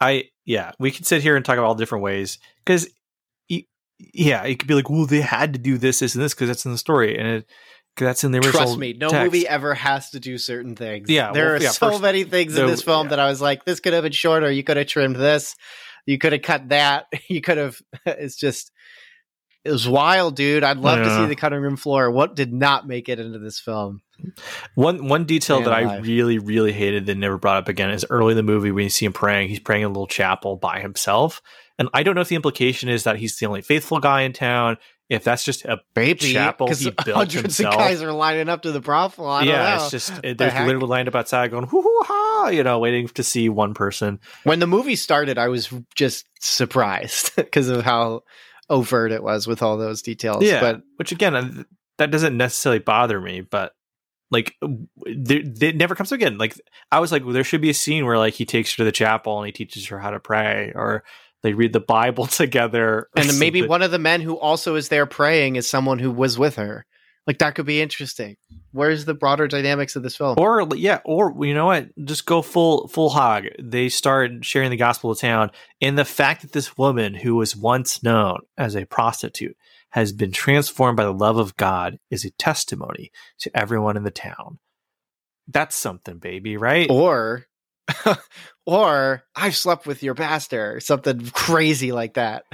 [0.00, 2.88] i yeah we could sit here and talk about all different ways because
[4.14, 6.48] yeah it could be like well they had to do this this and this because
[6.48, 7.46] that's in the story and it
[7.96, 9.24] cause that's in the original Trust me, no text.
[9.24, 11.10] movie ever has to do certain things.
[11.10, 13.10] Yeah, there well, are yeah, so first- many things in this film yeah.
[13.10, 14.50] that I was like, this could have been shorter.
[14.50, 15.54] You could have trimmed this.
[16.06, 17.06] You could have cut that.
[17.28, 17.78] You could have.
[18.06, 18.70] It's just.
[19.64, 20.64] It was wild, dude.
[20.64, 22.10] I'd love to see the cutting room floor.
[22.10, 24.00] What did not make it into this film?
[24.74, 28.06] One one detail Man that I really really hated that never brought up again is
[28.08, 29.48] early in the movie when you see him praying.
[29.48, 31.42] He's praying in a little chapel by himself,
[31.78, 34.32] and I don't know if the implication is that he's the only faithful guy in
[34.32, 34.78] town.
[35.08, 37.74] If that's just a Baby, Chapel because he built hundreds himself.
[37.74, 39.26] of guys are lining up to the brothel.
[39.26, 39.82] I don't yeah, know.
[39.82, 40.66] it's just it, the there's heck?
[40.66, 44.20] literally lined up outside going hoo hoo ha, you know, waiting to see one person.
[44.44, 48.22] when the movie started, I was just surprised because of how
[48.70, 50.42] overt it was with all those details.
[50.42, 51.64] Yeah, but which again, uh,
[51.98, 53.72] that doesn't necessarily bother me, but
[54.30, 56.38] like it never comes up again.
[56.38, 56.58] Like
[56.90, 58.84] I was like, well, there should be a scene where like he takes her to
[58.84, 61.04] the chapel and he teaches her how to pray, or
[61.42, 64.88] they read the Bible together, and then maybe one of the men who also is
[64.88, 66.86] there praying is someone who was with her.
[67.26, 68.36] Like that could be interesting.
[68.72, 70.36] Where's the broader dynamics of this film?
[70.38, 71.88] Or yeah, or you know what?
[72.04, 73.44] Just go full full hog.
[73.58, 77.56] They start sharing the gospel of town, and the fact that this woman who was
[77.56, 79.56] once known as a prostitute
[79.90, 84.10] has been transformed by the love of God is a testimony to everyone in the
[84.10, 84.58] town.
[85.48, 86.88] That's something, baby, right?
[86.90, 87.46] or
[88.66, 92.44] or I've slept with your pastor, or something crazy like that.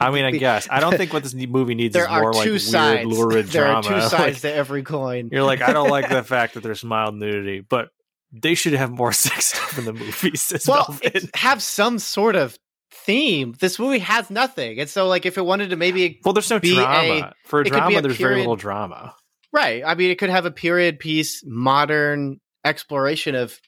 [0.00, 2.32] I mean, I guess I don't think what this movie needs there is more are
[2.32, 3.06] like weird, sides.
[3.06, 3.78] lurid there drama.
[3.78, 5.28] are two Like, sides to every coin.
[5.32, 7.90] you're like, I don't like the fact that there's mild nudity, but
[8.32, 10.50] they should have more sex stuff in the movies.
[10.52, 10.96] As well,
[11.34, 12.56] have some sort of
[12.92, 13.54] theme.
[13.60, 16.58] This movie has nothing, and so like if it wanted to maybe well, there's no
[16.58, 17.98] be drama a- for drama.
[17.98, 19.14] a There's very little drama.
[19.52, 23.58] right, I mean, it could have a period piece, modern exploration of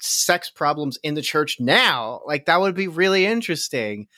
[0.00, 2.20] sex problems in the church now.
[2.26, 4.08] Like that would be really interesting.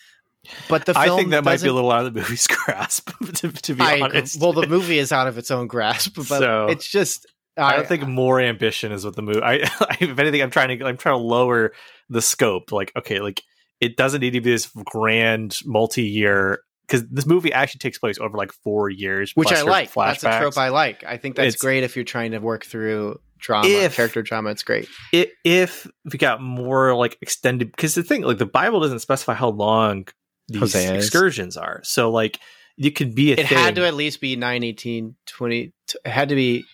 [0.68, 3.10] But the film I think that might be a little out of the movie's grasp,
[3.34, 4.40] to, to be I honest.
[4.40, 7.26] Well, the movie is out of its own grasp, but So, it's just.
[7.56, 9.42] I don't think more ambition is what the movie.
[9.42, 9.68] I,
[10.00, 11.72] if anything, I'm trying to I'm trying to lower
[12.08, 12.72] the scope.
[12.72, 13.42] Like, okay, like
[13.80, 18.38] it doesn't need to be this grand multi-year because this movie actually takes place over
[18.38, 19.92] like four years, which I like.
[19.92, 21.04] That's a trope I like.
[21.04, 24.50] I think that's It's- great if you're trying to work through drama, If- character drama.
[24.50, 24.88] It's great.
[25.14, 29.34] I- if we got more like extended, because the thing, like the Bible doesn't specify
[29.34, 30.06] how long
[30.48, 31.80] these excursions are.
[31.84, 32.38] So like
[32.78, 33.58] it could be a It thing.
[33.58, 35.72] had to at least be 9, 18, 20.
[35.86, 36.64] t- It had to be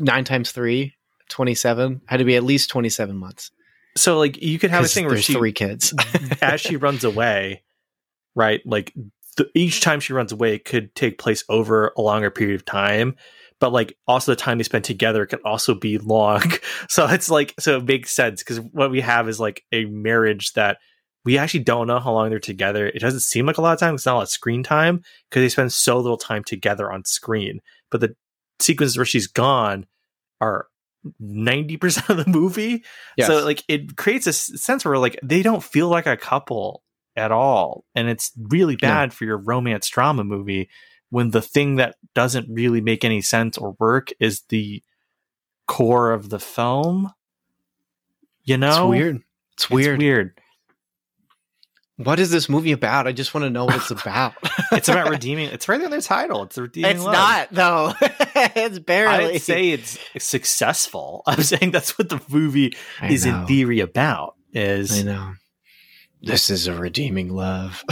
[0.00, 0.94] 9 times 3,
[1.28, 2.00] 27.
[2.06, 3.50] Had to be at least 27 months.
[3.96, 5.92] so like you could have a thing where she three kids.
[6.42, 7.62] as she runs away,
[8.34, 8.60] right?
[8.66, 8.92] Like
[9.36, 13.16] the, each time she runs away could take place over a longer period of time,
[13.62, 16.42] but like also the time they spend together can also be long.
[16.88, 20.52] So it's like so it makes sense because what we have is like a marriage
[20.54, 20.78] that
[21.24, 22.88] we actually don't know how long they're together.
[22.88, 23.94] It doesn't seem like a lot of time.
[23.94, 27.04] It's not a lot of screen time because they spend so little time together on
[27.04, 27.60] screen.
[27.92, 28.16] But the
[28.58, 29.86] sequences where she's gone
[30.40, 30.66] are
[31.22, 32.82] 90% of the movie
[33.16, 33.28] Yes.
[33.28, 36.82] so like it creates a sense where like they don't feel like a couple
[37.14, 40.68] at all, and it's really bad for your romance drama movie
[41.12, 44.82] when the thing that doesn't really make any sense or work is the
[45.68, 47.12] core of the film.
[48.44, 49.16] You know, it's weird.
[49.16, 49.98] It's It's weird.
[49.98, 50.40] weird.
[51.96, 53.06] what is this movie about?
[53.06, 54.32] I just want to know what it's about.
[54.72, 55.50] It's about redeeming.
[55.50, 56.44] It's right in the title.
[56.44, 56.92] It's redeeming.
[56.92, 57.12] it's love.
[57.12, 57.92] not though.
[58.00, 59.24] it's I barely.
[59.32, 61.22] didn't say it's successful.
[61.26, 63.42] I'm saying that's what the movie I is know.
[63.42, 64.34] in theory about.
[64.54, 65.34] I Is know.
[66.22, 67.84] This is a redeeming love.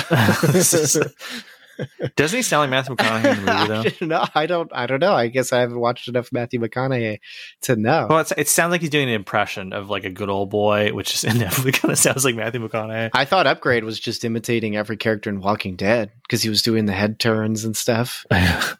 [2.16, 3.80] Doesn't he sound like Matthew McConaughey in the movie though?
[3.80, 4.26] I don't know.
[4.34, 4.70] I don't.
[4.74, 5.12] I don't know.
[5.12, 7.18] I guess I haven't watched enough Matthew McConaughey
[7.62, 8.06] to know.
[8.08, 10.92] Well, it's, it sounds like he's doing an impression of like a good old boy,
[10.92, 13.10] which is inevitably kind of sounds like Matthew McConaughey.
[13.14, 16.86] I thought Upgrade was just imitating every character in Walking Dead because he was doing
[16.86, 18.24] the head turns and stuff.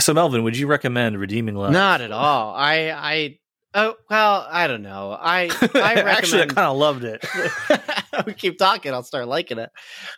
[0.00, 1.72] so, Melvin, would you recommend Redeeming Love?
[1.72, 2.54] Not at all.
[2.54, 2.90] I.
[2.90, 3.38] I.
[3.74, 5.12] Oh well, I don't know.
[5.12, 5.50] I.
[5.74, 7.24] I Actually, I kind of loved it.
[8.26, 9.70] we keep talking, I'll start liking it.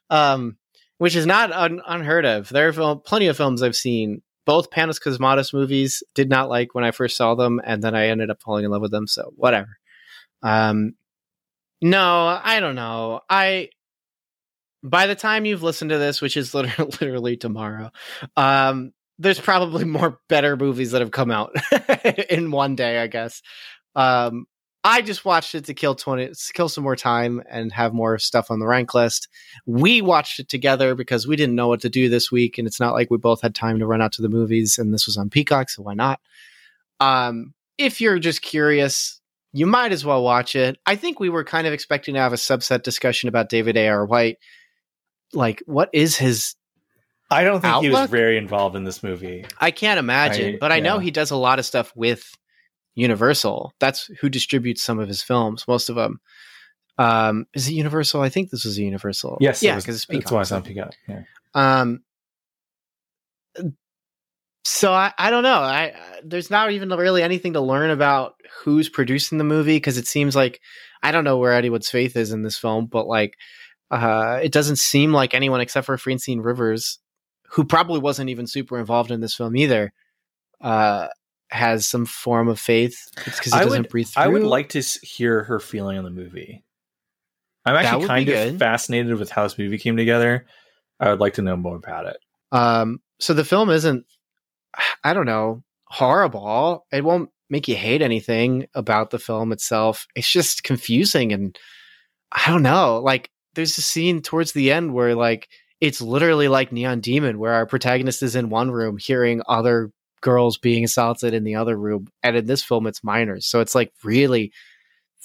[0.09, 0.57] Um,
[1.01, 2.51] which is not un- unheard of.
[2.51, 4.21] There are plenty of films I've seen.
[4.45, 8.09] Both Panos Cosmatos movies did not like when I first saw them, and then I
[8.09, 9.07] ended up falling in love with them.
[9.07, 9.79] So whatever.
[10.43, 10.93] Um,
[11.81, 13.23] no, I don't know.
[13.31, 13.71] I
[14.83, 17.93] by the time you've listened to this, which is literally, literally tomorrow,
[18.37, 21.57] um, there's probably more better movies that have come out
[22.29, 23.41] in one day, I guess.
[23.97, 24.45] Um,
[24.83, 28.51] I just watched it to kill twenty, kill some more time and have more stuff
[28.51, 29.29] on the rank list.
[29.67, 32.81] We watched it together because we didn't know what to do this week, and it's
[32.81, 34.79] not like we both had time to run out to the movies.
[34.79, 36.19] And this was on Peacock, so why not?
[36.99, 39.21] Um, if you're just curious,
[39.53, 40.79] you might as well watch it.
[40.87, 43.89] I think we were kind of expecting to have a subset discussion about David A.
[43.89, 44.07] R.
[44.07, 44.39] White.
[45.35, 46.57] Like, what is his?
[47.31, 49.45] I don't think he was very involved in this movie.
[49.61, 52.35] I can't imagine, I- but I know he does a lot of stuff with
[52.95, 53.75] Universal.
[53.81, 56.21] That's who distributes some of his films, most of them.
[56.99, 58.21] Um, is it Universal?
[58.21, 59.39] I think this was a Universal.
[59.41, 60.95] Yes, yeah, it because it's that's why it's on Peacock.
[61.09, 61.23] Yeah.
[61.55, 62.01] Um,
[64.65, 65.61] so I, I don't know.
[65.61, 69.97] I, I there's not even really anything to learn about who's producing the movie because
[69.97, 70.61] it seems like
[71.03, 73.35] I don't know where Eddie Wood's faith is in this film, but like,
[73.91, 76.99] uh, it doesn't seem like anyone except for Francine Rivers,
[77.53, 79.93] who probably wasn't even super involved in this film either,
[80.61, 81.09] uh,
[81.51, 82.99] has some form of faith.
[83.27, 84.23] It's because it doesn't breathe through.
[84.23, 86.65] I would like to hear her feeling on the movie.
[87.65, 88.59] I'm actually kind of good.
[88.59, 90.47] fascinated with how this movie came together.
[90.99, 92.17] I would like to know more about it.
[92.53, 94.07] Um, so the film isn't,
[95.05, 96.87] I don't know, horrible.
[96.93, 100.07] It won't make you hate anything about the film itself.
[100.15, 101.59] It's just confusing and
[102.33, 103.01] I don't know.
[103.01, 105.49] Like, there's a scene towards the end where, like,
[105.81, 109.91] it's literally like Neon Demon, where our protagonist is in one room hearing other
[110.21, 112.09] girls being assaulted in the other room.
[112.23, 113.47] And in this film, it's minors.
[113.47, 114.53] So it's like really,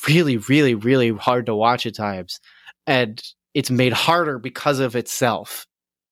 [0.08, 2.40] really, really, really hard to watch at times.
[2.88, 3.22] And
[3.54, 5.66] it's made harder because of itself.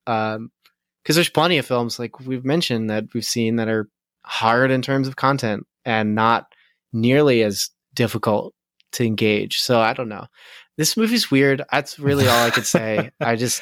[0.07, 0.51] Um,
[1.03, 3.89] because there's plenty of films like we've mentioned that we've seen that are
[4.25, 6.45] hard in terms of content and not
[6.93, 8.53] nearly as difficult
[8.93, 9.59] to engage.
[9.59, 10.27] So I don't know.
[10.77, 11.61] This movie's weird.
[11.71, 13.11] That's really all I could say.
[13.19, 13.61] I just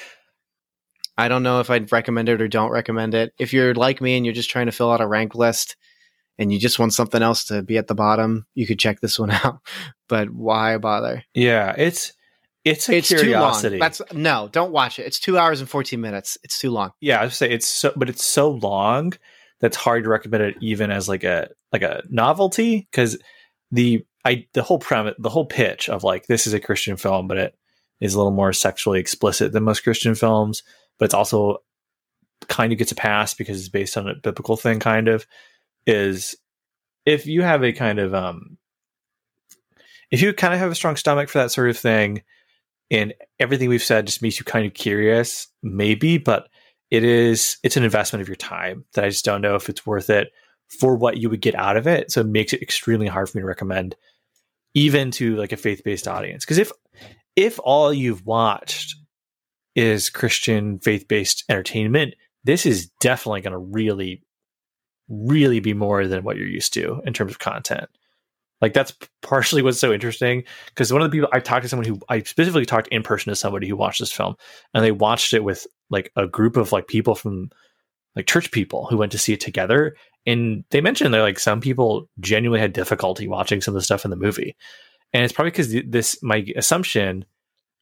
[1.17, 3.33] I don't know if I'd recommend it or don't recommend it.
[3.39, 5.75] If you're like me and you're just trying to fill out a rank list
[6.37, 9.19] and you just want something else to be at the bottom, you could check this
[9.19, 9.59] one out.
[10.07, 11.23] But why bother?
[11.33, 12.13] Yeah, it's
[12.63, 13.77] it's a it's curiosity.
[13.77, 13.79] too long.
[13.79, 15.05] That's no, don't watch it.
[15.05, 16.37] It's two hours and fourteen minutes.
[16.43, 16.91] It's too long.
[17.01, 19.13] yeah, I would say it's so, but it's so long
[19.59, 23.17] that's hard to recommend it even as like a like a novelty because
[23.71, 27.27] the I the whole premise, the whole pitch of like this is a Christian film,
[27.27, 27.55] but it
[27.99, 30.63] is a little more sexually explicit than most Christian films,
[31.01, 31.57] but it's also
[32.47, 34.79] kind of gets a pass because it's based on a biblical thing.
[34.79, 35.25] Kind of
[35.87, 36.35] is
[37.07, 38.59] if you have a kind of um
[40.11, 42.21] if you kind of have a strong stomach for that sort of thing
[42.91, 46.49] and everything we've said just makes you kind of curious maybe but
[46.91, 49.87] it is it's an investment of your time that i just don't know if it's
[49.87, 50.29] worth it
[50.79, 53.39] for what you would get out of it so it makes it extremely hard for
[53.39, 53.95] me to recommend
[54.75, 56.71] even to like a faith-based audience because if
[57.35, 59.00] if all you've watched
[59.75, 64.23] is christian faith-based entertainment this is definitely going to really
[65.11, 67.89] really be more than what you're used to in terms of content.
[68.61, 71.87] Like that's partially what's so interesting because one of the people I talked to someone
[71.87, 74.35] who I specifically talked in person to somebody who watched this film
[74.73, 77.49] and they watched it with like a group of like people from
[78.15, 79.95] like church people who went to see it together
[80.27, 84.05] and they mentioned they're like some people genuinely had difficulty watching some of the stuff
[84.05, 84.55] in the movie.
[85.11, 87.25] And it's probably because this my assumption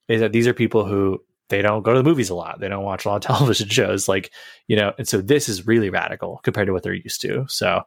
[0.07, 1.19] is that these are people who
[1.49, 3.67] they don't go to the movies a lot they don't watch a lot of television
[3.67, 4.31] shows like
[4.67, 7.83] you know and so this is really radical compared to what they're used to so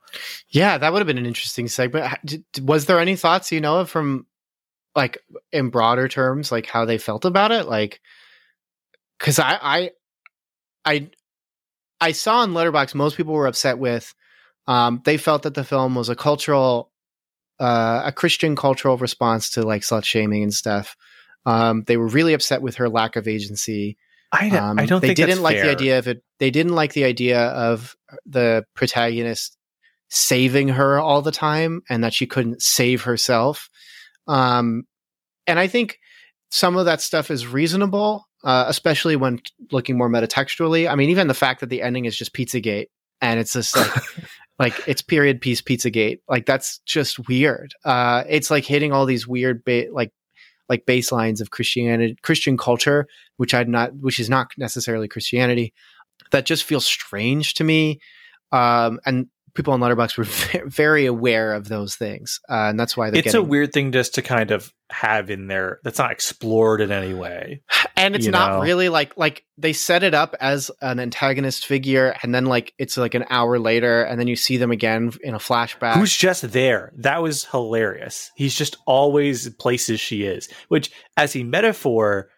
[0.51, 2.19] Yeah, that would have been an interesting segment.
[2.61, 4.27] Was there any thoughts you know from
[4.95, 5.19] like
[5.53, 7.67] in broader terms, like how they felt about it?
[7.67, 8.01] Like,
[9.19, 9.91] because I, I,
[10.85, 11.11] I,
[12.01, 14.15] I saw in Letterboxd most people were upset with.
[14.67, 16.93] Um, they felt that the film was a cultural,
[17.59, 20.97] uh, a Christian cultural response to like slut shaming and stuff.
[21.45, 23.97] Um, they were really upset with her lack of agency.
[24.31, 26.23] I, Um, I don't they didn't like the idea of it.
[26.39, 29.57] They didn't like the idea of the protagonist
[30.09, 33.69] saving her all the time and that she couldn't save herself.
[34.27, 34.85] Um,
[35.47, 35.99] and I think
[36.51, 40.91] some of that stuff is reasonable, uh, especially when t- looking more metatextually.
[40.91, 42.87] I mean, even the fact that the ending is just Pizzagate
[43.21, 43.93] and it's just like,
[44.59, 46.21] like it's period piece Pizzagate.
[46.29, 47.75] Like that's just weird.
[47.85, 50.13] Uh, it's like hitting all these weird, ba- like,
[50.73, 55.75] like baselines of Christianity, Christian culture, which I'd not, which is not necessarily Christianity,
[56.31, 58.01] that just feels strange to me.
[58.53, 63.11] Um, and people on Letterboxd were very aware of those things, uh, and that's why
[63.11, 66.81] they're It's a weird thing just to kind of have in there that's not explored
[66.81, 67.63] in any way.
[67.97, 68.63] and it's not know.
[68.63, 72.97] really like like they set it up as an antagonist figure, and then like it's
[72.97, 75.95] like an hour later, and then you see them again in a flashback.
[75.95, 76.93] Who's just there?
[76.97, 78.31] That was hilarious.
[78.37, 82.29] He's just always places she is, which as a metaphor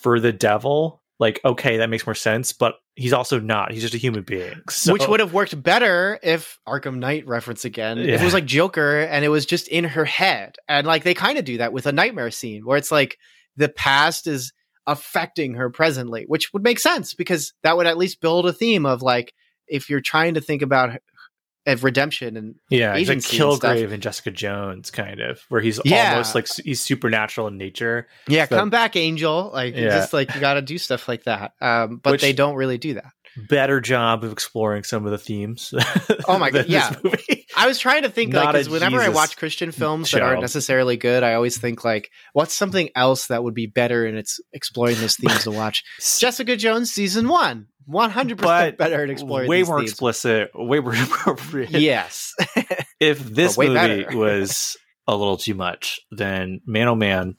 [0.00, 3.72] for the devil, like okay, that makes more sense, but he's also not.
[3.72, 4.60] He's just a human being.
[4.70, 7.98] So, Which would have worked better if Arkham Knight reference again.
[7.98, 10.56] If it was like Joker and it was just in her head.
[10.68, 13.18] And like they kind of do that with a nightmare scene where it's like
[13.56, 14.52] the past is
[14.86, 18.86] affecting her presently, which would make sense because that would at least build a theme
[18.86, 19.32] of like
[19.66, 20.90] if you're trying to think about
[21.66, 23.52] of redemption and yeah, he's like agency and.
[23.60, 26.12] Kilgrave and Jessica Jones, kind of, where he's Yeah.
[26.12, 28.06] almost like he's supernatural in nature.
[28.28, 29.50] yeah, So- come back, Angel.
[29.52, 29.88] Like Yeah.
[29.90, 31.52] just like you got to do stuff like that.
[31.60, 33.12] Um, but Which- they don't really do that.
[33.48, 35.74] Better job of exploring some of the themes.
[36.28, 36.94] Oh my God, yeah.
[37.56, 40.22] I was trying to think like Not a 'cause whenever I watch Christian films that
[40.22, 44.16] aren't necessarily good, I always think like, what's something else that would be better in
[44.16, 45.82] its exploring those themes to watch?
[46.20, 49.90] Jessica Jones season one, one hundred percent better at exploring way more themes.
[49.90, 51.70] explicit, way more appropriate.
[51.70, 52.34] Yes,
[53.00, 57.36] if this movie was a little too much, then man oh man,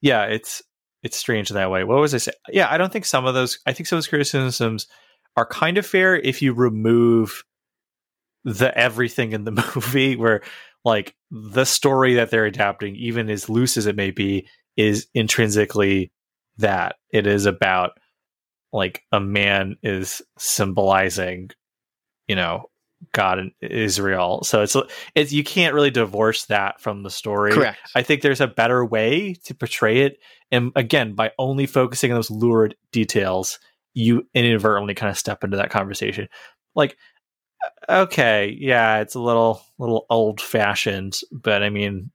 [0.00, 0.62] yeah, it's
[1.02, 1.84] it's strange that way.
[1.84, 2.32] What was I say?
[2.48, 3.58] Yeah, I don't think some of those.
[3.66, 4.86] I think some of those criticisms
[5.36, 7.44] are kind of fair if you remove
[8.44, 10.42] the everything in the movie, where
[10.84, 16.12] like the story that they're adapting, even as loose as it may be, is intrinsically
[16.58, 17.92] that it is about
[18.72, 21.50] like a man is symbolizing,
[22.28, 22.70] you know,
[23.12, 24.42] God and Israel.
[24.44, 24.76] So it's
[25.14, 27.52] it's you can't really divorce that from the story.
[27.52, 27.78] correct.
[27.94, 30.18] I think there's a better way to portray it,
[30.50, 33.58] and again, by only focusing on those lurid details,
[33.94, 36.28] you inadvertently kind of step into that conversation.
[36.74, 36.96] Like,
[37.88, 42.10] okay, yeah, it's a little little old fashioned, but I mean,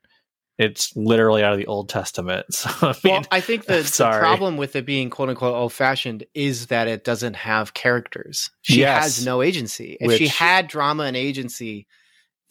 [0.57, 2.45] it's literally out of the Old Testament.
[2.55, 5.73] So I mean, well, I think the, the problem with it being quote unquote old
[5.73, 8.49] fashioned is that it doesn't have characters.
[8.61, 9.03] She Yes.
[9.17, 9.97] has no agency.
[9.99, 11.87] If she had drama and agency,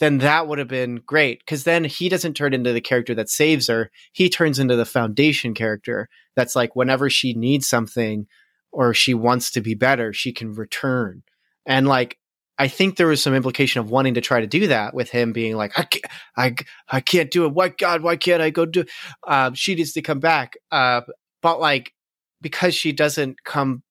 [0.01, 1.39] then that would have been great.
[1.41, 3.91] Because then he doesn't turn into the character that saves her.
[4.13, 8.27] He turns into the foundation character that's like whenever she needs something
[8.73, 11.23] or she wants to be better, she can return.
[11.65, 12.19] And like
[12.57, 15.33] I think there was some implication of wanting to try to do that with him
[15.33, 16.05] being like, I can't,
[16.37, 16.55] I,
[16.89, 17.53] I can't do it.
[17.53, 18.85] Why God, why can't I go do
[19.27, 20.55] um, she needs to come back.
[20.71, 21.01] Uh,
[21.43, 21.93] but like,
[22.41, 23.83] because she doesn't come,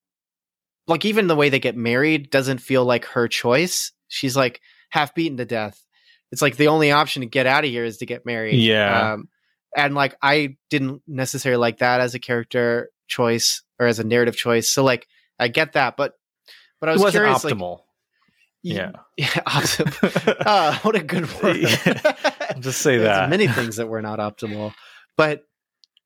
[0.87, 3.91] like, even the way they get married doesn't feel like her choice.
[4.07, 4.61] She's like
[4.91, 5.83] half beaten to death.
[6.31, 8.59] It's like the only option to get out of here is to get married.
[8.59, 9.13] Yeah.
[9.13, 9.29] Um,
[9.75, 14.35] and like, I didn't necessarily like that as a character choice or as a narrative
[14.35, 14.69] choice.
[14.69, 15.07] So like,
[15.37, 16.13] I get that, but,
[16.79, 17.77] but I it was wasn't curious, optimal.
[17.77, 17.83] y-
[18.63, 18.91] yeah.
[19.17, 20.37] yeah, optimal.
[20.45, 21.57] Ah, what a good word.
[21.57, 22.53] Yeah.
[22.59, 23.29] Just say that.
[23.29, 24.73] many things that were not optimal.
[25.17, 25.45] But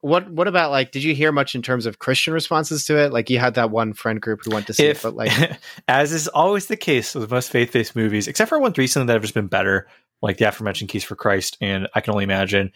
[0.01, 3.11] what what about like did you hear much in terms of Christian responses to it?
[3.11, 5.59] Like you had that one friend group who went to see if, it, but like
[5.87, 9.21] as is always the case with most faith-based movies, except for ones recently that have
[9.21, 9.87] just been better,
[10.21, 12.71] like the aforementioned Keys for Christ, and I can only imagine.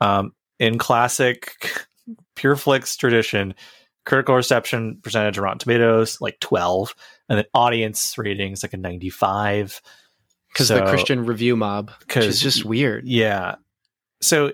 [0.00, 1.56] Um, in classic
[2.36, 3.54] Pure Flix tradition,
[4.04, 6.94] critical reception percentage of Rotten Tomatoes like twelve,
[7.28, 9.80] and then audience ratings like a ninety-five.
[10.52, 13.06] because the Christian review mob, which is just weird.
[13.06, 13.56] Yeah.
[14.20, 14.52] So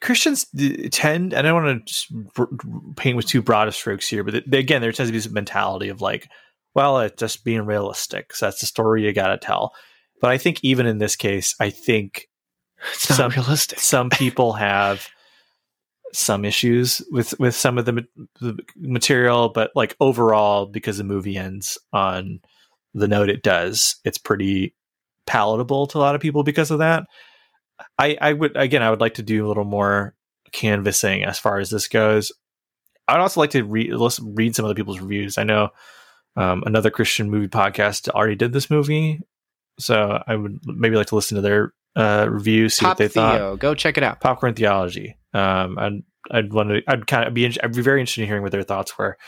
[0.00, 2.48] Christians d- tend, I don't want to
[2.96, 5.30] paint with too broad of strokes here, but they, again, there tends to be this
[5.30, 6.28] mentality of like,
[6.74, 8.34] well, it's just being realistic.
[8.34, 9.74] So that's the story you got to tell.
[10.20, 12.28] But I think even in this case, I think
[12.92, 13.78] It's not some- realistic.
[13.78, 15.08] some people have
[16.12, 18.06] some issues with with some of the,
[18.40, 22.40] the material, but like overall, because the movie ends on
[22.94, 24.74] the note it does, it's pretty
[25.26, 27.04] palatable to a lot of people because of that.
[27.98, 30.14] I, I would again, I would like to do a little more
[30.52, 32.30] canvassing as far as this goes.
[33.08, 35.38] I'd also like to read read some other people's reviews.
[35.38, 35.70] I know
[36.36, 39.20] um, another Christian movie podcast already did this movie,
[39.78, 43.08] so I would maybe like to listen to their uh, review, see Pop what they
[43.08, 44.20] thought go check it out.
[44.20, 46.82] popcorn theology um and I'd want to.
[46.86, 47.46] I'd kind of be.
[47.46, 49.18] I'd be very interested in hearing what their thoughts were,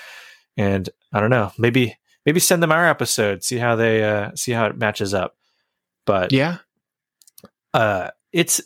[0.56, 1.50] and I don't know.
[1.58, 3.42] Maybe maybe send them our episode.
[3.42, 5.36] See how they uh see how it matches up.
[6.06, 6.58] But Yeah.
[7.72, 8.60] uh it's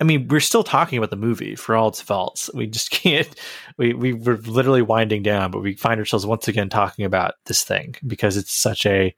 [0.00, 2.48] I mean, we're still talking about the movie for all its faults.
[2.54, 3.28] We just can't.
[3.76, 7.64] We we were literally winding down, but we find ourselves once again talking about this
[7.64, 9.14] thing because it's such a.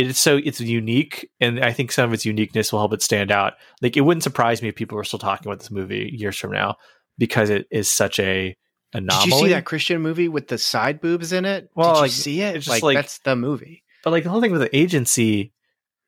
[0.00, 3.02] It is so it's unique, and I think some of its uniqueness will help it
[3.02, 3.52] stand out.
[3.82, 6.52] Like it wouldn't surprise me if people were still talking about this movie years from
[6.52, 6.76] now
[7.18, 8.56] because it is such a
[8.94, 9.30] anomaly.
[9.30, 11.70] Did you see that Christian movie with the side boobs in it?
[11.74, 12.56] Well, Did you like, see it?
[12.56, 13.84] it's just like, like- that's the movie.
[14.02, 15.52] But like the whole thing with the agency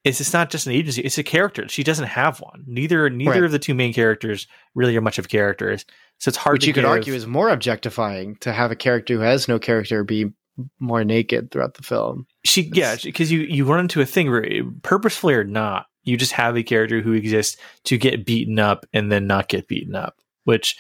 [0.05, 1.69] is it's not just an agency; it's a character.
[1.69, 2.65] She doesn't have one.
[2.67, 3.45] Neither neither Right.
[3.45, 5.85] of the two main characters really are much of characters.
[6.19, 9.15] So it's hard Which to you could argue is more objectifying to have a character
[9.15, 10.31] who has no character be
[10.79, 12.27] more naked throughout the film.
[12.45, 14.47] she yeah because you you run into a thing where
[14.83, 19.11] purposefully or not you just have a character who exists to get beaten up and
[19.11, 20.77] then not get beaten up which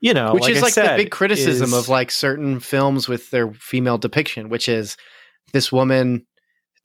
[0.00, 3.08] you know which like is I like the big criticism is- of like certain films
[3.08, 4.96] with their female depiction, which is
[5.52, 6.26] this woman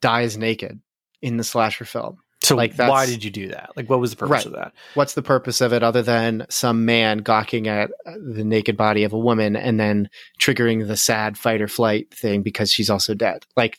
[0.01, 0.79] dies naked
[1.21, 2.17] in the slasher film.
[2.43, 4.45] So like, why did you do that like what was the purpose Right.
[4.45, 8.43] of that What's the purpose of it other than some man gawking at uh, the
[8.43, 10.09] naked body of a woman and then
[10.39, 13.45] triggering the sad fight or flight thing because she's also dead?
[13.55, 13.77] Like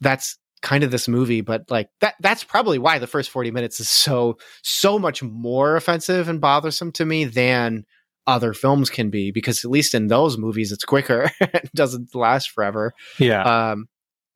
[0.00, 3.80] that's kind of this movie, but like that that's probably why the first 40 minutes
[3.80, 7.84] is so so much more offensive and bothersome to me than
[8.26, 12.50] other films can be because at least in those movies it's quicker it doesn't last
[12.50, 13.88] forever yeah um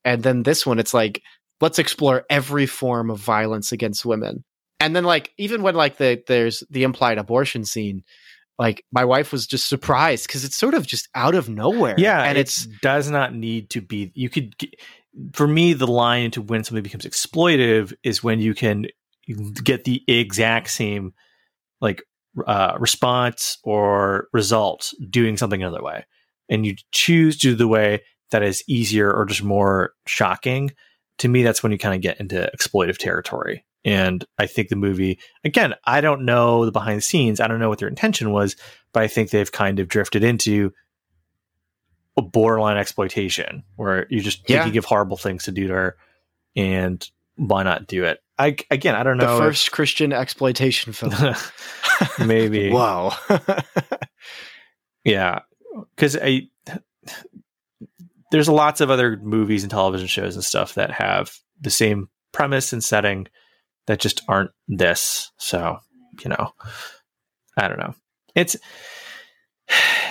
[0.04, 1.22] and then this one it's like
[1.60, 4.44] let's explore every form of violence against women.
[4.80, 8.02] And then like even when like the there's the implied abortion scene
[8.58, 11.94] like my wife was just surprised because it's sort of just out of nowhere.
[11.98, 14.54] Yeah and it does not need to be you could
[15.32, 18.86] for me the line into when something becomes exploitive is when you can
[19.62, 21.12] get the exact same
[21.80, 22.02] like
[22.46, 26.04] uh, response or result doing something another way.
[26.48, 30.72] And you choose to do the way that is easier or just more shocking
[31.18, 33.64] to me that's when you kind of get into exploitive territory.
[33.84, 37.60] And i think the movie again i don't know the behind the scenes i don't
[37.60, 38.56] know what their intention was
[38.92, 40.72] but i think they've kind of drifted into
[42.16, 44.62] a borderline exploitation where you just Yeah.
[44.64, 45.96] thinking of horrible things to do to her
[46.56, 48.18] and why not do it?
[48.38, 49.36] I again i don't know.
[49.38, 51.14] the first christian exploitation film.
[52.26, 52.70] Maybe.
[52.72, 53.16] Wow.
[55.04, 55.40] Yeah.
[55.94, 56.48] Because i
[58.36, 62.74] there's lots of other movies and television shows and stuff that have the same premise
[62.74, 63.26] and setting
[63.86, 65.32] that just aren't this.
[65.38, 65.78] So
[66.22, 66.52] you know
[67.56, 67.94] i don't know.
[68.34, 68.56] It's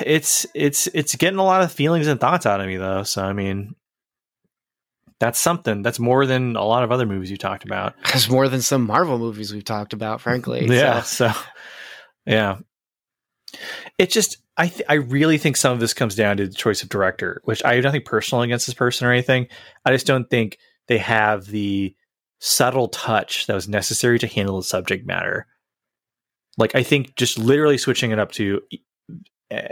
[0.01, 3.03] it's it's it's getting a lot of feelings and thoughts out of me though.
[3.03, 3.75] So i mean
[5.19, 7.93] that's something that's more than a lot of other movies you talked about.
[8.07, 10.67] There's more than some marvel movies we've talked about frankly.
[10.69, 11.39] Yeah So, so
[12.25, 12.57] yeah
[13.97, 16.83] it just i th- i really think some of this comes down to the choice
[16.83, 19.47] of director which i have nothing personal against this person or anything.
[19.85, 20.57] I just don't think
[20.87, 21.95] they have the
[22.39, 25.47] subtle touch that was necessary to handle the subject matter.
[26.57, 28.61] Like i think just literally switching it up to
[29.51, 29.67] uh,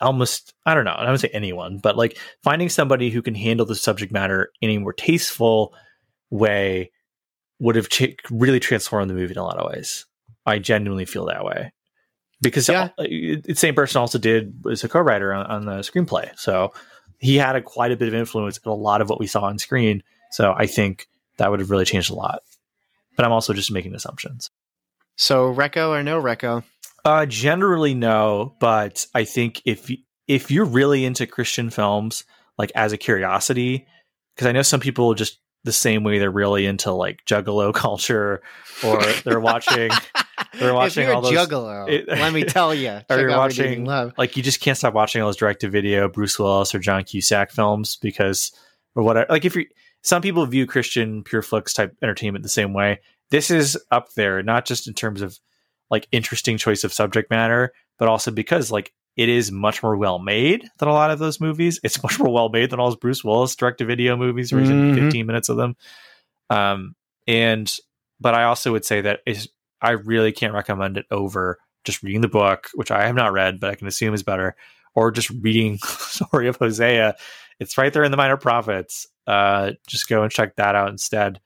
[0.00, 3.64] almost i don't know i don't say anyone but like finding somebody who can handle
[3.64, 5.72] the subject matter in a more tasteful
[6.30, 6.90] way
[7.58, 10.06] would have ch- really transformed the movie in a lot of ways.
[10.44, 11.72] I genuinely feel that way
[12.40, 12.90] because Yeah.
[12.98, 16.30] it- the same person also did was a co-writer on, on the screenplay.
[16.38, 16.72] So
[17.18, 19.42] he had a quite a bit of influence in a lot of what we saw
[19.42, 20.02] on screen.
[20.32, 21.06] So i think
[21.38, 22.40] that would have really changed a lot.
[23.16, 24.50] But i'm also just making assumptions.
[25.16, 26.62] So reco or no reco?
[27.04, 29.90] Uh, generally no, but I think if
[30.26, 32.24] if you're really into Christian films,
[32.58, 33.86] like as a curiosity,
[34.34, 38.42] because I know some people just the same way they're really into like Juggalo culture,
[38.84, 39.90] or they're watching
[40.58, 43.30] They're watching if you're all those- a juggalo it- let me tell you Or you're
[43.30, 46.74] watching- love like you just can't stop watching all those direct to video Bruce Willis
[46.74, 48.52] or John Cusack films because
[48.94, 49.26] or whatever.
[49.30, 49.66] Like if you
[50.02, 53.00] some people view Christian Pure Flix type entertainment the same way.
[53.30, 55.38] This is up there, not just in terms of
[55.90, 60.18] like interesting choice of subject matter, but also because like it is much more well
[60.20, 61.80] made than a lot of those movies.
[61.82, 64.60] It's much more well made than all those Bruce Willis direct to video movies where
[64.60, 65.04] he's in Mhm.
[65.06, 65.74] 15 minutes of them.
[66.50, 66.94] Um,
[67.26, 67.74] and
[68.20, 69.48] but I also would say that is
[69.82, 73.60] I really can't recommend it over just reading the book, which I have not read,
[73.60, 74.56] but I can assume is better,
[74.94, 77.14] or just reading Story of Hosea.
[77.60, 79.06] It's right there in the Minor Prophets.
[79.26, 81.40] Uh, just go and check that out instead.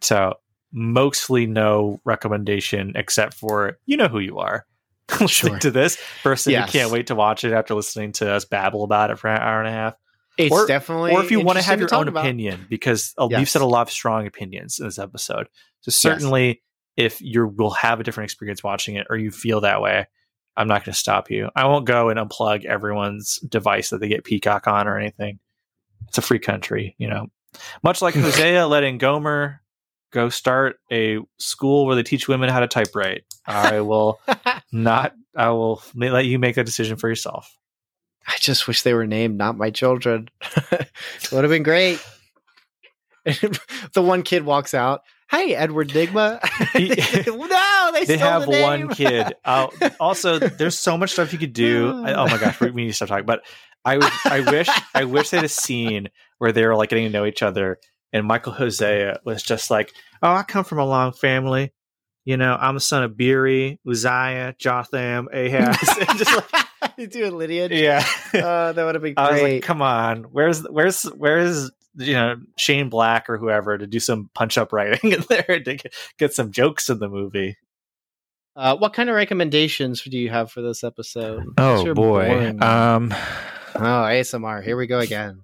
[0.00, 0.34] So
[0.72, 4.66] mostly no recommendation except for you know who you are.
[5.20, 5.58] listening Sure.
[5.60, 6.66] to this person Yes.
[6.72, 9.40] who can't wait to watch it after listening to us babble about it for an
[9.40, 9.94] hour and a half
[10.36, 12.24] it's or- definitely or if you want to have your own about.
[12.24, 15.46] opinion because uh, we've said a lot of strong opinions in this episode
[15.82, 16.60] so certainly
[16.96, 20.06] if you will have a different experience watching it or you feel that way
[20.56, 21.50] I'm not going to stop you.
[21.54, 25.38] I won't go and unplug everyone's device that they get Peacock on or anything.
[26.08, 27.26] It's a free country, you know.
[27.82, 29.60] Much like Hosea letting Gomer
[30.12, 33.24] go start a school where they teach women how to typewrite.
[33.46, 34.18] I will
[34.72, 35.12] not.
[35.36, 37.54] I will let you make that decision for yourself.
[38.26, 40.28] I just wish they were named not my children.
[41.32, 42.02] Would have been great.
[43.24, 45.02] the one kid walks out.
[45.28, 46.40] Hey, Edward Nygma.
[47.26, 49.34] no, they, they have the one kid.
[49.44, 51.88] Uh, also, there's so much stuff you could do.
[52.04, 53.26] I, oh my gosh, we need to stop talking.
[53.26, 53.44] But
[53.84, 57.10] I, I wish, I wish they had a scene where they were like getting to
[57.10, 57.78] know each other,
[58.12, 59.92] and Michael Hosea was just like,
[60.22, 61.72] "Oh, I come from a long family.
[62.24, 65.78] You know, I'm a son of Beeri, Uzziah, Jotham, Ahaz."
[66.18, 67.72] just like, you do a lineage.
[67.72, 69.24] Yeah, uh, that would have been great.
[69.24, 73.86] I was like, "Come on, where's where's where's you know Shane Black or whoever to
[73.86, 75.78] do some punch up writing in there to
[76.18, 77.56] get some jokes in the movie.
[78.54, 81.44] Uh, what kind of recommendations do you have for this episode?
[81.58, 83.12] Oh boy, um,
[83.74, 84.62] oh ASMR.
[84.62, 85.42] Here we go again.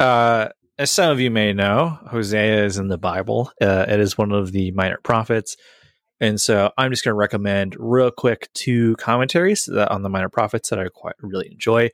[0.00, 0.48] Uh,
[0.78, 3.50] as some of you may know, Hosea is in the Bible.
[3.60, 5.56] Uh, it is one of the minor prophets.
[6.20, 10.28] And so I'm just going to recommend real quick two commentaries that on the minor
[10.28, 11.90] prophets that I quite really enjoy.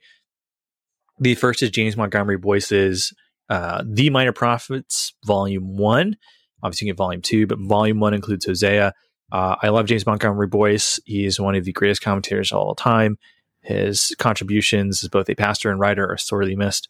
[1.19, 3.13] The first is James Montgomery Boice's
[3.49, 6.15] uh, The Minor Prophets, Volume 1.
[6.61, 8.93] Obviously, you get Volume 2, but Volume 1 includes Hosea.
[9.31, 10.99] Uh, I love James Montgomery Boice.
[11.05, 13.17] He is one of the greatest commentators of all time.
[13.61, 16.89] His contributions as both a pastor and writer are sorely missed.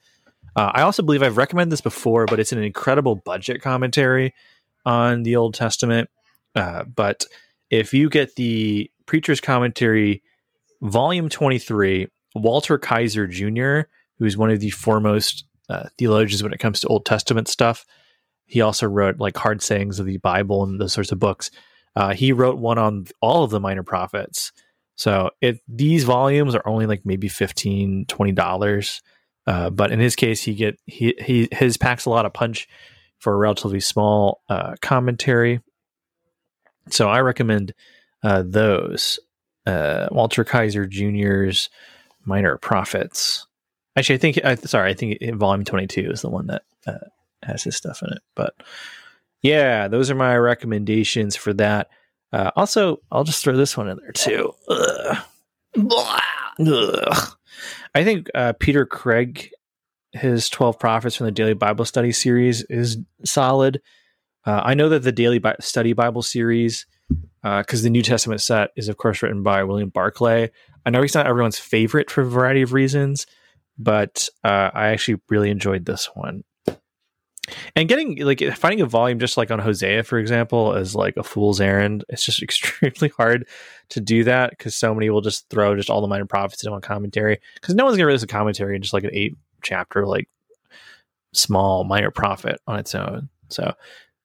[0.55, 4.33] Uh, I also believe I've recommended this before, but it's an incredible budget commentary
[4.85, 6.09] on the Old Testament.
[6.55, 7.25] Uh, but
[7.69, 10.21] if you get the Preacher's Commentary,
[10.81, 13.87] Volume 23, Walter Kaiser Jr.,
[14.19, 17.85] who's one of the foremost uh, theologians when it comes to Old Testament stuff.
[18.45, 21.49] He also wrote like hard sayings of the Bible and those sorts of books.
[21.95, 24.51] Uh, he wrote one on all of the minor prophets.
[24.95, 28.05] So it these volumes are only like maybe 15
[28.35, 29.01] dollars.
[29.45, 32.67] Uh, but in his case, he get he he his packs a lot of punch
[33.19, 35.61] for a relatively small uh, commentary.
[36.89, 37.73] So I recommend
[38.23, 39.19] uh, those.
[39.65, 41.69] Uh, Walter Kaiser Jr.'s
[42.25, 43.47] Minor Prophets.
[43.95, 46.97] Actually, I think sorry, I think volume twenty two is the one that uh,
[47.43, 48.21] has his stuff in it.
[48.35, 48.55] But
[49.41, 51.89] yeah, those are my recommendations for that.
[52.31, 54.53] Uh, also, I'll just throw this one in there too.
[54.67, 55.17] Ugh.
[56.59, 57.37] Ugh.
[57.93, 59.51] I think uh, Peter Craigie,
[60.11, 63.81] his twelve prophets from the Daily Bible Study series is solid.
[64.45, 66.87] Uh, I know that the Daily Bi- Study Bible series,
[67.43, 70.49] because uh, the New Testament set is of course written by William Barclay.
[70.85, 73.27] I know he's not everyone's favorite for a variety of reasons
[73.77, 76.43] but uh, I actually really enjoyed this one.
[77.75, 81.23] And getting like finding a volume just like on Hosea, for example, is like a
[81.23, 82.05] fool's errand.
[82.07, 83.47] It's just extremely hard
[83.89, 86.71] to do that because so many will just throw just all the minor prophets into
[86.71, 90.05] one commentary because no one's gonna release a commentary in just like an eight chapter
[90.05, 90.29] like
[91.33, 93.29] small minor prophet on its own.
[93.49, 93.73] So,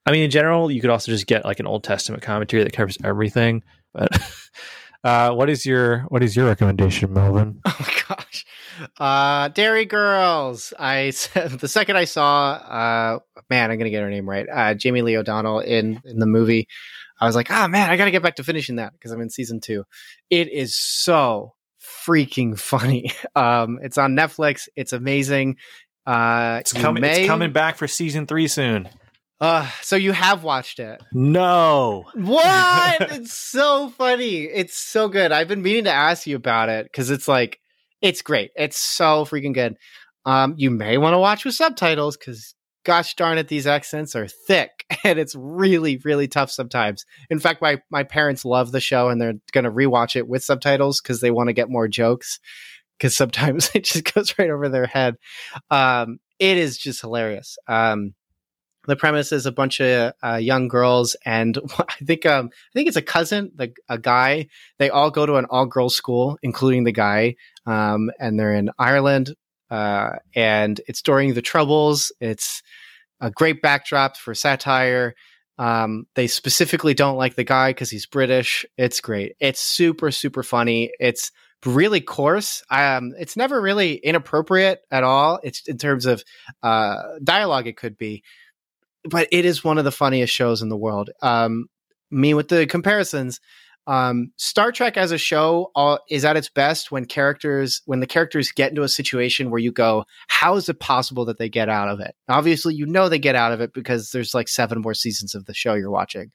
[0.07, 2.73] I mean, in general, you could also just get like an Old Testament commentary that
[2.73, 3.65] covers everything.
[3.93, 4.11] But
[5.05, 7.61] uh, what is your what is your recommendation, Melvin?
[7.67, 8.47] Oh my gosh.
[8.99, 10.73] Uh, Derry Girls.
[10.79, 13.19] I the second I saw, uh,
[13.51, 14.47] man, I'm gonna get her name right.
[14.49, 16.69] Uh, Jamie Lee O'Donnell in in the movie.
[17.21, 19.21] I was like, ah, oh, man, I gotta get back to finishing that because I'm
[19.21, 19.85] in season two.
[20.31, 21.55] It is so
[22.07, 23.13] freaking funny.
[23.37, 24.69] Um, it's on Netflix.
[24.75, 25.59] It's amazing.
[26.05, 27.03] Uh, it's coming.
[27.03, 27.21] May...
[27.21, 28.89] It's coming back for season three soon.
[29.41, 31.01] Uh, so you have watched it?
[31.13, 32.05] No.
[32.15, 33.01] What?
[33.13, 34.45] it's so funny.
[34.45, 35.31] It's so good.
[35.31, 37.61] I've been meaning to ask you about it because it's like
[38.01, 38.51] it's great.
[38.57, 39.77] It's so freaking good.
[40.25, 42.55] Um, you may want to watch with subtitles because
[42.85, 47.05] gosh darn it, these accents are thick and it's really, really tough sometimes.
[47.31, 51.01] In fact, my my parents love the show and they're gonna rewatch it with subtitles
[51.01, 52.41] because they want to get more jokes.
[52.99, 55.17] Because sometimes it just goes right over their head.
[55.71, 57.59] Um, it is just hilarious.
[57.67, 58.15] Um,
[58.89, 62.89] the premise is a bunch of uh, young girls, and I think um, I think
[62.89, 64.49] it's a cousin, the, a guy.
[64.79, 67.37] They all go to an all girls school, including the guy,
[67.67, 69.35] um, and they're in Ireland.
[69.71, 72.11] Uh, and it's during the Troubles.
[72.21, 72.63] It's
[73.21, 75.15] a great backdrop for satire.
[75.59, 78.65] Um, they specifically don't like the guy because he's British.
[78.79, 79.35] It's great.
[79.39, 80.91] It's super super funny.
[80.99, 81.31] It's
[81.67, 82.63] really coarse.
[82.71, 85.41] Um, it's never really inappropriate at all.
[85.43, 86.23] It's in terms of
[86.63, 87.67] uh, dialogue.
[87.67, 88.23] It could be,
[89.05, 91.11] but it is one of the funniest shows in the world.
[91.23, 91.67] Um,
[92.11, 93.41] me with the comparisons.
[93.87, 98.07] Um, Star Trek as a show uh, is at its best when characters, when the
[98.07, 101.71] characters get into a situation where you go, how is it possible that they get
[101.71, 102.15] out of it?
[102.29, 105.47] Obviously, you know they get out of it because there's like seven more seasons of
[105.47, 106.33] the show you're watching.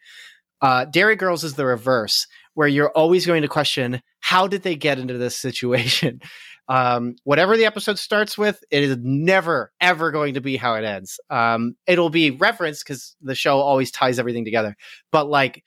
[0.63, 4.75] Uh, Derry Girls is the reverse, where you're always going to question how did they
[4.75, 6.21] get into this situation?
[6.69, 10.85] Um, whatever the episode starts with, it is never ever going to be how it
[10.85, 11.19] ends.
[11.29, 14.77] Um, it'll be referenced because the show always ties everything together.
[15.11, 15.61] But like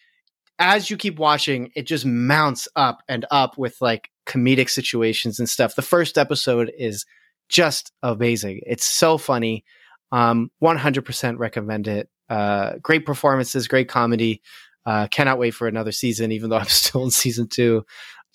[0.58, 5.48] as you keep watching, it just mounts up and up with like comedic situations and
[5.48, 5.74] stuff.
[5.74, 7.04] The first episode is
[7.48, 8.60] just amazing.
[8.66, 9.64] It's so funny.
[10.12, 12.08] Um, 100% recommend it.
[12.28, 14.42] Uh, great performances, great comedy.
[14.86, 17.84] Uh, cannot wait for another season, even though I'm still in season two.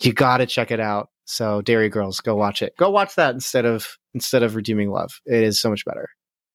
[0.01, 1.09] You got to check it out.
[1.25, 2.75] So Derry Girls, go watch it.
[2.77, 5.21] Go watch that instead of instead of Redeeming Love.
[5.25, 6.09] It is so much better.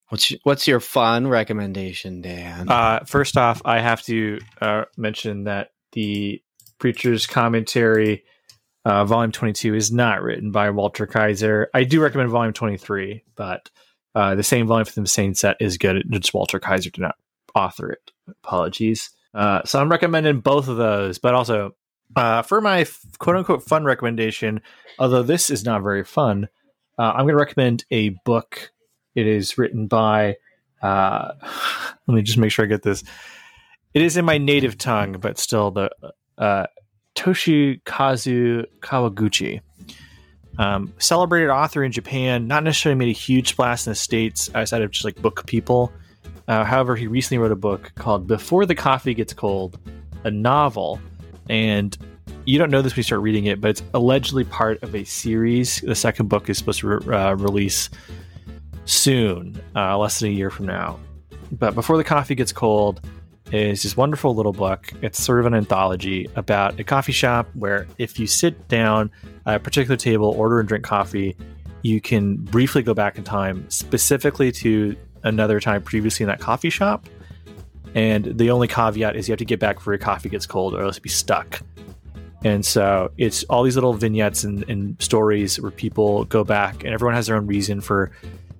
[0.08, 2.68] What's your, what's your fun recommendation, Dan?
[2.68, 6.40] Uh, first off, I have to uh, mention that the
[6.78, 8.24] Preacher's Commentary,
[8.84, 11.70] uh, Volume 22, is not written by Walter Kaiser.
[11.74, 13.68] I do recommend Volume 23, but
[14.14, 16.04] uh, the same volume from the same set is good.
[16.10, 17.16] Just Walter Kaiser did not
[17.54, 18.12] author it.
[18.44, 19.10] Apologies.
[19.36, 21.72] Uh, so I'm recommending both of those, but also
[22.16, 22.86] uh, for my
[23.18, 24.62] quote unquote fun recommendation,
[24.98, 26.48] although this is not very fun,
[26.98, 28.72] uh, I'm going to recommend a book.
[29.14, 30.36] It is written by,
[30.82, 31.32] uh,
[32.06, 33.04] let me just make sure I get this.
[33.92, 35.90] It is in my native tongue, but still the
[36.38, 36.66] uh,
[37.14, 39.60] Toshikazu Kawaguchi.
[40.58, 44.80] Um, celebrated author in Japan, not necessarily made a huge splash in the States outside
[44.80, 45.92] of just like book people.
[46.48, 49.78] Uh, however, he recently wrote a book called Before the Coffee Gets Cold,
[50.24, 51.00] a novel
[51.48, 51.96] and
[52.44, 55.04] you don't know this when you start reading it, but it's allegedly part of a
[55.04, 55.80] series.
[55.80, 57.90] The second book is supposed to re- uh, release
[58.84, 60.98] soon, uh, less than a year from now.
[61.52, 63.00] But before the coffee gets cold
[63.52, 64.92] is this wonderful little book.
[65.02, 69.10] It's sort of an anthology about a coffee shop where if you sit down
[69.46, 71.36] at a particular table, order and drink coffee,
[71.82, 76.70] you can briefly go back in time, specifically to another time previously in that coffee
[76.70, 77.06] shop
[77.96, 80.74] and the only caveat is you have to get back before your coffee gets cold
[80.74, 81.62] or else you'll be stuck.
[82.44, 86.92] And so it's all these little vignettes and, and stories where people go back, and
[86.92, 88.12] everyone has their own reason for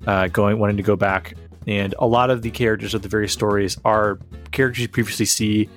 [0.06, 1.34] uh, going, wanting to go back.
[1.66, 4.18] And a lot of the characters of the various stories are
[4.52, 5.68] characters you previously see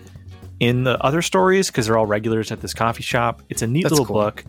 [0.61, 3.43] in the other stories because they're all regulars at this coffee shop.
[3.49, 4.21] It's a neat That's little cool.
[4.21, 4.45] book.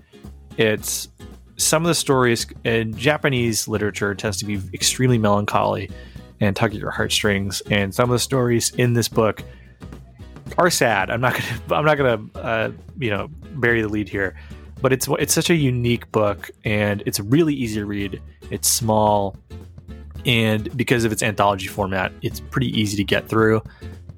[0.57, 1.09] It's
[1.57, 5.91] some of the stories in Japanese literature tends to be extremely melancholy
[6.41, 7.61] and tug at your heartstrings.
[7.71, 9.43] And some of the stories in this book
[10.59, 11.11] are sad.
[11.11, 11.35] I'm not
[11.69, 14.37] gonna I'm not gonna uh, you know bury the lead here,
[14.81, 18.21] but it's it's such a unique book and it's really easy to read.
[18.51, 19.37] It's small,
[20.27, 23.63] and because of its anthology format, it's pretty easy to get through.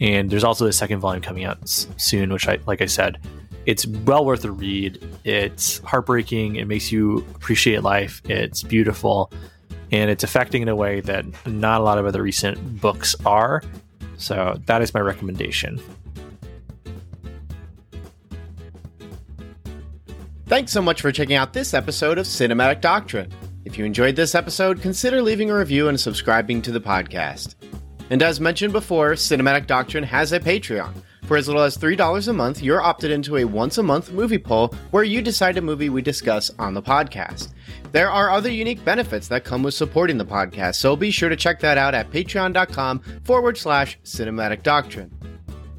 [0.01, 3.19] And there's also the second volume coming out soon, which I like I said,
[3.67, 5.05] it's well worth a read.
[5.25, 6.57] It's heartbreaking.
[6.57, 8.23] It makes you appreciate life.
[8.25, 9.31] It's beautiful
[9.93, 13.63] and it's affecting in a way that not a lot of other recent books are.
[14.17, 15.81] So that is my recommendation.
[20.47, 23.33] Thanks so much for checking out this episode of Cinematic Doctrine.
[23.65, 27.55] If you enjoyed this episode, consider leaving a review and subscribing to the podcast.
[28.11, 30.93] And as mentioned before, Cinematic Doctrine has a Patreon.
[31.33, 34.37] For as little as $3 a month, you're opted into a once a month movie
[34.37, 37.55] poll where you decide a movie we discuss on the podcast.
[37.91, 41.37] There are other unique benefits that come with supporting the podcast, so be sure to
[41.37, 45.11] check that out at patreon.com forward slash cinematic doctrine.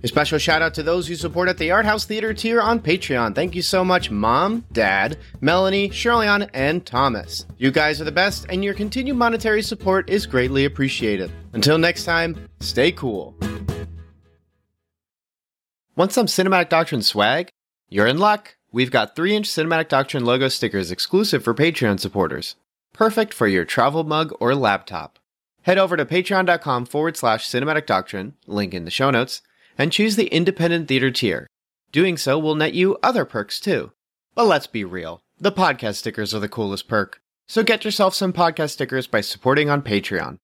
[0.01, 2.79] A special shout out to those who support at the Art House Theater tier on
[2.79, 3.35] Patreon.
[3.35, 7.45] Thank you so much, Mom, Dad, Melanie, Shirleyan, and Thomas.
[7.59, 11.31] You guys are the best, and your continued monetary support is greatly appreciated.
[11.53, 13.35] Until next time, stay cool.
[15.95, 17.49] Want some Cinematic Doctrine swag?
[17.87, 18.55] You're in luck.
[18.71, 22.55] We've got 3 inch Cinematic Doctrine logo stickers exclusive for Patreon supporters.
[22.93, 25.19] Perfect for your travel mug or laptop.
[25.61, 29.43] Head over to patreon.com forward slash cinematic doctrine, link in the show notes,
[29.77, 31.47] and choose the independent theater tier.
[31.91, 33.91] Doing so will net you other perks too.
[34.33, 37.21] But let's be real, the podcast stickers are the coolest perk.
[37.47, 40.39] So get yourself some podcast stickers by supporting on Patreon.